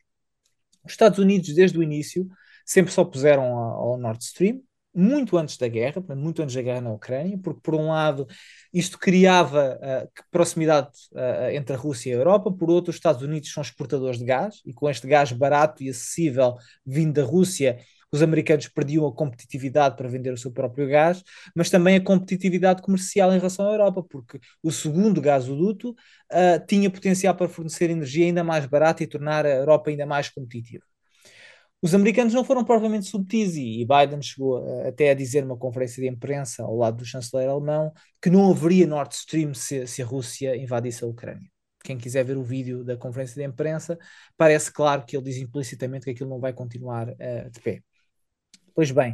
Os 0.84 0.90
Estados 0.90 1.20
Unidos, 1.20 1.54
desde 1.54 1.78
o 1.78 1.84
início, 1.84 2.28
sempre 2.64 2.92
se 2.92 3.00
opuseram 3.00 3.44
ao 3.44 3.96
Nord 3.96 4.24
Stream, 4.24 4.60
muito 4.96 5.36
antes 5.36 5.56
da 5.58 5.68
guerra, 5.68 6.02
muito 6.16 6.42
antes 6.42 6.54
da 6.54 6.62
guerra 6.62 6.80
na 6.80 6.92
Ucrânia, 6.92 7.38
porque, 7.38 7.60
por 7.62 7.74
um 7.74 7.88
lado, 7.88 8.26
isto 8.72 8.98
criava 8.98 9.78
uh, 9.78 10.24
proximidade 10.30 10.90
uh, 11.12 11.50
entre 11.52 11.74
a 11.74 11.78
Rússia 11.78 12.10
e 12.10 12.12
a 12.14 12.16
Europa, 12.16 12.50
por 12.50 12.70
outro, 12.70 12.90
os 12.90 12.96
Estados 12.96 13.22
Unidos 13.22 13.52
são 13.52 13.62
exportadores 13.62 14.18
de 14.18 14.24
gás, 14.24 14.62
e 14.64 14.72
com 14.72 14.88
este 14.88 15.06
gás 15.06 15.30
barato 15.32 15.82
e 15.82 15.90
acessível 15.90 16.54
vindo 16.84 17.12
da 17.12 17.22
Rússia, 17.22 17.78
os 18.10 18.22
americanos 18.22 18.68
perdiam 18.68 19.06
a 19.06 19.12
competitividade 19.12 19.96
para 19.96 20.08
vender 20.08 20.32
o 20.32 20.38
seu 20.38 20.50
próprio 20.50 20.88
gás, 20.88 21.22
mas 21.54 21.68
também 21.68 21.96
a 21.96 22.00
competitividade 22.00 22.80
comercial 22.80 23.32
em 23.32 23.38
relação 23.38 23.68
à 23.68 23.72
Europa, 23.72 24.02
porque 24.02 24.40
o 24.62 24.70
segundo 24.70 25.20
gasoduto 25.20 25.90
uh, 25.90 26.66
tinha 26.66 26.90
potencial 26.90 27.34
para 27.34 27.48
fornecer 27.48 27.90
energia 27.90 28.24
ainda 28.24 28.42
mais 28.44 28.64
barata 28.64 29.02
e 29.02 29.06
tornar 29.06 29.44
a 29.44 29.50
Europa 29.50 29.90
ainda 29.90 30.06
mais 30.06 30.28
competitiva. 30.30 30.84
Os 31.82 31.94
americanos 31.94 32.32
não 32.32 32.44
foram 32.44 32.64
provavelmente 32.64 33.06
subtis 33.06 33.54
e 33.56 33.84
Biden 33.84 34.20
chegou 34.22 34.64
até 34.86 35.10
a 35.10 35.14
dizer 35.14 35.42
numa 35.42 35.58
conferência 35.58 36.02
de 36.02 36.08
imprensa 36.08 36.62
ao 36.62 36.76
lado 36.76 36.96
do 36.96 37.04
chanceler 37.04 37.48
alemão 37.48 37.92
que 38.20 38.30
não 38.30 38.50
haveria 38.50 38.86
Nord 38.86 39.14
Stream 39.14 39.52
se, 39.54 39.86
se 39.86 40.02
a 40.02 40.06
Rússia 40.06 40.56
invadisse 40.56 41.04
a 41.04 41.06
Ucrânia. 41.06 41.48
Quem 41.84 41.96
quiser 41.96 42.24
ver 42.24 42.36
o 42.36 42.42
vídeo 42.42 42.82
da 42.82 42.96
conferência 42.96 43.36
de 43.36 43.48
imprensa, 43.48 43.96
parece 44.36 44.72
claro 44.72 45.04
que 45.04 45.16
ele 45.16 45.24
diz 45.24 45.36
implicitamente 45.36 46.04
que 46.04 46.10
aquilo 46.10 46.30
não 46.30 46.40
vai 46.40 46.52
continuar 46.52 47.08
uh, 47.08 47.50
de 47.50 47.60
pé. 47.60 47.80
Pois 48.74 48.90
bem, 48.90 49.12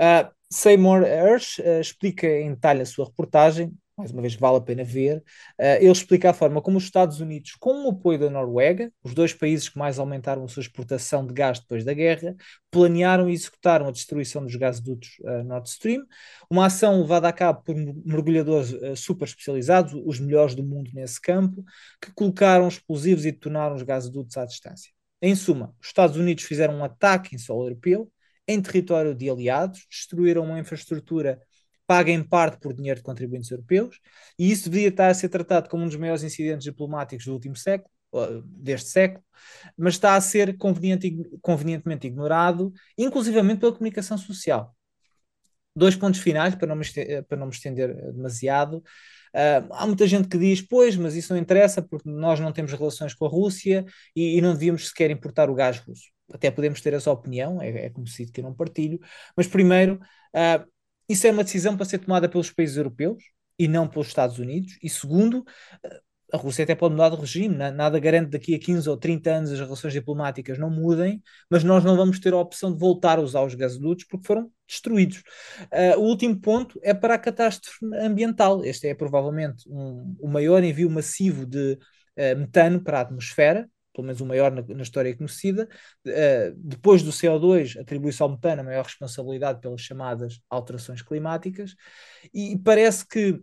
uh, 0.00 0.28
Seymour 0.50 1.02
Hersh 1.02 1.58
uh, 1.60 1.80
explica 1.80 2.26
em 2.26 2.54
detalhe 2.54 2.82
a 2.82 2.86
sua 2.86 3.04
reportagem, 3.04 3.72
mais 3.98 4.12
uma 4.12 4.22
vez 4.22 4.36
vale 4.36 4.56
a 4.58 4.60
pena 4.60 4.84
ver. 4.84 5.18
Uh, 5.58 5.76
ele 5.80 5.90
explica 5.90 6.30
a 6.30 6.32
forma 6.32 6.62
como 6.62 6.78
os 6.78 6.84
Estados 6.84 7.20
Unidos, 7.20 7.56
com 7.58 7.84
o 7.84 7.90
apoio 7.90 8.18
da 8.18 8.30
Noruega, 8.30 8.92
os 9.02 9.12
dois 9.12 9.34
países 9.34 9.68
que 9.68 9.76
mais 9.76 9.98
aumentaram 9.98 10.44
a 10.44 10.48
sua 10.48 10.60
exportação 10.60 11.26
de 11.26 11.34
gás 11.34 11.58
depois 11.58 11.84
da 11.84 11.92
guerra, 11.92 12.36
planearam 12.70 13.28
e 13.28 13.32
executaram 13.32 13.88
a 13.88 13.90
destruição 13.90 14.44
dos 14.44 14.54
gasodutos 14.54 15.16
Nord 15.46 15.68
Stream, 15.68 16.04
uma 16.48 16.66
ação 16.66 17.00
levada 17.00 17.28
a 17.28 17.32
cabo 17.32 17.62
por 17.62 17.74
mergulhadores 17.74 18.74
super 19.00 19.26
especializados, 19.26 19.94
os 20.06 20.20
melhores 20.20 20.54
do 20.54 20.62
mundo 20.62 20.90
nesse 20.94 21.20
campo, 21.20 21.64
que 22.00 22.12
colocaram 22.12 22.68
explosivos 22.68 23.24
e 23.24 23.32
detonaram 23.32 23.74
os 23.74 23.82
gasodutos 23.82 24.36
à 24.36 24.44
distância. 24.44 24.92
Em 25.20 25.34
suma, 25.34 25.74
os 25.80 25.88
Estados 25.88 26.16
Unidos 26.16 26.44
fizeram 26.44 26.74
um 26.74 26.84
ataque 26.84 27.34
em 27.34 27.38
solo 27.38 27.64
europeu, 27.64 28.10
em 28.46 28.62
território 28.62 29.14
de 29.14 29.28
aliados, 29.28 29.86
destruíram 29.90 30.44
uma 30.44 30.58
infraestrutura 30.58 31.42
paga 31.88 32.12
em 32.12 32.22
parte 32.22 32.58
por 32.60 32.74
dinheiro 32.74 33.00
de 33.00 33.02
contribuintes 33.02 33.50
europeus, 33.50 33.98
e 34.38 34.50
isso 34.52 34.68
deveria 34.68 34.90
estar 34.90 35.08
a 35.08 35.14
ser 35.14 35.30
tratado 35.30 35.70
como 35.70 35.84
um 35.84 35.86
dos 35.86 35.96
maiores 35.96 36.22
incidentes 36.22 36.64
diplomáticos 36.64 37.24
do 37.24 37.32
último 37.32 37.56
século, 37.56 37.90
deste 38.44 38.90
século, 38.90 39.24
mas 39.76 39.94
está 39.94 40.14
a 40.14 40.20
ser 40.20 40.58
conveniente, 40.58 41.10
convenientemente 41.40 42.06
ignorado, 42.06 42.72
inclusivamente 42.96 43.60
pela 43.60 43.72
comunicação 43.72 44.18
social. 44.18 44.76
Dois 45.74 45.96
pontos 45.96 46.20
finais, 46.20 46.54
para 46.54 46.66
não 46.66 46.76
me 46.76 46.82
estender, 46.82 47.24
para 47.24 47.38
não 47.38 47.46
me 47.46 47.52
estender 47.52 47.94
demasiado. 48.12 48.78
Uh, 49.34 49.72
há 49.72 49.86
muita 49.86 50.06
gente 50.06 50.28
que 50.28 50.36
diz, 50.36 50.60
pois, 50.60 50.96
mas 50.96 51.14
isso 51.14 51.32
não 51.32 51.40
interessa 51.40 51.80
porque 51.80 52.08
nós 52.10 52.38
não 52.38 52.52
temos 52.52 52.72
relações 52.72 53.14
com 53.14 53.24
a 53.24 53.28
Rússia 53.28 53.86
e, 54.14 54.36
e 54.36 54.40
não 54.42 54.52
devíamos 54.52 54.88
sequer 54.88 55.10
importar 55.10 55.48
o 55.48 55.54
gás 55.54 55.78
russo 55.78 56.08
até 56.32 56.50
podemos 56.50 56.80
ter 56.80 56.92
essa 56.92 57.10
opinião, 57.10 57.60
é, 57.60 57.86
é 57.86 57.90
conhecido 57.90 58.32
que 58.32 58.40
eu 58.40 58.44
não 58.44 58.54
partilho, 58.54 59.00
mas 59.36 59.46
primeiro, 59.46 59.94
uh, 60.34 60.66
isso 61.08 61.26
é 61.26 61.30
uma 61.30 61.44
decisão 61.44 61.76
para 61.76 61.86
ser 61.86 61.98
tomada 61.98 62.28
pelos 62.28 62.50
países 62.50 62.76
europeus 62.76 63.22
e 63.58 63.66
não 63.66 63.88
pelos 63.88 64.08
Estados 64.08 64.38
Unidos, 64.38 64.78
e 64.82 64.88
segundo, 64.88 65.40
uh, 65.40 66.08
a 66.32 66.36
Rússia 66.36 66.64
até 66.64 66.74
pode 66.74 66.94
mudar 66.94 67.08
de 67.08 67.16
regime, 67.16 67.54
nada 67.56 67.98
garante 67.98 68.30
daqui 68.30 68.54
a 68.54 68.58
15 68.58 68.88
ou 68.88 68.96
30 68.96 69.30
anos 69.30 69.52
as 69.52 69.58
relações 69.58 69.92
diplomáticas 69.94 70.58
não 70.58 70.70
mudem, 70.70 71.22
mas 71.50 71.64
nós 71.64 71.82
não 71.82 71.96
vamos 71.96 72.20
ter 72.20 72.34
a 72.34 72.36
opção 72.36 72.72
de 72.72 72.78
voltar 72.78 73.18
a 73.18 73.22
usar 73.22 73.42
os 73.42 73.54
gasodutos 73.54 74.04
porque 74.04 74.26
foram 74.26 74.50
destruídos. 74.66 75.22
Uh, 75.72 75.98
o 75.98 76.02
último 76.02 76.38
ponto 76.38 76.78
é 76.82 76.92
para 76.92 77.14
a 77.14 77.18
catástrofe 77.18 77.86
ambiental. 77.94 78.62
Este 78.62 78.88
é 78.88 78.94
provavelmente 78.94 79.66
um, 79.68 80.16
o 80.20 80.28
maior 80.28 80.62
envio 80.62 80.90
massivo 80.90 81.46
de 81.46 81.72
uh, 81.72 82.38
metano 82.38 82.82
para 82.82 82.98
a 82.98 83.02
atmosfera, 83.02 83.68
pelo 83.98 84.06
menos 84.06 84.20
o 84.20 84.26
maior 84.26 84.52
na, 84.52 84.62
na 84.62 84.82
história 84.82 85.14
conhecida. 85.16 85.68
Uh, 86.06 86.54
depois 86.56 87.02
do 87.02 87.10
CO2, 87.10 87.76
atribui-se 87.80 88.22
ao 88.22 88.28
metano 88.28 88.60
a 88.60 88.64
maior 88.64 88.84
responsabilidade 88.84 89.60
pelas 89.60 89.80
chamadas 89.80 90.40
alterações 90.48 91.02
climáticas, 91.02 91.74
e 92.32 92.56
parece 92.56 93.04
que 93.06 93.42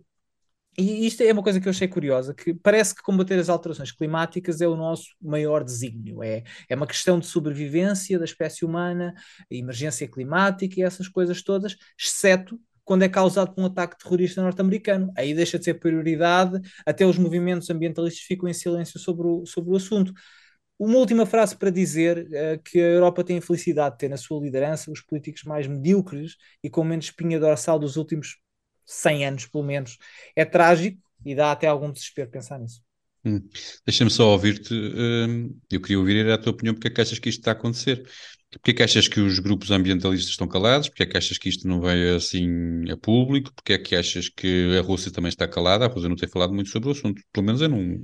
e 0.78 1.08
isto 1.08 1.24
é 1.24 1.32
uma 1.32 1.42
coisa 1.42 1.60
que 1.62 1.70
eu 1.70 1.72
achei 1.72 1.88
curiosa, 1.88 2.34
que 2.34 2.54
parece 2.54 2.94
que 2.94 3.02
combater 3.02 3.40
as 3.40 3.48
alterações 3.48 3.94
climáticas 3.94 4.60
é 4.60 4.68
o 4.68 4.76
nosso 4.76 5.06
maior 5.22 5.64
desígnio. 5.64 6.22
É, 6.22 6.44
é 6.68 6.76
uma 6.76 6.86
questão 6.86 7.18
de 7.18 7.26
sobrevivência 7.26 8.20
da 8.20 8.26
espécie 8.26 8.66
humana, 8.66 9.14
emergência 9.50 10.06
climática 10.06 10.78
e 10.78 10.84
essas 10.84 11.08
coisas 11.08 11.42
todas, 11.42 11.78
exceto 11.98 12.60
quando 12.84 13.04
é 13.04 13.10
causado 13.10 13.54
por 13.54 13.62
um 13.62 13.68
ataque 13.68 13.98
terrorista 13.98 14.42
norte-americano. 14.42 15.12
Aí 15.18 15.34
deixa 15.34 15.58
de 15.58 15.66
ser 15.66 15.76
prioridade, 15.76 16.60
até 16.86 17.06
os 17.06 17.18
movimentos 17.18 17.70
ambientalistas 17.70 18.24
ficam 18.24 18.48
em 18.48 18.54
silêncio 18.54 19.00
sobre 19.00 19.28
o, 19.28 19.46
sobre 19.46 19.72
o 19.72 19.76
assunto. 19.76 20.14
Uma 20.78 20.98
última 20.98 21.26
frase 21.26 21.56
para 21.56 21.70
dizer 21.70 22.28
uh, 22.28 22.62
que 22.64 22.80
a 22.80 22.84
Europa 22.86 23.24
tem 23.24 23.38
a 23.38 23.42
felicidade 23.42 23.96
de 23.96 24.00
ter 24.00 24.10
na 24.10 24.18
sua 24.18 24.42
liderança 24.42 24.92
os 24.92 25.02
políticos 25.02 25.44
mais 25.44 25.68
medíocres 25.68 26.36
e 26.62 26.70
com 26.70 26.84
menos 26.84 27.06
espinha 27.06 27.40
dorsal 27.40 27.80
dos 27.80 27.96
últimos 27.96 28.38
100 28.86 29.26
anos, 29.26 29.46
pelo 29.46 29.64
menos. 29.64 29.98
É 30.36 30.44
trágico 30.44 31.02
e 31.26 31.34
dá 31.34 31.52
até 31.52 31.68
algum 31.68 31.92
desespero 31.92 32.30
pensar 32.30 32.60
nisso. 32.60 32.82
Hum. 33.26 33.42
Deixa-me 33.86 34.12
só 34.12 34.32
ouvir-te. 34.32 34.74
Hum, 34.74 35.58
eu 35.72 35.82
queria 35.82 35.98
ouvir 35.98 36.30
a 36.30 36.38
tua 36.38 36.52
opinião, 36.52 36.76
porque 36.76 36.88
é 36.88 36.92
que 36.92 37.02
achas 37.02 37.18
que 37.18 37.30
isto 37.30 37.40
está 37.40 37.52
a 37.52 37.54
acontecer? 37.54 38.08
Porque 38.52 38.72
é 38.72 38.74
que 38.74 38.84
achas 38.84 39.08
que 39.08 39.20
os 39.20 39.40
grupos 39.40 39.72
ambientalistas 39.72 40.30
estão 40.30 40.48
calados? 40.48 40.88
Porque 40.90 41.04
é 41.04 41.06
que 41.06 41.18
achas 41.18 41.38
que 41.38 41.50
isto 41.50 41.68
não 41.68 41.82
veio 41.82 42.16
assim 42.16 42.90
a 42.90 42.96
público? 42.96 43.52
Porque 43.54 43.74
é 43.74 43.78
que 43.78 43.96
achas 43.96 44.30
que 44.30 44.78
a 44.78 44.82
Rússia 44.82 45.12
também 45.12 45.30
está 45.30 45.48
calada? 45.48 45.86
A 45.86 45.88
Rússia 45.88 46.08
não 46.08 46.16
tem 46.16 46.30
falado 46.30 46.54
muito 46.54 46.70
sobre 46.70 46.90
o 46.90 46.92
assunto. 46.92 47.22
Pelo 47.34 47.46
menos 47.46 47.62
eu 47.62 47.70
não. 47.70 48.00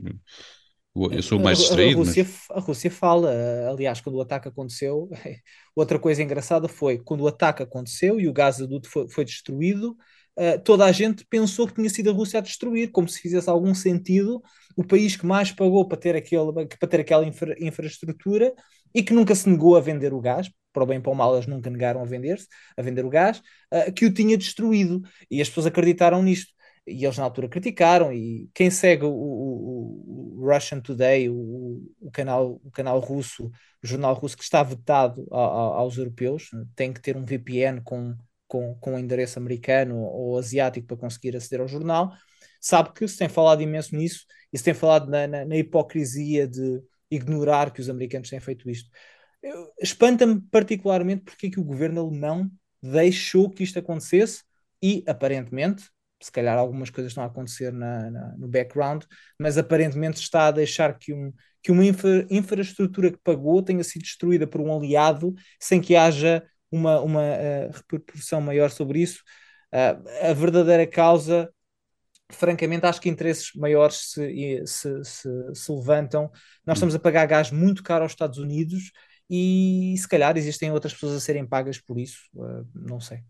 Eu 0.93 1.23
sou 1.23 1.39
mais 1.39 1.57
distraído. 1.57 2.01
A, 2.01 2.03
Rússia, 2.03 2.23
mas... 2.23 2.45
a 2.49 2.59
Rússia 2.59 2.91
fala, 2.91 3.31
aliás, 3.69 4.01
quando 4.01 4.15
o 4.15 4.21
ataque 4.21 4.49
aconteceu, 4.49 5.09
outra 5.75 5.97
coisa 5.97 6.21
engraçada 6.21 6.67
foi 6.67 6.99
quando 6.99 7.21
o 7.21 7.27
ataque 7.27 7.63
aconteceu 7.63 8.19
e 8.19 8.27
o 8.27 8.33
gasoduto 8.33 8.89
foi, 8.89 9.09
foi 9.09 9.23
destruído, 9.23 9.95
uh, 10.37 10.61
toda 10.63 10.85
a 10.85 10.91
gente 10.91 11.25
pensou 11.29 11.65
que 11.65 11.75
tinha 11.75 11.89
sido 11.89 12.09
a 12.09 12.13
Rússia 12.13 12.39
a 12.39 12.41
destruir, 12.41 12.91
como 12.91 13.07
se 13.07 13.19
fizesse 13.19 13.49
algum 13.49 13.73
sentido 13.73 14.41
o 14.75 14.83
país 14.83 15.15
que 15.15 15.25
mais 15.25 15.51
pagou 15.51 15.87
para 15.87 15.97
ter, 15.97 16.15
aquele, 16.15 16.51
para 16.51 16.89
ter 16.89 16.99
aquela 16.99 17.25
infra, 17.25 17.55
infraestrutura 17.59 18.53
e 18.93 19.01
que 19.01 19.13
nunca 19.13 19.33
se 19.33 19.49
negou 19.49 19.77
a 19.77 19.81
vender 19.81 20.13
o 20.13 20.19
gás, 20.19 20.49
para 20.73 20.83
o 20.83 20.85
bem 20.85 20.99
e 20.99 21.01
para 21.01 21.11
o 21.11 21.15
mal, 21.15 21.33
eles 21.35 21.47
nunca 21.47 21.69
negaram 21.69 22.01
a 22.01 22.05
vender-se, 22.05 22.47
a 22.77 22.81
vender 22.81 23.05
o 23.05 23.09
gás, 23.09 23.41
uh, 23.73 23.91
que 23.93 24.05
o 24.05 24.13
tinha 24.13 24.37
destruído. 24.37 25.01
E 25.29 25.41
as 25.41 25.47
pessoas 25.47 25.67
acreditaram 25.67 26.21
nisto. 26.21 26.51
E 26.87 27.05
eles 27.05 27.17
na 27.17 27.23
altura 27.23 27.47
criticaram, 27.47 28.11
e 28.11 28.49
quem 28.53 28.71
segue 28.71 29.05
o, 29.05 29.11
o, 29.11 30.39
o 30.39 30.51
Russian 30.51 30.79
Today, 30.81 31.29
o, 31.29 31.81
o, 31.99 32.11
canal, 32.11 32.59
o 32.63 32.71
canal 32.71 32.99
russo, 32.99 33.51
o 33.83 33.87
jornal 33.87 34.13
russo 34.15 34.35
que 34.35 34.43
está 34.43 34.63
vetado 34.63 35.27
a, 35.31 35.37
a, 35.37 35.59
aos 35.79 35.97
europeus, 35.97 36.49
tem 36.75 36.91
que 36.91 37.01
ter 37.01 37.15
um 37.15 37.23
VPN 37.23 37.81
com 37.81 38.15
com, 38.51 38.75
com 38.81 38.99
endereço 38.99 39.39
americano 39.39 39.97
ou 39.97 40.37
asiático 40.37 40.85
para 40.85 40.97
conseguir 40.97 41.37
aceder 41.37 41.61
ao 41.61 41.69
jornal, 41.69 42.11
sabe 42.59 42.91
que 42.91 43.07
se 43.07 43.17
tem 43.17 43.29
falado 43.29 43.61
imenso 43.61 43.95
nisso 43.95 44.25
e 44.51 44.57
se 44.57 44.63
tem 44.65 44.73
falado 44.73 45.09
na, 45.09 45.25
na, 45.25 45.45
na 45.45 45.55
hipocrisia 45.55 46.45
de 46.45 46.83
ignorar 47.09 47.71
que 47.71 47.79
os 47.79 47.89
americanos 47.89 48.29
têm 48.29 48.41
feito 48.41 48.69
isto. 48.69 48.89
Espanta-me 49.81 50.41
particularmente 50.51 51.23
porque 51.23 51.47
é 51.47 51.49
que 51.49 51.61
o 51.61 51.63
governo 51.63 52.01
alemão 52.01 52.51
deixou 52.83 53.49
que 53.49 53.63
isto 53.63 53.79
acontecesse 53.79 54.43
e, 54.83 55.01
aparentemente, 55.07 55.85
se 56.21 56.31
calhar 56.31 56.57
algumas 56.57 56.89
coisas 56.89 57.11
estão 57.11 57.23
a 57.23 57.27
acontecer 57.27 57.73
na, 57.73 58.09
na, 58.11 58.35
no 58.37 58.47
background, 58.47 59.03
mas 59.39 59.57
aparentemente 59.57 60.19
está 60.19 60.47
a 60.47 60.51
deixar 60.51 60.97
que, 60.97 61.13
um, 61.13 61.33
que 61.61 61.71
uma 61.71 61.83
infra, 61.83 62.25
infraestrutura 62.29 63.11
que 63.11 63.17
pagou 63.23 63.61
tenha 63.63 63.83
sido 63.83 64.03
destruída 64.03 64.45
por 64.45 64.61
um 64.61 64.75
aliado 64.75 65.33
sem 65.59 65.81
que 65.81 65.95
haja 65.95 66.43
uma, 66.71 67.01
uma 67.01 67.21
uh, 67.21 67.71
repercussão 67.73 68.39
maior 68.39 68.69
sobre 68.69 69.01
isso. 69.01 69.23
Uh, 69.73 70.29
a 70.29 70.33
verdadeira 70.33 70.85
causa, 70.85 71.51
francamente, 72.31 72.85
acho 72.85 73.01
que 73.01 73.09
interesses 73.09 73.51
maiores 73.55 74.11
se, 74.11 74.63
se, 74.65 75.03
se, 75.03 75.29
se 75.55 75.71
levantam. 75.71 76.31
Nós 76.65 76.77
estamos 76.77 76.95
a 76.95 76.99
pagar 76.99 77.25
gás 77.25 77.51
muito 77.51 77.83
caro 77.83 78.03
aos 78.03 78.11
Estados 78.11 78.37
Unidos 78.37 78.91
e 79.29 79.95
se 79.97 80.07
calhar 80.07 80.37
existem 80.37 80.71
outras 80.71 80.93
pessoas 80.93 81.13
a 81.13 81.19
serem 81.19 81.47
pagas 81.47 81.79
por 81.79 81.99
isso, 81.99 82.19
uh, 82.35 82.67
não 82.75 82.99
sei. 82.99 83.23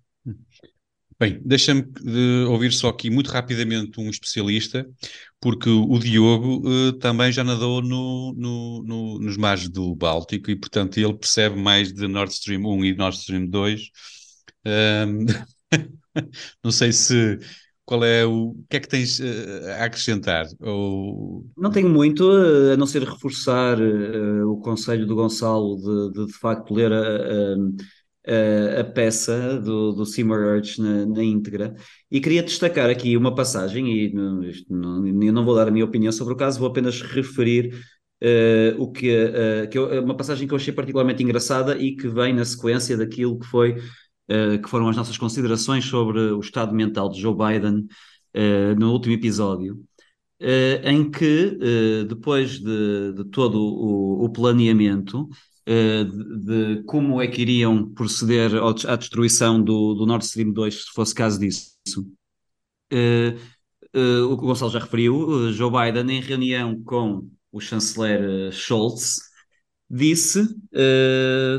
Bem, 1.21 1.39
deixa-me 1.45 1.85
ouvir 2.47 2.71
só 2.71 2.89
aqui 2.89 3.11
muito 3.11 3.29
rapidamente 3.29 4.01
um 4.01 4.09
especialista, 4.09 4.89
porque 5.39 5.69
o 5.69 5.99
Diogo 5.99 6.67
uh, 6.67 6.93
também 6.93 7.31
já 7.31 7.43
nadou 7.43 7.79
no, 7.79 8.33
no, 8.33 8.83
no, 8.83 9.19
nos 9.19 9.37
mares 9.37 9.69
do 9.69 9.95
Báltico 9.95 10.49
e, 10.49 10.55
portanto, 10.55 10.97
ele 10.97 11.13
percebe 11.13 11.55
mais 11.55 11.93
de 11.93 12.07
Nord 12.07 12.33
Stream 12.33 12.65
1 12.65 12.85
e 12.85 12.95
Nord 12.95 13.15
Stream 13.17 13.45
2. 13.45 13.81
Um, 14.65 15.25
não 16.63 16.71
sei 16.71 16.91
se 16.91 17.37
qual 17.85 18.03
é 18.03 18.25
o, 18.25 18.55
o 18.57 18.65
que 18.67 18.77
é 18.77 18.79
que 18.79 18.87
tens 18.87 19.19
uh, 19.19 19.67
a 19.79 19.85
acrescentar? 19.85 20.47
Ou... 20.59 21.45
Não 21.55 21.69
tenho 21.69 21.87
muito, 21.87 22.27
a 22.73 22.75
não 22.75 22.87
ser 22.87 23.03
reforçar 23.03 23.79
uh, 23.79 24.51
o 24.51 24.59
conselho 24.59 25.05
do 25.05 25.13
Gonçalo 25.13 25.77
de, 25.77 26.19
de, 26.19 26.25
de 26.25 26.33
facto 26.33 26.73
ler 26.73 26.91
a, 26.91 26.97
a 26.97 27.55
a, 28.79 28.83
peça 28.83 29.59
do, 29.59 29.93
do 29.93 30.05
Seymour 30.05 30.39
Urch 30.39 30.79
na, 30.79 31.05
na, 31.05 31.23
íntegra 31.23 31.73
e 32.09 32.19
queria 32.19 32.43
destacar 32.43 32.89
aqui 32.89 33.17
uma 33.17 33.33
passagem 33.33 33.87
e 33.87 34.13
não, 34.13 34.43
eu 34.43 35.33
não 35.33 35.43
vou 35.43 35.55
dar 35.55 35.67
a 35.67 35.71
minha 35.71 35.85
opinião 35.85 36.11
sobre 36.11 36.33
o 36.33 36.37
caso, 36.37 36.59
vou 36.59 36.69
apenas 36.69 37.01
referir 37.01 37.73
uh, 38.21 38.81
o 38.81 38.91
que, 38.91 39.09
uh, 39.09 39.69
que 39.69 39.77
eu, 39.77 40.03
uma 40.03 40.15
passagem 40.15 40.47
que 40.47 40.53
eu 40.53 40.57
achei 40.57 40.73
particularmente 40.73 41.23
engraçada 41.23 41.77
e 41.77 41.95
que 41.95 42.07
vem 42.07 42.33
na 42.33 42.45
sequência 42.45 42.95
daquilo 42.95 43.39
que 43.39 43.47
foi 43.47 43.71
uh, 43.71 44.61
que 44.61 44.69
foram 44.69 44.87
as 44.87 44.95
nossas 44.95 45.17
considerações 45.17 45.85
sobre 45.85 46.19
o 46.19 46.39
estado 46.39 46.73
mental 46.73 47.09
de 47.09 47.19
Joe 47.19 47.35
Biden 47.35 47.87
no 48.79 48.93
último 48.93 49.13
episódio. 49.13 49.83
em 50.85 51.11
que, 51.11 51.57
depois 52.07 52.59
de, 52.59 53.11
de 53.13 53.25
todo 53.25 53.59
o, 53.59 54.23
o 54.23 54.29
planeamento, 54.29 55.27
de, 55.65 56.75
de, 56.75 56.83
como 56.83 57.21
é 57.21 57.27
que 57.27 57.41
iriam 57.41 57.89
proceder 57.93 58.51
à 58.87 58.95
destruição 58.95 59.61
do, 59.61 59.93
do 59.93 60.05
Nord 60.05 60.25
Stream 60.25 60.51
2, 60.51 60.85
se 60.85 60.91
fosse 60.91 61.13
caso 61.13 61.39
disso. 61.39 61.71
Uh, 62.91 63.37
uh, 63.95 64.25
o 64.31 64.37
que 64.37 64.43
o 64.43 64.47
Gonçalo 64.47 64.71
já 64.71 64.79
referiu, 64.79 65.51
Joe 65.53 65.71
Biden, 65.71 66.17
em 66.17 66.21
reunião 66.21 66.81
com 66.83 67.29
o 67.51 67.59
chanceler 67.59 68.51
Scholz, 68.51 69.19
disse 69.89 70.47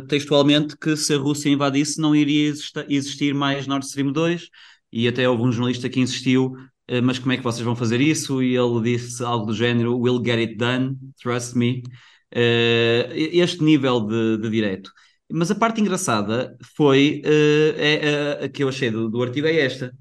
textualmente 0.09 0.74
que 0.78 0.96
se 0.96 1.12
a 1.12 1.18
Rússia 1.18 1.50
invadisse 1.50 2.00
não 2.00 2.16
iria 2.16 2.50
existir 2.88 3.34
mais 3.34 3.66
Nord 3.66 3.84
Stream 3.84 4.11
2 4.11 4.48
e 4.90 5.07
até 5.07 5.28
houve 5.28 5.42
um 5.42 5.53
jornalista 5.53 5.90
que 5.90 6.00
insistiu 6.00 6.57
mas 7.03 7.18
como 7.18 7.32
é 7.32 7.36
que 7.36 7.42
vocês 7.42 7.62
vão 7.62 7.76
fazer 7.76 8.00
isso? 8.00 8.42
E 8.42 8.57
ele 8.57 8.80
disse 8.82 9.22
algo 9.22 9.46
do 9.46 9.55
género: 9.55 9.98
We'll 9.98 10.22
get 10.24 10.38
it 10.38 10.57
done, 10.57 10.98
trust 11.22 11.57
me 11.57 11.82
uh, 12.32 13.12
este 13.14 13.62
nível 13.62 14.00
de, 14.00 14.38
de 14.38 14.50
direto. 14.50 14.90
Mas 15.30 15.50
a 15.50 15.54
parte 15.54 15.80
engraçada 15.80 16.56
foi, 16.76 17.22
uh, 17.24 17.78
é, 17.78 18.44
a 18.44 18.48
que 18.48 18.62
eu 18.62 18.68
achei 18.68 18.90
do, 18.90 19.08
do 19.08 19.22
artigo 19.22 19.46
é 19.46 19.60
esta. 19.60 19.92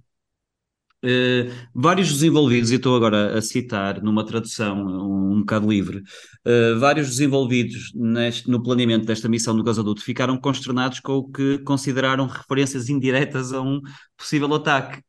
Uh, 1.03 1.49
vários 1.73 2.09
dos 2.11 2.21
envolvidos, 2.21 2.69
e 2.69 2.75
estou 2.75 2.95
agora 2.95 3.35
a 3.35 3.41
citar 3.41 4.03
numa 4.03 4.23
tradução 4.23 4.85
um, 4.85 5.33
um 5.37 5.39
bocado 5.39 5.67
livre, 5.67 5.97
uh, 5.97 6.79
vários 6.79 7.07
dos 7.07 7.19
envolvidos 7.19 7.91
neste, 7.95 8.47
no 8.47 8.61
planeamento 8.61 9.07
desta 9.07 9.27
missão 9.27 9.55
do 9.55 9.63
gasoduto 9.63 10.03
ficaram 10.03 10.37
consternados 10.37 10.99
com 10.99 11.13
o 11.13 11.31
que 11.31 11.57
consideraram 11.59 12.27
referências 12.27 12.87
indiretas 12.87 13.51
a 13.51 13.61
um 13.61 13.81
possível 14.15 14.53
ataque 14.53 15.01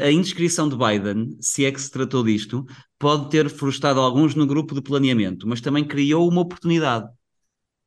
a, 0.00 0.10
indiscrição 0.10 0.68
de 0.68 0.76
Biden, 0.76 1.36
se 1.40 1.64
é 1.64 1.72
que 1.72 1.80
se 1.80 1.90
tratou 1.90 2.22
disto, 2.22 2.64
pode 2.98 3.30
ter 3.30 3.48
frustrado 3.48 4.00
alguns 4.00 4.34
no 4.34 4.46
grupo 4.46 4.74
de 4.74 4.82
planeamento, 4.82 5.46
mas 5.48 5.60
também 5.60 5.84
criou 5.84 6.28
uma 6.28 6.40
oportunidade. 6.40 7.08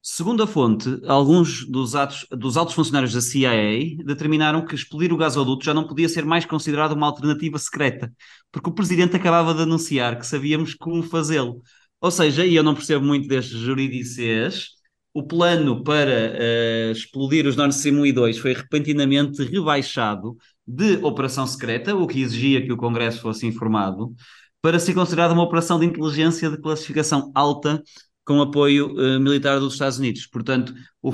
Segundo 0.02 0.41
a 0.41 0.48
fonte, 0.48 0.89
alguns 1.06 1.66
dos, 1.68 1.93
atos, 1.95 2.26
dos 2.32 2.56
altos 2.56 2.76
funcionários 2.76 3.14
da 3.14 3.20
CIA 3.20 3.98
determinaram 4.06 4.66
que 4.66 4.74
explodir 4.74 5.12
o 5.12 5.18
gasoduto 5.18 5.66
já 5.66 5.74
não 5.74 5.86
podia 5.86 6.08
ser 6.08 6.24
mais 6.24 6.45
considerado 6.45 6.93
uma 6.93 7.08
alternativa 7.08 7.58
secreta, 7.60 8.12
porque 8.52 8.70
o 8.70 8.74
presidente 8.74 9.16
acabava 9.16 9.54
de 9.54 9.64
anunciar 9.64 10.18
que 10.18 10.26
sabíamos 10.26 10.74
como 10.76 11.04
fazê-lo. 11.04 11.62
Ou 12.00 12.12
seja, 12.12 12.45
e 12.45 12.56
eu 12.56 12.64
não 12.64 12.74
percebo 12.74 13.06
muito 13.06 13.28
destes 13.28 13.58
juridicês, 13.58 14.78
o 15.14 15.24
plano 15.24 15.84
para 15.84 16.36
uh, 16.36 16.91
explodir 16.91 17.48
os 17.48 17.56
Nord 17.56 17.74
Stream 17.74 18.02
1 18.02 18.06
e 18.06 18.12
2 18.14 18.38
foi 18.38 18.54
repentinamente 18.54 19.43
rebaixado 19.43 20.38
de 20.68 20.97
operação 21.03 21.47
secreta, 21.47 21.95
o 21.95 22.05
que 22.05 22.22
exigia 22.22 22.61
que 22.61 22.74
o 22.74 22.78
Congresso 22.78 23.22
fosse 23.22 23.47
informado, 23.47 24.13
para 24.61 24.80
ser 24.80 24.93
considerada 24.93 25.34
uma 25.34 25.43
operação 25.43 25.80
de 25.80 25.86
inteligência 25.86 26.49
de 26.49 26.57
classificação 26.57 27.32
alta 27.34 27.82
com 28.26 28.41
apoio 28.41 28.91
uh, 28.91 29.20
militar 29.22 29.57
dos 29.57 29.74
Estados 29.74 29.97
Unidos. 29.97 30.28
Portanto, 30.28 30.74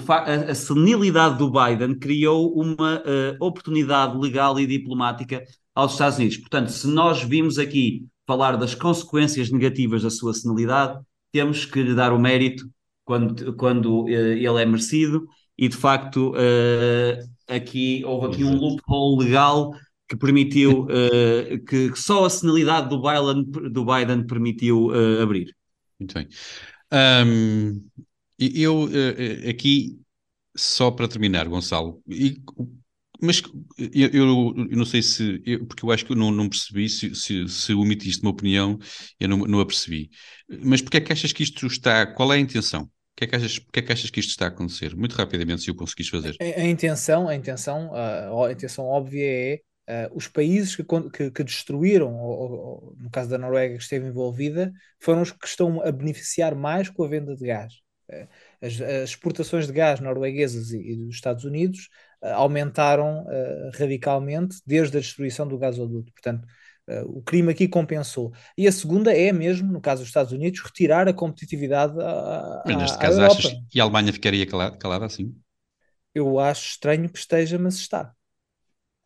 a, 0.10 0.34
a, 0.52 0.56
senilidade 0.56 1.38
do 1.38 1.52
Biden 1.52 1.98
criou 2.00 2.52
uma 2.60 2.98
uh, 2.98 3.38
oportunidade 3.40 4.18
legal 4.18 4.60
e 4.60 4.66
diplomática 4.66 5.44
aos 5.76 5.92
Estados 5.92 6.18
Unidos. 6.18 6.38
Portanto, 6.38 6.72
se 6.72 6.88
nós 6.88 7.22
vimos 7.22 7.60
aqui 7.60 8.08
falar 8.26 8.56
das 8.56 8.74
consequências 8.74 9.52
negativas 9.52 10.02
da 10.02 10.10
sua 10.10 10.34
senilidade, 10.34 11.00
temos 11.32 11.66
que 11.66 11.84
lhe 11.84 11.94
dar 11.94 12.12
o 12.12 12.20
mérito 12.20 12.68
quando, 13.06 13.54
quando 13.54 14.06
uh, 14.06 14.10
ele 14.10 14.62
é 14.62 14.66
merecido 14.66 15.28
e, 15.56 15.68
de 15.68 15.78
facto, 15.78 16.34
aqui 17.48 18.04
houve 18.06 18.28
aqui 18.28 18.44
um 18.44 18.56
loophole 18.56 19.26
legal 19.26 19.72
que 20.08 20.18
permitiu 20.18 20.86
que, 21.68 21.92
que, 21.92 22.00
só 22.00 22.26
a 22.26 22.30
senilidade 22.30 22.90
do 22.90 23.02
Biden, 23.02 23.72
do 23.72 23.86
Biden 23.86 24.28
permitiu 24.28 24.92
abrir. 25.22 25.56
Muito 26.00 26.14
bem. 26.14 26.28
Um, 26.92 27.90
eu 28.38 28.84
uh, 28.84 29.50
aqui, 29.50 30.00
só 30.56 30.92
para 30.92 31.08
terminar, 31.08 31.48
Gonçalo, 31.48 32.02
e, 32.08 32.42
mas 33.22 33.42
eu, 33.78 34.10
eu, 34.10 34.54
eu, 34.70 34.78
não 34.78 34.86
sei 34.86 35.02
se, 35.02 35.42
eu, 35.46 35.66
porque 35.66 35.86
eu 35.86 35.92
acho 35.92 36.06
que 36.06 36.12
eu 36.12 36.16
não, 36.16 36.32
não 36.32 36.50
percebi, 36.50 36.90
se, 36.90 37.16
se, 37.16 37.48
se 37.48 37.74
omitiste 37.74 38.22
uma 38.22 38.32
opinião, 38.32 38.78
eu 39.20 39.30
não, 39.30 39.38
não 39.40 39.60
a 39.60 39.66
percebi. 39.66 40.10
Mas 40.64 40.82
porquê 40.82 40.98
é 40.98 41.02
que 41.02 41.14
achas 41.14 41.32
que 41.32 41.44
isto 41.44 41.66
está, 41.66 42.06
qual 42.06 42.34
é 42.34 42.38
a 42.38 42.40
intenção? 42.40 42.90
Que 43.16 43.26
é 43.26 43.28
que 43.28 43.60
porque 43.62 43.80
é 43.80 43.84
que 43.84 43.92
achas 43.92 44.10
que 44.10 44.20
isto 44.20 44.30
está 44.30 44.46
a 44.46 44.48
acontecer? 44.50 44.96
Muito 44.96 45.16
rapidamente, 45.16 45.62
se 45.62 45.72
o 45.72 45.76
conseguires 45.76 46.10
fazer. 46.10 46.36
A, 46.40 46.62
a 46.62 46.66
intenção, 46.66 47.28
a 47.28 47.36
intenção, 47.36 47.94
a, 47.94 48.48
a 48.48 48.52
intenção 48.52 48.86
óbvia 48.86 49.26
é 49.26 49.62
Uh, 49.84 50.08
os 50.16 50.30
países 50.30 50.78
que, 50.78 50.84
que, 51.12 51.30
que 51.30 51.44
destruíram, 51.44 52.16
ou, 52.16 52.52
ou, 52.52 52.96
no 52.98 53.10
caso 53.10 53.30
da 53.30 53.38
Noruega 53.38 53.76
que 53.76 53.84
esteve 53.84 54.08
envolvida, 54.08 54.72
foram 54.98 55.22
os 55.22 55.32
que 55.32 55.46
estão 55.46 55.82
a 55.82 55.92
beneficiar 55.92 56.56
mais 56.56 56.90
com 56.90 57.04
a 57.04 57.08
venda 57.10 57.36
de 57.36 57.46
gás. 57.46 57.74
Uh, 58.10 58.28
as, 58.62 58.80
as, 58.80 59.10
exportações 59.10 59.68
de 59.68 59.74
gás 59.74 60.00
norueguesas 60.00 60.72
e, 60.72 60.78
e 60.78 60.96
dos 60.96 61.16
Estados 61.16 61.44
Unidos 61.44 61.90
uh, 62.24 62.28
aumentaram 62.28 63.26
radicalmente 63.78 64.56
desde 64.66 64.96
a 64.96 65.02
destruição 65.02 65.46
do 65.46 65.58
gasoduto. 65.58 66.14
Portanto, 66.14 66.48
o 67.06 67.22
crime 67.22 67.52
aqui 67.52 67.68
compensou. 67.68 68.34
E 68.58 68.68
a 68.68 68.72
segunda 68.72 69.16
é 69.16 69.32
mesmo, 69.32 69.72
no 69.72 69.80
caso 69.80 70.02
dos 70.02 70.10
Estados 70.10 70.32
Unidos, 70.32 70.62
retirar 70.62 71.08
a 71.08 71.14
competitividade 71.14 71.94
à, 72.00 72.64
Mas 72.66 72.78
neste 72.78 72.98
caso, 72.98 73.22
Europa. 73.22 73.40
achas 73.40 73.54
que 73.70 73.80
a 73.80 73.84
Alemanha 73.84 74.12
ficaria 74.12 74.46
calada, 74.46 74.78
calada 74.78 75.06
assim? 75.06 75.34
Eu 76.14 76.40
acho 76.40 76.72
estranho 76.72 77.10
que 77.10 77.18
esteja, 77.18 77.58
mas 77.58 77.76
está. 77.76 78.14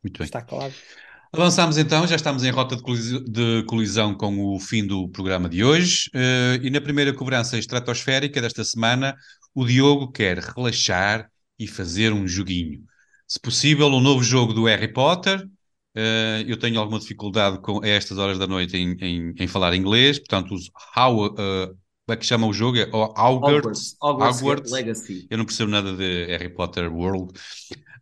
Muito 0.03 0.17
bem. 0.17 0.25
Está 0.25 0.41
claro. 0.41 0.73
Avançamos 1.31 1.77
então, 1.77 2.07
já 2.07 2.15
estamos 2.15 2.43
em 2.43 2.49
rota 2.49 2.75
de 2.75 3.63
colisão 3.67 4.15
com 4.15 4.55
o 4.55 4.59
fim 4.59 4.85
do 4.85 5.09
programa 5.09 5.49
de 5.49 5.63
hoje. 5.63 6.09
Uh, 6.15 6.63
e 6.63 6.69
na 6.69 6.81
primeira 6.81 7.13
cobrança 7.13 7.57
estratosférica 7.57 8.41
desta 8.41 8.63
semana, 8.63 9.15
o 9.53 9.65
Diogo 9.65 10.11
quer 10.11 10.39
relaxar 10.39 11.29
e 11.59 11.67
fazer 11.67 12.13
um 12.13 12.27
joguinho. 12.27 12.83
Se 13.27 13.39
possível, 13.39 13.87
um 13.87 13.99
novo 13.99 14.23
jogo 14.23 14.53
do 14.53 14.65
Harry 14.65 14.91
Potter. 14.91 15.45
Uh, 15.97 16.45
eu 16.45 16.57
tenho 16.57 16.79
alguma 16.79 16.99
dificuldade 16.99 17.59
com, 17.59 17.83
a 17.83 17.87
estas 17.87 18.19
horas 18.19 18.37
da 18.37 18.45
noite 18.45 18.77
em, 18.77 18.95
em, 19.01 19.33
em 19.35 19.47
falar 19.47 19.73
inglês, 19.73 20.19
portanto, 20.19 20.53
os 20.53 20.69
how, 20.95 21.25
uh, 21.25 21.35
como 21.35 22.13
é 22.13 22.15
que 22.15 22.25
chama 22.25 22.45
o 22.45 22.53
jogo? 22.53 22.77
É 22.77 22.87
Hogwarts, 22.93 23.97
Hogwarts, 23.99 24.71
Legacy. 24.71 25.25
Eu 25.29 25.39
não 25.39 25.45
percebo 25.45 25.71
nada 25.71 25.93
de 25.93 26.25
Harry 26.25 26.49
Potter 26.49 26.93
World. 26.93 27.33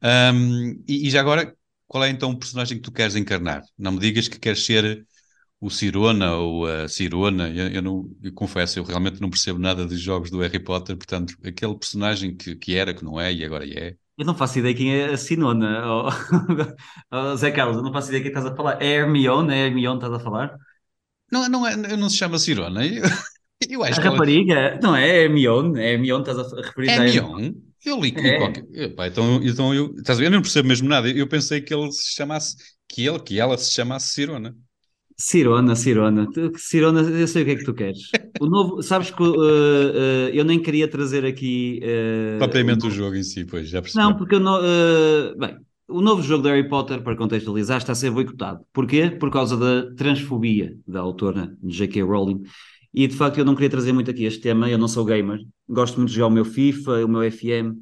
Um, 0.04 0.84
e, 0.88 1.08
e 1.08 1.10
já 1.10 1.22
agora 1.22 1.56
qual 1.88 2.04
é 2.04 2.10
então 2.10 2.32
o 2.32 2.38
personagem 2.38 2.78
que 2.78 2.84
tu 2.84 2.92
queres 2.92 3.16
encarnar? 3.16 3.64
Não 3.78 3.94
me 3.94 4.00
digas 4.00 4.28
que 4.28 4.40
queres 4.40 4.66
ser 4.66 5.06
o 5.60 5.70
Cirona 5.70 6.36
ou 6.36 6.66
a 6.66 6.88
Cirona. 6.88 7.50
Eu, 7.50 7.70
eu 7.70 7.82
não 7.82 8.10
eu 8.22 8.34
confesso, 8.34 8.80
eu 8.80 8.84
realmente 8.84 9.22
não 9.22 9.30
percebo 9.30 9.60
nada 9.60 9.86
de 9.86 9.98
jogos 9.98 10.30
do 10.30 10.40
Harry 10.40 10.60
Potter, 10.60 10.98
portanto, 10.98 11.36
aquele 11.44 11.76
personagem 11.78 12.36
que, 12.36 12.56
que 12.56 12.76
era, 12.76 12.94
que 12.94 13.04
não 13.04 13.20
é 13.20 13.32
e 13.32 13.44
agora 13.46 13.66
é. 13.68 13.96
Eu 14.18 14.26
não 14.26 14.36
faço 14.36 14.60
ideia 14.60 14.74
quem 14.74 14.96
é 14.96 15.06
a 15.06 15.18
Sinona. 15.18 15.84
Oh, 15.86 16.10
oh, 17.12 17.36
Zé 17.36 17.52
Carlos, 17.52 17.78
eu 17.78 17.84
não 17.84 17.92
faço 17.92 18.10
ideia 18.10 18.24
quem 18.24 18.32
estás 18.32 18.46
a 18.46 18.56
falar. 18.56 18.82
É 18.82 18.88
Hermione? 18.88 19.54
É 19.54 19.66
Hermione 19.68 20.00
que 20.00 20.06
estás 20.06 20.22
a 20.22 20.24
falar? 20.24 20.58
Não, 21.32 21.50
não, 21.50 21.68
é, 21.68 21.76
não 21.76 22.10
se 22.10 22.18
chama 22.18 22.40
Cirona. 22.40 22.86
Eu, 22.86 23.04
eu 23.70 23.84
acho 23.84 24.00
a 24.00 24.04
rapariga? 24.04 24.54
Ela... 24.54 24.80
Não 24.82 24.96
é 24.96 25.24
Hermione? 25.24 25.80
É 25.80 25.94
Hermione, 25.94 26.22
estás 26.22 26.54
a 26.54 26.62
referir 26.62 26.90
a 26.90 27.08
Hermione? 27.08 27.56
Eu 27.84 28.00
li 28.00 28.14
é. 28.16 28.38
qualquer. 28.38 28.66
Epá, 28.74 29.08
então, 29.08 29.44
então 29.44 29.74
eu, 29.74 29.94
estás 29.98 30.18
a 30.18 30.22
ver? 30.22 30.28
eu 30.28 30.32
não 30.32 30.42
percebo 30.42 30.68
mesmo 30.68 30.88
nada. 30.88 31.10
Eu 31.10 31.28
pensei 31.28 31.62
que 31.62 31.74
ele 31.74 31.92
se 31.92 32.16
chamasse, 32.16 32.56
que 32.88 33.06
ele, 33.06 33.20
que 33.20 33.40
ela 33.40 33.58
se 33.58 33.72
chamasse 33.72 34.14
Cirona. 34.14 34.56
Cirona, 35.18 35.76
Cirona, 35.76 36.28
Cirona, 36.58 37.02
eu 37.02 37.28
sei 37.28 37.44
o 37.44 37.46
que 37.46 37.52
é 37.52 37.56
que 37.56 37.64
tu 37.64 37.74
queres. 37.74 38.10
O 38.40 38.48
novo, 38.48 38.82
sabes 38.82 39.12
que 39.12 39.24
uh, 39.24 39.34
uh, 39.34 40.30
eu 40.34 40.44
nem 40.44 40.62
queria 40.62 40.90
trazer 40.90 41.26
aqui 41.26 41.80
uh, 41.84 42.38
propriamente 42.38 42.86
o, 42.86 42.90
o, 42.90 42.92
jogo 42.92 43.16
em 43.16 43.24
si, 43.24 43.46
pois 43.46 43.70
já 43.70 43.82
percebi. 43.82 44.04
Não, 44.04 44.18
porque 44.18 44.36
eu 44.36 44.42
não, 44.42 44.62
bem, 45.38 45.56
o 45.88 46.02
novo 46.02 46.22
jogo 46.22 46.44
de 46.44 46.50
Harry 46.50 46.68
Potter, 46.68 47.02
para 47.02 47.16
contextualizar, 47.16 47.78
está 47.78 47.94
a 47.94 47.96
ser 47.96 48.12
boicotado. 48.12 48.60
Porquê? 48.74 49.10
Por 49.10 49.32
causa 49.32 49.56
da 49.56 49.94
transfobia 49.96 50.76
da 50.86 51.00
autora 51.00 51.56
J.K. 51.64 52.02
Rowling. 52.04 52.42
E 52.94 53.08
de 53.08 53.16
facto 53.16 53.38
eu 53.38 53.46
não 53.46 53.56
queria 53.56 53.70
trazer 53.70 53.94
muito 53.94 54.10
aqui 54.10 54.26
este 54.26 54.42
tema, 54.42 54.70
eu 54.70 54.78
não 54.78 54.88
sou 54.88 55.06
gamer, 55.06 55.40
gosto 55.68 55.98
muito 55.98 56.10
de 56.10 56.16
jogar 56.16 56.28
o 56.28 56.32
meu 56.32 56.46
FIFA, 56.46 57.06
o 57.06 57.08
meu 57.08 57.30
FM, 57.30 57.76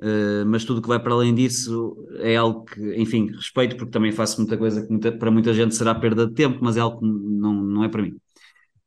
uh, 0.00 0.04
eh, 0.04 0.44
mas 0.44 0.64
tudo 0.64 0.82
que 0.82 0.88
vai 0.88 0.98
para 0.98 1.12
além 1.12 1.34
disso 1.34 1.96
é 2.18 2.36
algo 2.36 2.64
que, 2.64 2.80
enfim, 2.96 3.30
respeito 3.30 3.76
porque 3.76 3.90
também 3.90 4.12
faço 4.12 4.40
muita 4.40 4.56
coisa 4.56 4.82
que 4.82 4.90
muita, 4.90 5.12
para 5.12 5.30
muita 5.30 5.52
gente 5.54 5.74
será 5.74 5.94
perda 5.94 6.26
de 6.26 6.34
tempo, 6.34 6.58
mas 6.62 6.76
é 6.76 6.80
algo 6.80 7.00
que 7.00 7.06
não, 7.06 7.54
não 7.54 7.84
é 7.84 7.88
para 7.88 8.02
mim. 8.02 8.16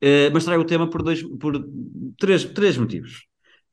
Uh, 0.03 0.29
mas 0.33 0.45
trago 0.45 0.61
o 0.63 0.65
tema 0.65 0.89
por, 0.89 1.01
dois, 1.01 1.23
por 1.23 1.65
três, 2.17 2.43
três 2.45 2.77
motivos. 2.77 3.25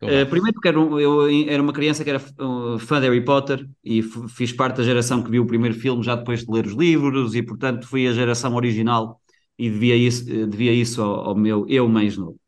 Uh, 0.02 0.26
primeiro 0.28 0.52
porque 0.52 0.68
era, 0.68 0.78
um, 0.78 1.00
eu 1.00 1.26
era 1.48 1.62
uma 1.62 1.72
criança 1.72 2.04
que 2.04 2.10
era 2.10 2.18
fã 2.18 3.00
de 3.00 3.06
Harry 3.06 3.24
Potter 3.24 3.66
e 3.82 4.02
fiz 4.02 4.52
parte 4.52 4.76
da 4.76 4.82
geração 4.82 5.22
que 5.22 5.30
viu 5.30 5.42
o 5.42 5.46
primeiro 5.46 5.74
filme 5.74 6.02
já 6.02 6.14
depois 6.14 6.44
de 6.44 6.52
ler 6.52 6.66
os 6.66 6.74
livros 6.74 7.34
e 7.34 7.42
portanto 7.42 7.86
fui 7.86 8.06
a 8.06 8.12
geração 8.12 8.54
original 8.54 9.18
e 9.58 9.70
devia 9.70 9.96
isso, 9.96 10.24
devia 10.46 10.72
isso 10.72 11.00
ao, 11.00 11.28
ao 11.28 11.34
meu 11.34 11.64
eu 11.68 11.88
mais 11.88 12.18
novo. 12.18 12.38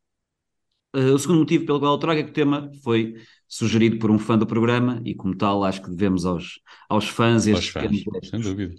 Uh, 0.96 1.12
o 1.12 1.18
segundo 1.18 1.40
motivo 1.40 1.66
pelo 1.66 1.78
qual 1.78 1.92
eu 1.92 1.98
trago 1.98 2.20
é 2.20 2.22
que 2.22 2.30
o 2.30 2.32
tema 2.32 2.70
foi 2.82 3.16
sugerido 3.46 3.98
por 3.98 4.10
um 4.10 4.18
fã 4.18 4.38
do 4.38 4.46
programa 4.46 5.02
e, 5.04 5.14
como 5.14 5.36
tal, 5.36 5.62
acho 5.62 5.82
que 5.82 5.90
devemos 5.90 6.24
aos, 6.24 6.60
aos 6.88 7.06
fãs 7.06 7.46
estes 7.46 7.68
fãs, 7.68 8.02
sem 8.30 8.40
dúvida. 8.40 8.74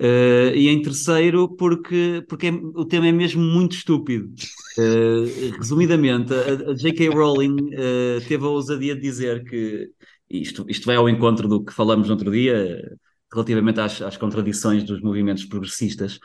Uh, 0.00 0.50
e 0.54 0.68
em 0.68 0.82
terceiro, 0.82 1.48
porque, 1.56 2.22
porque 2.28 2.48
é, 2.48 2.50
o 2.52 2.84
tema 2.84 3.06
é 3.06 3.12
mesmo 3.12 3.40
muito 3.40 3.76
estúpido. 3.76 4.28
Uh, 4.76 5.56
resumidamente, 5.56 6.34
a, 6.34 6.70
a 6.70 6.74
J.K. 6.74 7.08
Rowling 7.08 7.56
uh, 7.74 8.20
teve 8.28 8.44
a 8.44 8.48
ousadia 8.48 8.94
de 8.94 9.00
dizer 9.00 9.44
que 9.44 9.88
isto, 10.28 10.66
isto 10.68 10.84
vai 10.84 10.96
ao 10.96 11.08
encontro 11.08 11.48
do 11.48 11.64
que 11.64 11.72
falamos 11.72 12.08
no 12.08 12.14
outro 12.14 12.30
dia, 12.30 12.98
relativamente 13.32 13.80
às, 13.80 14.02
às 14.02 14.16
contradições 14.16 14.84
dos 14.84 15.00
movimentos 15.00 15.44
progressistas, 15.44 16.18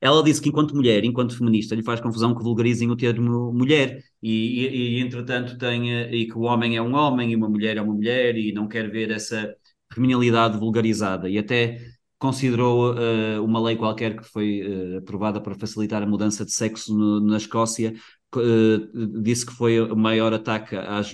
ela 0.00 0.22
disse 0.22 0.40
que 0.40 0.48
enquanto 0.48 0.74
mulher, 0.74 1.04
enquanto 1.04 1.36
feminista, 1.36 1.74
lhe 1.74 1.82
faz 1.82 2.00
confusão 2.00 2.34
que 2.34 2.42
vulgarizem 2.42 2.90
o 2.90 2.96
termo 2.96 3.52
mulher. 3.52 3.98
E, 4.22 4.66
e, 4.66 4.98
e 4.98 5.00
entretanto 5.00 5.56
tem, 5.58 5.90
e 6.12 6.26
que 6.26 6.36
o 6.36 6.42
homem 6.42 6.76
é 6.76 6.82
um 6.82 6.94
homem 6.94 7.32
e 7.32 7.36
uma 7.36 7.48
mulher 7.48 7.76
é 7.76 7.82
uma 7.82 7.94
mulher 7.94 8.36
e 8.36 8.52
não 8.52 8.68
quer 8.68 8.90
ver 8.90 9.10
essa 9.10 9.54
feminilidade 9.92 10.58
vulgarizada. 10.58 11.28
E 11.28 11.38
até 11.38 11.78
considerou 12.18 12.94
uh, 12.94 13.44
uma 13.44 13.60
lei 13.60 13.76
qualquer 13.76 14.16
que 14.16 14.24
foi 14.24 14.62
uh, 14.62 14.98
aprovada 14.98 15.40
para 15.40 15.54
facilitar 15.54 16.02
a 16.02 16.06
mudança 16.06 16.44
de 16.44 16.52
sexo 16.52 16.96
no, 16.96 17.20
na 17.20 17.36
Escócia 17.36 17.94
uh, 18.34 19.22
disse 19.22 19.44
que 19.46 19.52
foi 19.52 19.80
o 19.80 19.96
maior 19.96 20.32
ataque 20.32 20.76
às 20.76 21.12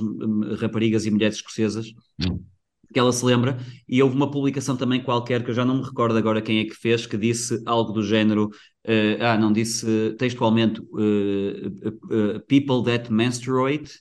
raparigas 0.60 1.04
e 1.04 1.10
mulheres 1.10 1.36
escocesas 1.36 1.88
hum. 2.20 2.44
que 2.92 2.98
ela 2.98 3.12
se 3.12 3.24
lembra, 3.24 3.58
e 3.88 4.02
houve 4.02 4.14
uma 4.14 4.30
publicação 4.30 4.76
também 4.76 5.02
qualquer, 5.02 5.42
que 5.42 5.50
eu 5.50 5.54
já 5.54 5.64
não 5.64 5.78
me 5.78 5.84
recordo 5.84 6.16
agora 6.16 6.42
quem 6.42 6.60
é 6.60 6.64
que 6.64 6.74
fez, 6.74 7.06
que 7.06 7.16
disse 7.16 7.62
algo 7.66 7.92
do 7.92 8.02
género, 8.02 8.50
uh, 8.86 9.22
ah, 9.22 9.38
não, 9.38 9.52
disse 9.52 10.14
textualmente 10.18 10.80
uh, 10.80 12.36
uh, 12.36 12.40
people 12.46 12.82
that 12.84 13.12
menstruate, 13.12 14.00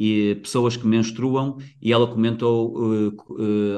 e 0.00 0.36
pessoas 0.36 0.76
que 0.76 0.86
menstruam, 0.86 1.58
e 1.82 1.92
ela 1.92 2.06
comentou 2.06 2.72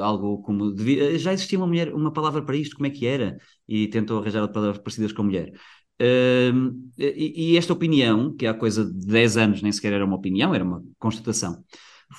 algo 0.03 0.43
como, 0.43 0.71
devia, 0.71 1.17
já 1.17 1.33
existia 1.33 1.57
uma 1.57 1.65
mulher, 1.65 1.91
uma 1.91 2.13
palavra 2.13 2.43
para 2.45 2.55
isto, 2.55 2.75
como 2.75 2.85
é 2.85 2.91
que 2.91 3.07
era? 3.07 3.39
E 3.67 3.87
tentou 3.87 4.19
arranjar 4.19 4.47
palavras 4.49 4.77
parecidas 4.77 5.11
com 5.11 5.23
mulher. 5.23 5.51
E, 5.99 7.53
e 7.53 7.57
esta 7.57 7.73
opinião, 7.73 8.35
que 8.35 8.45
há 8.45 8.53
coisa 8.53 8.85
de 8.85 9.07
10 9.07 9.37
anos 9.37 9.61
nem 9.63 9.71
sequer 9.71 9.93
era 9.93 10.05
uma 10.05 10.15
opinião, 10.15 10.53
era 10.53 10.63
uma 10.63 10.83
constatação, 10.99 11.63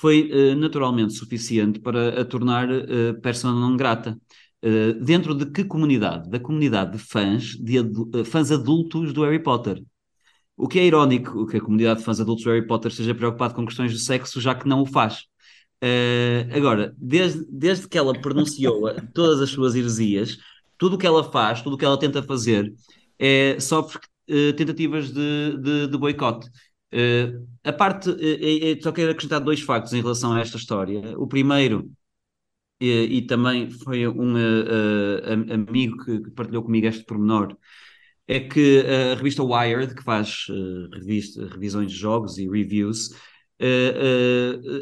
foi 0.00 0.28
naturalmente 0.56 1.12
suficiente 1.12 1.78
para 1.78 2.22
a 2.22 2.24
tornar 2.24 2.66
persona 3.22 3.60
não 3.60 3.76
grata. 3.76 4.18
Uh, 4.64 4.94
dentro 5.04 5.34
de 5.34 5.46
que 5.46 5.64
comunidade? 5.64 6.30
Da 6.30 6.38
comunidade 6.38 6.92
de 6.92 6.98
fãs, 6.98 7.56
de 7.56 7.78
adu 7.78 8.24
fãs 8.24 8.50
adultos 8.52 9.12
do 9.12 9.22
Harry 9.22 9.42
Potter. 9.42 9.82
O 10.56 10.68
que 10.68 10.78
é 10.78 10.86
irónico 10.86 11.46
que 11.46 11.56
a 11.56 11.60
comunidade 11.60 12.00
de 12.00 12.04
fãs 12.04 12.20
adultos 12.20 12.44
do 12.44 12.50
Harry 12.50 12.66
Potter 12.66 12.90
esteja 12.90 13.14
preocupada 13.14 13.54
com 13.54 13.66
questões 13.66 13.92
de 13.92 13.98
sexo, 13.98 14.40
já 14.40 14.54
que 14.54 14.68
não 14.68 14.82
o 14.82 14.86
faz. 14.86 15.24
Uh, 15.82 16.56
agora, 16.56 16.94
desde, 16.96 17.44
desde 17.50 17.88
que 17.88 17.98
ela 17.98 18.12
pronunciou 18.20 18.82
todas 19.12 19.40
as 19.40 19.50
suas 19.50 19.74
heresias, 19.74 20.38
tudo 20.78 20.96
o 20.96 20.98
que 20.98 21.06
ela 21.06 21.24
faz, 21.24 21.62
tudo 21.62 21.74
o 21.74 21.78
que 21.78 21.84
ela 21.84 21.98
tenta 21.98 22.22
fazer, 22.22 22.72
é, 23.18 23.58
sofre 23.60 24.00
uh, 24.28 24.52
tentativas 24.54 25.12
de, 25.12 25.56
de, 25.58 25.86
de 25.88 25.98
boicote. 25.98 26.48
Uh, 26.92 27.46
a 27.64 27.72
parte, 27.72 28.10
uh, 28.10 28.82
só 28.82 28.92
quero 28.92 29.12
acrescentar 29.12 29.40
dois 29.40 29.60
factos 29.60 29.92
em 29.92 30.02
relação 30.02 30.32
a 30.32 30.40
esta 30.40 30.56
história. 30.56 31.16
O 31.18 31.26
primeiro, 31.26 31.90
e, 32.82 33.18
e 33.18 33.22
também 33.22 33.70
foi 33.70 34.06
um 34.08 34.34
amigo 35.52 36.04
que, 36.04 36.20
que, 36.20 36.30
partilhou 36.32 36.62
comigo 36.64 36.86
este 36.86 37.04
pormenor, 37.04 37.56
é 38.26 38.40
que 38.40 38.80
a 39.12 39.14
revista 39.14 39.42
Wired, 39.42 39.94
que 39.94 40.02
faz 40.02 40.46
revista, 40.92 41.46
revisões 41.48 41.92
de 41.92 41.98
jogos 41.98 42.38
e 42.38 42.48
reviews, 42.48 43.10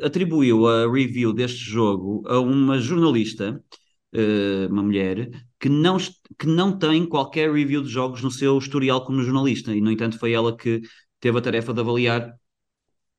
atribuiu 0.04 0.66
a 0.66 0.90
review 0.90 1.32
deste 1.32 1.58
jogo 1.58 2.22
a 2.28 2.38
uma 2.40 2.78
jornalista 2.78 3.62
uh, 4.14 4.72
uma 4.72 4.82
mulher, 4.82 5.30
que 5.58 5.68
não, 5.68 5.96
que 6.38 6.46
não 6.46 6.78
tem 6.78 7.06
qualquer 7.06 7.52
review 7.52 7.82
de 7.82 7.88
jogos 7.88 8.22
no 8.22 8.30
seu 8.30 8.58
historial 8.58 9.04
como 9.04 9.22
jornalista, 9.22 9.74
e 9.74 9.80
no 9.80 9.90
entanto 9.90 10.18
foi 10.18 10.32
ela 10.32 10.56
que 10.56 10.80
teve 11.20 11.38
a 11.38 11.42
tarefa 11.42 11.72
de 11.74 11.80
avaliar 11.80 12.34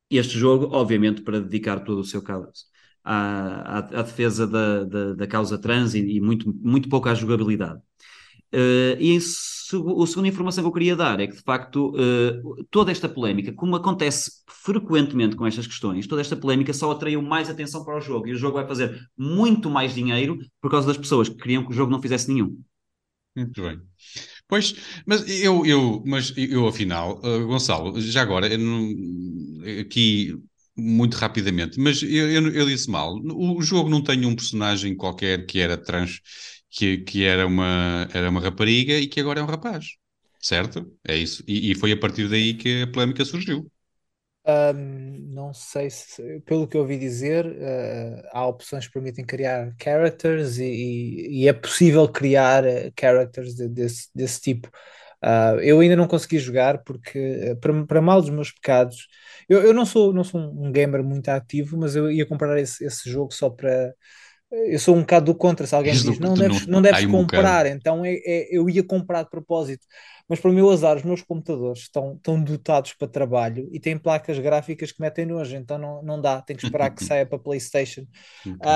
este 0.10 0.38
jogo, 0.38 0.76
obviamente 0.76 1.22
para 1.22 1.40
dedicar 1.40 1.84
todo 1.84 2.00
o 2.00 2.04
seu 2.04 2.22
caso 2.22 2.71
à, 3.04 3.78
à, 3.78 4.00
à 4.00 4.02
defesa 4.04 4.48
da, 4.48 4.84
da, 4.84 5.14
da, 5.14 5.28
causa 5.28 5.58
trans 5.58 5.94
e, 5.94 6.00
e, 6.00 6.22
muito, 6.22 6.54
muito 6.62 6.90
pouco 6.90 7.10
à 7.10 7.14
jogabilidade. 7.14 7.80
Uh, 8.54 9.00
e 9.00 9.18
a 9.18 9.22
segunda 10.08 10.28
informação 10.28 10.64
que 10.64 10.68
eu 10.68 10.74
queria 10.74 10.96
dar 10.96 11.20
é 11.22 11.28
que, 11.28 11.36
de 11.36 11.42
facto, 11.42 11.96
uh, 11.96 12.66
toda 12.70 12.92
esta 12.92 13.08
polémica, 13.08 13.54
como 13.54 13.76
acontece 13.76 14.44
frequentemente 14.50 15.36
com 15.36 15.48
estas 15.48 15.66
questões, 15.66 16.06
toda 16.06 16.22
esta 16.22 16.36
polémica 16.36 16.74
só 16.74 16.92
atraiu 16.92 17.22
mais 17.22 17.50
atenção 17.50 17.86
para 17.86 17.98
o 17.98 18.02
jogo 18.02 18.28
e 18.28 18.34
o 18.34 18.38
jogo 18.38 18.56
vai 18.56 18.68
fazer 18.68 19.00
muito 19.18 19.70
mais 19.70 19.96
dinheiro 19.96 20.38
por 20.62 20.70
causa 20.70 20.88
das 20.88 20.98
pessoas 20.98 21.30
que 21.30 21.36
queriam 21.36 21.64
que 21.64 21.72
o 21.72 21.74
jogo 21.74 21.92
não 21.92 22.02
fizesse 22.02 22.32
nenhum. 22.32 22.62
Muito 23.36 23.62
bem. 23.62 23.80
Pois, 24.48 24.76
mas 25.06 25.28
eu, 25.42 25.66
eu, 25.66 26.04
mas 26.06 26.34
eu 26.36 26.68
afinal, 26.68 27.22
uh, 27.24 27.48
Gonçalo, 27.48 28.00
já 28.02 28.22
agora, 28.22 28.58
não, 28.58 28.90
aqui 29.80 30.38
muito 30.76 31.16
rapidamente, 31.16 31.80
mas 31.80 32.02
eu, 32.02 32.32
eu, 32.32 32.52
eu, 32.54 32.66
disse 32.66 32.90
mal. 32.90 33.16
O 33.16 33.62
jogo 33.62 33.90
não 33.90 34.04
tem 34.04 34.26
um 34.26 34.36
personagem 34.36 34.96
qualquer 34.96 35.46
que 35.46 35.60
era 35.60 35.78
trans 35.78 36.22
que, 36.70 37.00
que 37.00 37.24
era, 37.26 37.46
uma, 37.46 38.08
era 38.14 38.30
uma 38.30 38.40
rapariga 38.40 38.94
e 38.94 39.08
que 39.08 39.20
agora 39.20 39.40
é 39.40 39.44
um 39.44 39.48
rapaz. 39.48 39.86
Certo? 40.40 40.92
É 41.08 41.16
isso. 41.16 41.44
E, 41.48 41.72
e 41.72 41.76
foi 41.76 41.92
a 41.92 41.98
partir 42.00 42.28
daí 42.28 42.56
que 42.56 42.84
a 42.84 42.88
polémica 42.88 43.24
surgiu. 43.24 43.70
Um, 44.44 45.34
não 45.34 45.54
sei 45.54 45.92
se, 45.92 46.40
pelo 46.42 46.68
que 46.68 46.76
eu 46.76 46.82
ouvi 46.82 46.98
dizer, 46.98 47.46
uh, 47.46 48.28
há 48.32 48.48
opções 48.48 48.88
que 48.88 48.94
permitem 48.94 49.24
criar 49.24 49.72
characters 49.80 50.58
e, 50.58 51.28
e 51.30 51.48
é 51.48 51.54
possível 51.54 52.08
criar 52.10 52.64
uh, 52.64 52.92
characters 53.00 53.54
de, 53.54 53.68
desse, 53.68 54.10
desse 54.16 54.42
tipo. 54.42 54.68
Uh, 55.24 55.60
eu 55.62 55.80
ainda 55.80 55.96
não 55.96 56.08
consegui 56.08 56.40
jogar 56.40 56.84
porque, 56.84 57.56
para, 57.62 57.86
para 57.86 58.02
mal 58.02 58.22
dos 58.22 58.30
meus 58.30 58.52
pecados, 58.52 59.08
eu, 59.48 59.62
eu 59.62 59.74
não, 59.74 59.86
sou, 59.86 60.12
não 60.12 60.24
sou 60.24 60.42
um 60.42 60.72
gamer 60.72 61.04
muito 61.04 61.30
ativo, 61.30 61.78
mas 61.78 61.96
eu 61.96 62.12
ia 62.12 62.26
comprar 62.26 62.60
esse, 62.60 62.84
esse 62.84 63.10
jogo 63.10 63.34
só 63.34 63.50
para 63.50 63.94
eu 64.52 64.78
sou 64.80 64.96
um 64.96 65.00
bocado 65.00 65.28
do 65.28 65.36
contra, 65.36 65.66
se 65.66 65.74
alguém 65.74 65.94
diz 65.94 66.20
não 66.20 66.34
deves, 66.34 66.68
não, 66.68 66.74
não 66.74 66.82
deves 66.82 67.06
comprar, 67.06 67.66
um 67.66 67.70
então 67.70 68.04
é, 68.04 68.16
é, 68.16 68.48
eu 68.52 68.70
ia 68.70 68.84
comprar 68.84 69.24
de 69.24 69.30
propósito. 69.30 69.86
Mas 70.28 70.40
para 70.40 70.52
o 70.52 70.54
meu 70.54 70.70
azar, 70.70 70.98
os 70.98 71.04
meus 71.04 71.22
computadores 71.22 71.84
estão, 71.84 72.16
estão 72.16 72.42
dotados 72.42 72.94
para 72.94 73.08
trabalho 73.08 73.70
e 73.72 73.80
têm 73.80 73.98
placas 73.98 74.38
gráficas 74.40 74.92
que 74.92 75.02
metem 75.02 75.26
nojo, 75.26 75.56
então 75.56 75.78
não, 75.78 76.04
não 76.04 76.22
dá, 76.22 76.42
tem 76.42 76.56
que 76.56 76.66
esperar 76.66 76.90
que 76.90 77.04
saia 77.04 77.26
para 77.26 77.40
PlayStation. 77.40 78.06
Okay. 78.42 78.70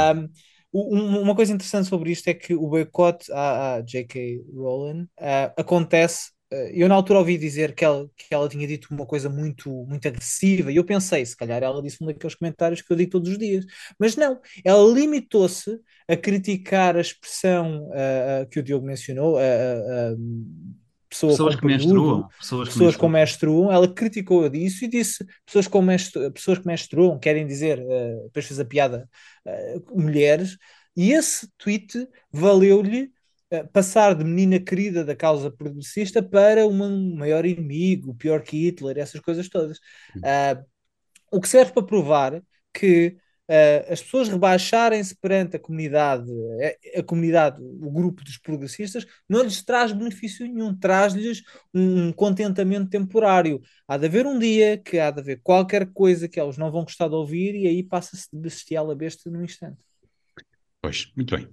Um, 0.73 1.21
uma 1.21 1.35
coisa 1.35 1.53
interessante 1.53 1.87
sobre 1.87 2.11
isto 2.11 2.27
é 2.27 2.33
que 2.33 2.53
o 2.53 2.67
boicote 2.67 3.31
à, 3.31 3.75
à 3.75 3.81
J.K. 3.81 4.43
Rowling 4.53 5.03
uh, 5.03 5.53
acontece 5.57 6.31
eh, 6.31 6.34
eu 6.73 6.87
na 6.87 6.95
altura 6.95 7.19
ouvi 7.19 7.37
dizer 7.37 7.73
que 7.73 7.83
ela, 7.83 8.09
que 8.15 8.33
ela 8.33 8.47
tinha 8.47 8.67
dito 8.67 8.87
uma 8.91 9.05
coisa 9.05 9.29
muito, 9.29 9.69
muito 9.87 10.07
agressiva 10.07 10.71
e 10.71 10.75
eu 10.75 10.83
pensei, 10.83 11.25
se 11.25 11.35
calhar 11.35 11.63
ela 11.63 11.81
disse 11.81 12.03
um 12.03 12.07
daqueles 12.07 12.35
comentários 12.35 12.81
que 12.81 12.91
eu 12.91 12.97
digo 12.97 13.11
todos 13.11 13.31
os 13.31 13.37
dias, 13.37 13.65
mas 13.99 14.15
não, 14.15 14.39
ela 14.63 14.93
limitou-se 14.93 15.79
a 16.07 16.15
criticar 16.15 16.95
a 16.95 17.01
expressão 17.01 17.89
uh, 17.89 18.47
que 18.49 18.59
o 18.59 18.63
Diogo 18.63 18.85
mencionou, 18.85 19.37
uh, 19.37 20.17
pessoa 21.09 21.31
pessoas, 21.31 21.55
que 21.55 21.65
menstruam, 21.65 22.27
pessoas, 22.39 22.67
que 22.67 22.73
pessoas 22.73 22.95
com 22.95 23.09
menstruam, 23.09 23.71
ela 23.71 23.87
criticou 23.87 24.47
disso 24.47 24.85
e 24.85 24.87
disse 24.87 25.25
pessoas, 25.45 25.67
com 25.67 25.81
menstru, 25.81 26.31
pessoas 26.31 26.59
que 26.59 26.67
menstruam, 26.67 27.17
querem 27.17 27.47
dizer, 27.47 27.79
uh, 27.79 28.23
depois 28.25 28.45
fez 28.45 28.59
a 28.59 28.65
piada, 28.65 29.09
mulheres, 29.93 30.57
e 30.95 31.11
esse 31.11 31.49
tweet 31.57 32.07
valeu-lhe 32.31 33.03
eh, 33.03 33.09
passar 33.63 34.15
de 34.15 34.23
menina 34.23 34.59
querida 34.59 35.03
da 35.03 35.15
causa 35.15 35.51
progressista 35.51 36.21
para 36.21 36.67
um 36.67 37.15
maior 37.15 37.45
inimigo, 37.45 38.15
pior 38.15 38.41
que 38.41 38.57
Hitler, 38.57 38.97
essas 38.97 39.21
coisas 39.21 39.49
todas. 39.49 39.77
Uh, 40.17 40.65
o 41.31 41.41
que 41.41 41.49
serve 41.49 41.73
para 41.73 41.83
provar 41.83 42.41
que 42.73 43.17
uh, 43.49 43.91
as 43.91 44.01
pessoas 44.01 44.29
rebaixarem-se 44.29 45.15
perante 45.15 45.55
a 45.55 45.59
comunidade, 45.59 46.31
a, 46.95 46.99
a, 46.99 47.03
comunidade, 47.03 47.61
o 47.61 47.91
grupo 47.91 48.23
dos 48.23 48.37
progressistas, 48.37 49.05
não 49.27 49.43
lhes 49.43 49.63
traz 49.63 49.91
benefício 49.91 50.45
nenhum, 50.45 50.75
traz-lhes 50.77 51.41
um 51.73 52.11
contentamento 52.11 52.89
temporário. 52.89 53.61
Há 53.87 53.97
de 53.97 54.05
haver 54.05 54.25
um 54.25 54.37
dia 54.37 54.77
que 54.77 54.99
há 54.99 55.11
de 55.11 55.19
haver 55.19 55.39
qualquer 55.43 55.87
coisa 55.91 56.27
que 56.27 56.39
eles 56.39 56.57
não 56.57 56.71
vão 56.71 56.83
gostar 56.83 57.07
de 57.07 57.15
ouvir 57.15 57.55
e 57.55 57.67
aí 57.67 57.83
passa-se 57.83 58.27
de 58.31 58.39
bestial 58.39 58.89
a 58.91 58.95
besta 58.95 59.29
num 59.29 59.43
instante. 59.43 59.77
Pois, 60.85 61.11
muito 61.15 61.35
bem. 61.35 61.49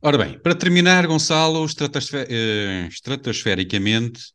Ora 0.00 0.16
bem, 0.16 0.38
para 0.38 0.54
terminar, 0.54 1.08
Gonçalo, 1.08 1.66
estratosfer 1.66 2.24
uh, 2.28 2.86
estratosfericamente, 2.86 4.30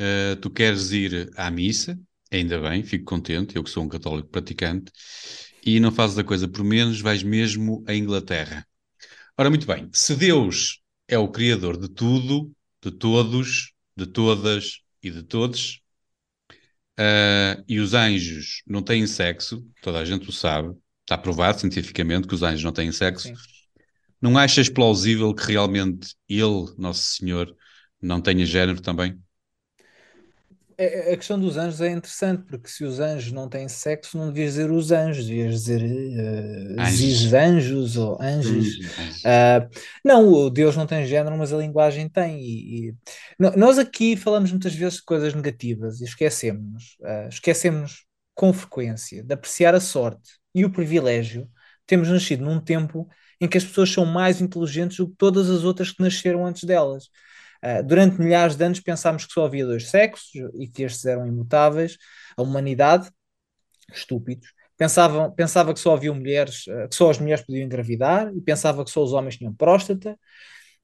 uh, 0.00 0.36
tu 0.36 0.48
queres 0.50 0.92
ir 0.92 1.32
à 1.36 1.50
missa, 1.50 1.98
ainda 2.30 2.60
bem, 2.60 2.84
fico 2.84 3.04
contente, 3.04 3.56
eu 3.56 3.64
que 3.64 3.70
sou 3.70 3.82
um 3.82 3.88
católico 3.88 4.28
praticante, 4.28 4.92
e 5.66 5.80
não 5.80 5.90
fazes 5.90 6.16
a 6.16 6.22
coisa 6.22 6.46
por 6.46 6.62
menos, 6.62 7.00
vais 7.00 7.24
mesmo 7.24 7.82
à 7.84 7.92
Inglaterra. 7.92 8.64
Ora, 9.36 9.50
muito 9.50 9.66
bem, 9.66 9.90
se 9.92 10.14
Deus 10.14 10.80
é 11.08 11.18
o 11.18 11.26
Criador 11.26 11.76
de 11.76 11.88
tudo, 11.88 12.52
de 12.80 12.92
todos, 12.92 13.72
de 13.96 14.06
todas 14.06 14.78
e 15.02 15.10
de 15.10 15.24
todos, 15.24 15.80
uh, 17.00 17.64
e 17.66 17.80
os 17.80 17.94
anjos 17.94 18.62
não 18.64 18.80
têm 18.80 19.08
sexo, 19.08 19.66
toda 19.82 19.98
a 19.98 20.04
gente 20.04 20.28
o 20.28 20.32
sabe, 20.32 20.72
está 21.00 21.18
provado 21.18 21.58
cientificamente 21.58 22.28
que 22.28 22.34
os 22.36 22.44
anjos 22.44 22.62
não 22.62 22.72
têm 22.72 22.92
sexo. 22.92 23.26
Sim 23.26 23.34
não 24.22 24.38
achas 24.38 24.68
plausível 24.68 25.34
que 25.34 25.52
realmente 25.52 26.14
ele, 26.28 26.72
Nosso 26.78 27.02
Senhor, 27.02 27.54
não 28.00 28.20
tenha 28.20 28.46
género 28.46 28.80
também? 28.80 29.20
A 31.12 31.16
questão 31.16 31.38
dos 31.38 31.56
anjos 31.56 31.80
é 31.80 31.90
interessante, 31.90 32.44
porque 32.44 32.68
se 32.68 32.82
os 32.82 32.98
anjos 32.98 33.30
não 33.30 33.48
têm 33.48 33.68
sexo, 33.68 34.16
não 34.16 34.28
devias 34.28 34.54
dizer 34.54 34.70
os 34.70 34.90
anjos, 34.90 35.26
devias 35.26 35.54
dizer 35.54 35.82
uh, 35.82 36.80
anjos. 36.80 37.34
anjos 37.34 37.96
ou 37.96 38.20
anjos. 38.20 38.78
Uh, 39.20 39.68
não, 40.04 40.26
o 40.26 40.50
Deus 40.50 40.76
não 40.76 40.86
tem 40.86 41.06
género, 41.06 41.36
mas 41.36 41.52
a 41.52 41.58
linguagem 41.58 42.08
tem. 42.08 42.40
E, 42.40 42.88
e... 42.88 42.94
Nós 43.38 43.78
aqui 43.78 44.16
falamos 44.16 44.50
muitas 44.50 44.74
vezes 44.74 44.98
de 44.98 45.04
coisas 45.04 45.34
negativas 45.34 46.00
e 46.00 46.04
esquecemos, 46.04 46.96
uh, 47.00 47.28
esquecemos 47.28 48.04
com 48.34 48.52
frequência 48.52 49.22
de 49.22 49.34
apreciar 49.34 49.74
a 49.74 49.80
sorte 49.80 50.30
e 50.54 50.64
o 50.64 50.70
privilégio. 50.70 51.48
Temos 51.86 52.08
nascido 52.08 52.44
num 52.44 52.58
tempo 52.58 53.08
em 53.42 53.48
que 53.48 53.58
as 53.58 53.64
pessoas 53.64 53.90
são 53.90 54.06
mais 54.06 54.40
inteligentes 54.40 54.98
do 54.98 55.08
que 55.08 55.16
todas 55.18 55.50
as 55.50 55.64
outras 55.64 55.90
que 55.90 56.00
nasceram 56.00 56.46
antes 56.46 56.62
delas. 56.62 57.06
Uh, 57.60 57.82
durante 57.84 58.20
milhares 58.20 58.54
de 58.54 58.64
anos 58.64 58.78
pensámos 58.78 59.26
que 59.26 59.32
só 59.32 59.46
havia 59.46 59.66
dois 59.66 59.90
sexos 59.90 60.30
e 60.54 60.68
que 60.68 60.84
estes 60.84 61.04
eram 61.04 61.26
imutáveis. 61.26 61.98
A 62.36 62.42
humanidade, 62.42 63.10
estúpidos, 63.92 64.48
pensavam, 64.76 65.28
pensava 65.32 65.74
que 65.74 65.80
só 65.80 65.94
havia 65.94 66.14
mulheres, 66.14 66.68
uh, 66.68 66.88
que 66.88 66.94
só 66.94 67.10
as 67.10 67.18
mulheres 67.18 67.44
podiam 67.44 67.64
engravidar 67.64 68.32
e 68.32 68.40
pensava 68.40 68.84
que 68.84 68.92
só 68.92 69.02
os 69.02 69.12
homens 69.12 69.36
tinham 69.36 69.52
próstata. 69.52 70.16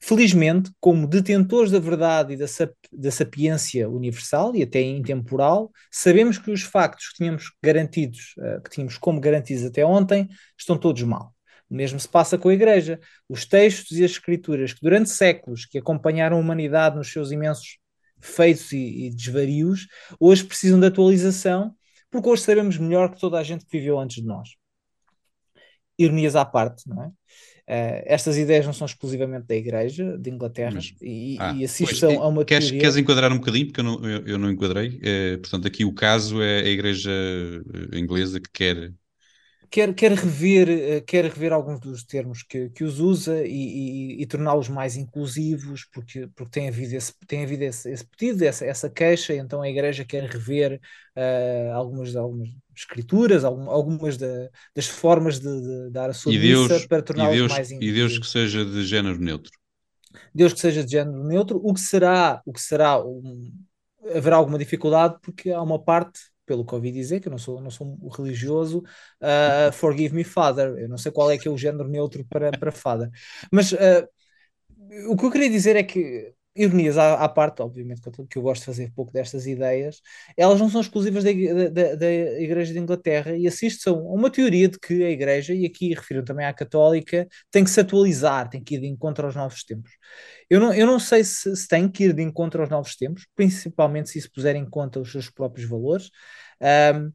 Felizmente, 0.01 0.73
como 0.81 1.07
detentores 1.07 1.71
da 1.71 1.79
verdade 1.79 2.35
e 2.35 2.37
da, 2.37 2.49
sap 2.49 2.73
da 2.93 3.11
sapiência 3.13 3.89
universal 3.89 4.55
e 4.57 4.65
até 4.65 4.81
intemporal, 4.81 5.71
sabemos 5.93 6.39
que 6.39 6.51
os 6.51 6.63
factos 6.63 7.11
que 7.11 7.19
tínhamos 7.19 7.53
garantidos, 7.63 8.35
uh, 8.39 8.61
que 8.65 8.71
tínhamos 8.71 8.99
como 8.99 9.21
garantidos 9.21 9.65
até 9.65 9.87
ontem, 9.87 10.29
estão 10.59 10.77
todos 10.77 11.03
mal. 11.05 11.38
O 11.71 11.75
mesmo 11.75 12.01
se 12.01 12.09
passa 12.09 12.39
com 12.39 12.49
a 12.49 12.55
Igreja. 12.55 12.99
Os 13.29 13.45
textos 13.45 13.99
e 13.99 14.05
as 14.05 14.12
escrituras 14.12 14.73
que 14.73 14.81
durante 14.81 15.11
séculos 15.11 15.66
que 15.66 15.79
acompanharam 15.79 16.37
a 16.37 16.41
humanidade 16.41 16.97
nos 16.97 17.12
seus 17.12 17.31
imensos 17.31 17.79
feitos 18.21 18.73
e, 18.73 19.07
e 19.07 19.11
desvarios, 19.11 19.87
hoje 20.19 20.45
precisam 20.45 20.81
de 20.81 20.87
atualização, 20.87 21.75
porque 22.11 22.29
hoje 22.29 22.43
sabemos 22.43 22.79
melhor 22.79 23.12
que 23.12 23.21
toda 23.21 23.39
a 23.39 23.43
gente 23.43 23.64
que 23.64 23.79
viveu 23.79 23.99
antes 23.99 24.16
de 24.16 24.27
nós. 24.27 24.51
Ironias 25.99 26.37
à 26.37 26.45
parte, 26.45 26.89
não 26.89 27.03
é? 27.03 27.07
Uh, 27.09 28.03
estas 28.07 28.39
ideias 28.39 28.64
não 28.64 28.73
são 28.73 28.87
exclusivamente 28.87 29.47
da 29.47 29.55
Igreja 29.55 30.16
de 30.16 30.31
Inglaterra 30.31 30.77
Mas, 30.77 30.95
e, 31.03 31.37
ah, 31.39 31.53
e 31.53 31.64
assistam 31.64 32.07
pois, 32.07 32.19
a 32.19 32.27
uma 32.27 32.43
queres, 32.43 32.64
teoria... 32.64 32.81
Queres 32.81 32.97
enquadrar 32.97 33.31
um 33.31 33.37
bocadinho, 33.39 33.66
porque 33.66 33.81
eu 33.81 33.85
não, 33.85 34.09
eu, 34.09 34.27
eu 34.27 34.39
não 34.39 34.51
enquadrei. 34.51 34.89
Uh, 34.97 35.39
portanto, 35.39 35.69
aqui 35.69 35.85
o 35.85 35.93
caso 35.93 36.41
é 36.41 36.61
a 36.61 36.69
Igreja 36.69 37.11
inglesa 37.93 38.41
que 38.41 38.49
quer 38.51 38.91
quer, 39.71 39.95
quer, 39.95 40.12
rever, 40.12 40.69
eh, 40.69 41.01
quer 41.01 41.25
rever 41.25 41.53
alguns 41.53 41.81
dos 41.81 42.05
termos 42.05 42.43
que, 42.43 42.71
que 42.71 42.85
os 42.85 43.01
usa 43.01 43.47
e, 43.47 43.51
e, 43.51 44.23
e 44.23 44.27
torná-los 44.27 44.69
mais 44.69 44.97
inclusivos, 44.97 45.87
porque, 45.93 46.29
porque 46.35 46.51
tem 46.51 46.69
havido 46.69 46.95
esse, 46.95 47.12
tem 47.27 47.45
havido 47.45 47.64
esse, 47.64 47.91
esse 47.91 48.05
pedido, 48.05 48.45
essa, 48.45 48.64
essa 48.64 48.91
queixa, 48.91 49.35
então 49.35 49.62
a 49.62 49.69
Igreja 49.69 50.05
quer 50.05 50.25
rever 50.25 50.81
uh, 51.16 51.73
algumas, 51.75 52.16
algumas 52.16 52.49
escrituras, 52.77 53.45
algumas 53.45 54.16
da, 54.16 54.49
das 54.75 54.87
formas 54.87 55.39
de, 55.39 55.61
de, 55.61 55.91
dar 55.91 56.11
a 56.11 56.14
sua 56.14 56.33
e 56.33 56.39
Deus, 56.39 56.69
missa 56.69 56.89
para 56.89 57.03
torná-los 57.03 57.51
mais 57.51 57.71
inclusivos. 57.71 57.83
E 57.83 57.93
Deus 57.93 58.19
que 58.19 58.27
seja 58.27 58.64
de 58.64 58.85
género 58.85 59.19
neutro. 59.19 59.53
Deus 60.35 60.53
que 60.53 60.61
seja 60.61 60.85
de 60.85 60.91
género 60.91 61.25
neutro, 61.25 61.61
o 61.62 61.75
que 61.75 61.81
será, 61.81 62.41
o 62.47 62.53
que 62.53 62.61
será 62.61 63.05
um, 63.05 63.53
haverá 64.14 64.37
alguma 64.37 64.59
dificuldade 64.59 65.16
porque 65.23 65.51
há 65.51 65.62
uma 65.62 65.79
parte 65.79 66.21
pelo 66.49 66.64
que 66.64 66.74
ouvi 66.74 66.90
dizer, 66.90 67.20
que 67.20 67.28
eu 67.28 67.30
não 67.30 67.38
sou, 67.38 67.61
não 67.61 67.70
sou 67.70 67.96
religioso, 68.16 68.78
uh, 69.22 69.72
Forgive 69.72 70.14
Me 70.14 70.24
Father. 70.24 70.76
Eu 70.78 70.88
não 70.88 70.99
sei 70.99 71.12
qual 71.12 71.30
é 71.30 71.38
que 71.38 71.46
é 71.46 71.51
o 71.51 71.59
género 71.59 71.86
neutro 71.88 72.24
para, 72.24 72.51
para 72.51 72.72
Father. 72.72 73.11
Mas 73.53 73.72
uh, 73.72 74.09
o 75.09 75.16
que 75.16 75.24
eu 75.26 75.30
queria 75.30 75.51
dizer 75.51 75.76
é 75.76 75.82
que, 75.82 76.32
ironias 76.55 76.99
à, 76.99 77.14
à 77.14 77.28
parte, 77.28 77.62
obviamente, 77.62 78.01
que 78.28 78.36
eu 78.38 78.42
gosto 78.42 78.62
de 78.62 78.66
fazer 78.66 78.92
pouco 78.94 79.12
destas 79.12 79.46
ideias, 79.46 80.01
elas 80.36 80.59
não 80.59 80.68
são 80.68 80.80
exclusivas 80.80 81.22
da, 81.22 81.30
da, 81.70 81.94
da 81.94 82.12
Igreja 82.40 82.72
de 82.72 82.78
Inglaterra 82.78 83.36
e 83.36 83.46
assistem 83.46 83.92
a 83.92 83.96
uma 83.96 84.30
teoria 84.30 84.68
de 84.68 84.78
que 84.78 85.05
a 85.05 85.11
Igreja, 85.11 85.55
e 85.55 85.64
aqui 85.64 85.94
refiro 85.94 86.24
também 86.24 86.46
à 86.46 86.53
Católica, 86.53 87.28
tem 87.51 87.62
que 87.62 87.70
se 87.70 87.80
atualizar, 87.80 88.49
tem 88.49 88.62
que 88.62 88.74
ir 88.74 88.80
de 88.80 88.86
encontro 88.86 89.26
aos 89.26 89.36
novos 89.36 89.62
tempos. 89.64 89.92
Eu 90.51 90.61
não, 90.61 90.74
eu 90.74 90.86
não 90.86 90.99
sei 90.99 91.22
se, 91.24 91.55
se 91.55 91.68
tem 91.68 91.88
que 91.88 92.05
ir 92.05 92.12
de 92.12 92.22
encontro 92.22 92.61
aos 92.61 92.70
novos 92.70 92.96
tempos, 92.96 93.26
principalmente 93.36 94.11
se 94.11 94.18
isso 94.18 94.30
puser 94.32 94.57
em 94.57 94.68
conta 94.68 95.01
os 95.01 95.12
seus 95.12 95.30
próprios 95.30 95.68
valores. 95.68 96.11
Um, 96.61 97.12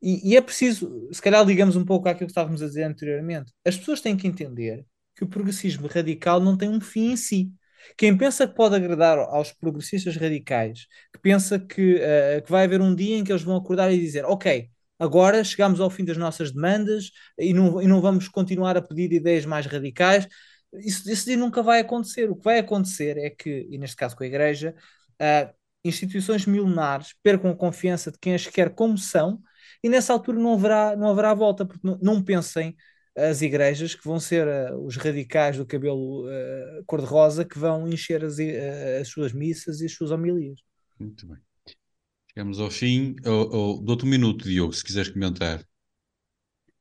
e, 0.00 0.32
e, 0.32 0.36
é 0.36 0.40
preciso, 0.40 1.08
se 1.12 1.20
calhar 1.20 1.44
ligamos 1.44 1.74
um 1.76 1.84
pouco 1.84 2.08
àquilo 2.08 2.26
que 2.26 2.30
estávamos 2.30 2.62
a 2.62 2.66
dizer 2.66 2.84
anteriormente, 2.84 3.52
as 3.64 3.76
pessoas 3.76 4.00
têm 4.00 4.16
que 4.16 4.28
entender 4.28 4.84
que 5.16 5.24
o 5.24 5.28
progressismo 5.28 5.88
radical 5.88 6.40
não 6.40 6.56
tem 6.56 6.68
um 6.68 6.80
fim 6.80 7.10
em 7.12 7.16
si. 7.16 7.52
Quem 7.96 8.16
pensa 8.16 8.46
que 8.46 8.54
pode 8.54 8.74
agradar 8.76 9.18
aos 9.18 9.52
progressistas 9.52 10.16
radicais, 10.16 10.86
que 11.12 11.20
pensa 11.20 11.58
que, 11.58 11.96
uh, 11.96 12.42
que 12.44 12.50
vai 12.50 12.64
haver 12.64 12.80
um 12.80 12.94
dia 12.94 13.16
em 13.16 13.24
que 13.24 13.32
eles 13.32 13.42
vão 13.42 13.56
acordar 13.56 13.92
e 13.92 13.98
dizer: 13.98 14.24
Ok, 14.24 14.68
agora 14.98 15.42
chegamos 15.44 15.80
ao 15.80 15.90
fim 15.90 16.04
das 16.04 16.16
nossas 16.16 16.52
demandas 16.52 17.10
e 17.38 17.52
não, 17.52 17.80
e 17.82 17.86
não 17.86 18.00
vamos 18.00 18.28
continuar 18.28 18.76
a 18.76 18.82
pedir 18.82 19.12
ideias 19.12 19.44
mais 19.44 19.66
radicais, 19.66 20.28
isso, 20.74 21.10
isso 21.10 21.36
nunca 21.36 21.62
vai 21.62 21.80
acontecer. 21.80 22.30
O 22.30 22.36
que 22.36 22.44
vai 22.44 22.58
acontecer 22.58 23.16
é 23.16 23.30
que, 23.30 23.66
e 23.70 23.78
neste 23.78 23.96
caso 23.96 24.16
com 24.16 24.24
a 24.24 24.26
Igreja, 24.26 24.74
uh, 25.20 25.52
instituições 25.84 26.46
milenares 26.46 27.14
percam 27.22 27.50
a 27.50 27.56
confiança 27.56 28.10
de 28.10 28.18
quem 28.18 28.34
as 28.34 28.46
quer 28.46 28.74
como 28.74 28.98
são 28.98 29.40
e 29.82 29.88
nessa 29.88 30.12
altura 30.12 30.38
não 30.38 30.54
haverá, 30.54 30.96
não 30.96 31.08
haverá 31.08 31.34
volta, 31.34 31.64
porque 31.64 31.86
não, 31.86 31.98
não 32.02 32.22
pensem 32.22 32.76
as 33.18 33.42
igrejas 33.42 33.94
que 33.94 34.04
vão 34.04 34.20
ser 34.20 34.46
uh, 34.46 34.84
os 34.84 34.96
radicais 34.96 35.56
do 35.56 35.66
cabelo 35.66 36.26
uh, 36.26 36.84
cor-de-rosa 36.86 37.44
que 37.44 37.58
vão 37.58 37.88
encher 37.88 38.24
as, 38.24 38.38
uh, 38.38 39.00
as, 39.00 39.08
suas 39.08 39.32
missas 39.32 39.80
e 39.80 39.86
as 39.86 39.92
suas 39.92 40.10
homilias. 40.10 40.60
Muito 40.98 41.26
bem. 41.26 41.38
Chegamos 42.30 42.60
ao 42.60 42.70
fim. 42.70 43.16
Dou-te 43.22 44.04
um 44.04 44.08
minuto, 44.08 44.44
Diogo, 44.44 44.72
se 44.72 44.84
quiseres 44.84 45.10
comentar. 45.10 45.64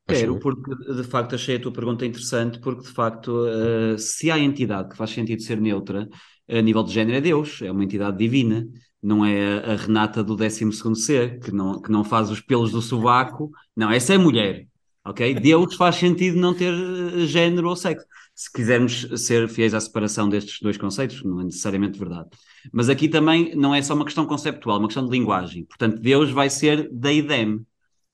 Quero, 0.08 0.40
porque 0.40 0.74
de 0.94 1.04
facto 1.04 1.36
achei 1.36 1.58
a 1.58 1.60
tua 1.60 1.74
pergunta 1.74 2.06
interessante, 2.06 2.60
porque 2.60 2.84
de 2.84 2.94
facto, 2.94 3.46
uh, 3.46 3.98
se 3.98 4.32
há 4.32 4.40
entidade 4.40 4.90
que 4.90 4.96
faz 4.96 5.10
sentido 5.10 5.42
ser 5.42 5.60
neutra 5.60 6.08
a 6.48 6.62
nível 6.62 6.84
de 6.84 6.94
género, 6.94 7.18
é 7.18 7.22
Deus, 7.22 7.62
é 7.62 7.70
uma 7.70 7.84
entidade 7.84 8.18
divina, 8.18 8.66
não 9.04 9.26
é 9.26 9.74
a 9.74 9.76
Renata 9.76 10.24
do 10.24 10.36
12 10.36 10.72
C, 10.96 11.40
que 11.44 11.52
não, 11.52 11.82
que 11.82 11.92
não 11.92 12.06
faz 12.06 12.32
os 12.32 12.40
pelos 12.40 12.72
do 12.72 12.82
sovaco, 12.82 13.52
não, 13.76 13.92
essa 13.92 14.14
é 14.14 14.18
mulher, 14.18 14.66
ok? 15.10 15.34
Deus 15.36 15.76
faz 15.76 15.96
sentido 15.96 16.38
não 16.38 16.54
ter 16.54 16.74
eh, 16.74 17.26
género 17.26 17.70
ou 17.70 17.76
sexo. 17.76 18.06
Se 18.36 18.52
quisermos 18.52 19.08
ser 19.26 19.50
fiéis 19.50 19.74
à 19.74 19.80
separação 19.80 20.30
destes 20.30 20.60
dois 20.62 20.78
conceitos, 20.78 21.24
não 21.24 21.42
é 21.42 21.46
necessariamente 21.46 21.98
verdade. 21.98 22.30
Mas 22.72 22.90
aqui 22.90 23.10
também 23.10 23.56
não 23.56 23.74
é 23.74 23.82
só 23.82 23.96
uma 23.96 24.06
questão 24.06 24.26
conceptual, 24.28 24.78
é 24.78 24.80
uma 24.80 24.88
questão 24.88 25.06
de 25.06 25.12
linguagem. 25.12 25.66
Portanto, 25.66 26.00
Deus 26.00 26.30
vai 26.30 26.50
ser 26.50 26.88
deidem, 26.92 27.66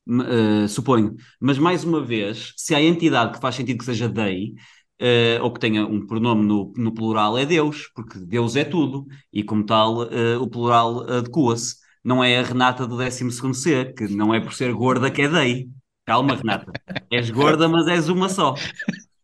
uh, 0.08 0.68
suponho. 0.70 1.16
Mas, 1.41 1.58
mais 1.58 1.84
uma 1.84 2.02
vez, 2.02 2.54
se 2.56 2.74
há 2.74 2.82
entidade 2.82 3.34
que 3.34 3.41
faz 3.41 3.56
sentido 3.56 3.80
que 3.80 3.86
seja 3.86 4.08
dei, 4.08 4.54
uh, 5.02 5.44
ou 5.44 5.52
que 5.52 5.60
tenha 5.60 5.86
um 5.86 6.06
pronome 6.06 6.46
no, 6.46 6.74
no, 6.78 6.94
plural, 6.94 7.38
é 7.38 7.46
Deus, 7.46 7.89
porque 7.94 8.18
Deus 8.20 8.56
é 8.56 8.64
tudo, 8.64 9.06
e 9.32 9.44
como 9.44 9.66
tal, 9.66 10.04
uh, 10.04 10.41
o 10.41 10.48
plural 10.48 11.02
adequa-se. 11.10 11.76
Não 12.04 12.24
é 12.24 12.38
a 12.38 12.44
Renata 12.44 12.86
do 12.86 12.98
12 12.98 13.32
C, 13.54 13.94
que 13.98 14.08
não 14.10 14.34
é 14.34 14.39
por 14.39 14.54
ser 14.54 14.74
gorda 14.74 15.10
que 15.12 15.22
é 15.22 15.28
dei. 15.30 15.70
Calma, 16.06 16.36
Renata. 16.36 16.72
És 17.10 17.30
gorda, 17.30 17.68
mas 17.68 17.88
és 17.88 18.10
uma 18.10 18.28
só. 18.28 18.56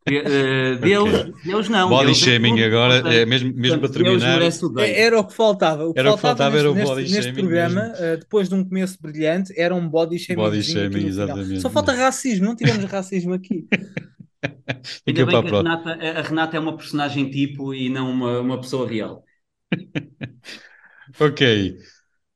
Uh, 0.09 0.79
Deus, 0.81 1.09
okay. 1.09 1.33
Deus 1.43 1.69
não. 1.69 1.89
Body 1.89 2.05
Deus 2.07 2.17
shaming 2.17 2.59
é 2.59 2.65
agora, 2.65 3.13
é 3.13 3.25
mesmo, 3.25 3.53
mesmo 3.53 3.79
para 3.79 3.89
terminar. 3.89 4.41
É, 4.41 5.01
era 5.01 5.19
o 5.19 5.23
que 5.25 5.33
faltava. 5.33 5.85
O 5.85 5.93
que 5.93 5.99
era 5.99 6.11
o 6.11 6.15
que 6.15 6.21
faltava 6.21 6.55
neste, 6.55 6.67
era 6.67 6.71
o 6.71 6.73
body 6.73 7.01
neste, 7.01 7.13
shaming. 7.13 7.25
Neste 7.25 7.33
programa, 7.33 7.93
uh, 7.93 8.17
depois 8.17 8.49
de 8.49 8.55
um 8.55 8.63
começo 8.63 8.97
brilhante, 9.01 9.53
era 9.59 9.75
um 9.75 9.87
body 9.87 10.17
shaming. 10.17 10.41
Body 10.41 10.63
shaming, 10.63 11.05
exatamente. 11.05 11.61
Só 11.61 11.69
falta 11.69 11.91
racismo, 11.91 12.45
não 12.45 12.55
tivemos 12.55 12.85
racismo 12.85 13.33
aqui. 13.33 13.67
Ainda 15.05 15.25
bem 15.25 15.41
que 15.41 15.47
a 15.47 15.57
Renata, 15.57 15.89
a 15.91 16.21
Renata, 16.21 16.57
é 16.57 16.59
uma 16.59 16.77
personagem 16.77 17.29
tipo 17.29 17.73
e 17.73 17.89
não 17.89 18.09
uma, 18.09 18.39
uma 18.39 18.61
pessoa 18.61 18.87
real. 18.87 19.23
ok. 21.19 21.77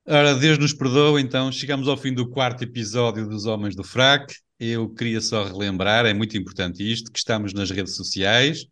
Ora, 0.06 0.36
Deus 0.36 0.58
nos 0.58 0.74
perdoa, 0.74 1.22
então 1.22 1.49
chegamos 1.49 1.88
ao 1.88 1.95
fim 1.95 2.14
do 2.14 2.30
quarto 2.30 2.62
episódio 2.62 3.26
dos 3.28 3.45
Homens 3.45 3.74
do 3.74 3.86
Frac. 3.86 4.36
Eu 4.60 4.89
queria 4.89 5.22
só 5.22 5.45
relembrar, 5.45 6.06
é 6.06 6.14
muito 6.14 6.38
importante 6.38 6.84
isto, 6.84 7.10
que 7.10 7.18
estamos 7.18 7.54
nas 7.54 7.72
redes 7.72 7.95
sociais. 7.95 8.66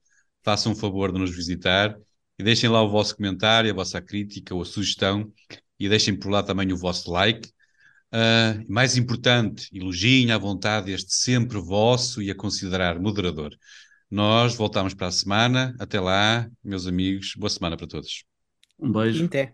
Façam 0.43 0.73
um 0.73 0.75
favor 0.75 1.11
de 1.11 1.19
nos 1.19 1.33
visitar 1.33 1.95
e 2.37 2.43
deixem 2.43 2.69
lá 2.69 2.83
o 2.83 2.89
vosso 2.89 3.15
comentário, 3.15 3.71
a 3.71 3.73
vossa 3.73 4.01
crítica 4.01 4.53
ou 4.53 4.61
a 4.61 4.65
sugestão 4.65 5.31
e 5.79 5.87
deixem 5.87 6.19
por 6.19 6.29
lá 6.29 6.43
também 6.43 6.73
o 6.73 6.77
vosso 6.77 7.09
like. 7.09 7.47
Uh, 8.13 8.65
mais 8.67 8.97
importante, 8.97 9.69
elogiem 9.73 10.31
à 10.31 10.37
vontade 10.37 10.91
este 10.91 11.13
sempre 11.13 11.57
vosso 11.59 12.21
e 12.21 12.29
a 12.29 12.35
considerar 12.35 12.99
moderador. 12.99 13.55
Nós 14.09 14.53
voltamos 14.53 14.93
para 14.93 15.07
a 15.07 15.11
semana. 15.11 15.73
Até 15.79 15.97
lá, 15.97 16.49
meus 16.61 16.87
amigos. 16.87 17.35
Boa 17.37 17.49
semana 17.49 17.77
para 17.77 17.87
todos. 17.87 18.25
Um 18.77 18.91
beijo. 18.91 19.23
Até. 19.23 19.53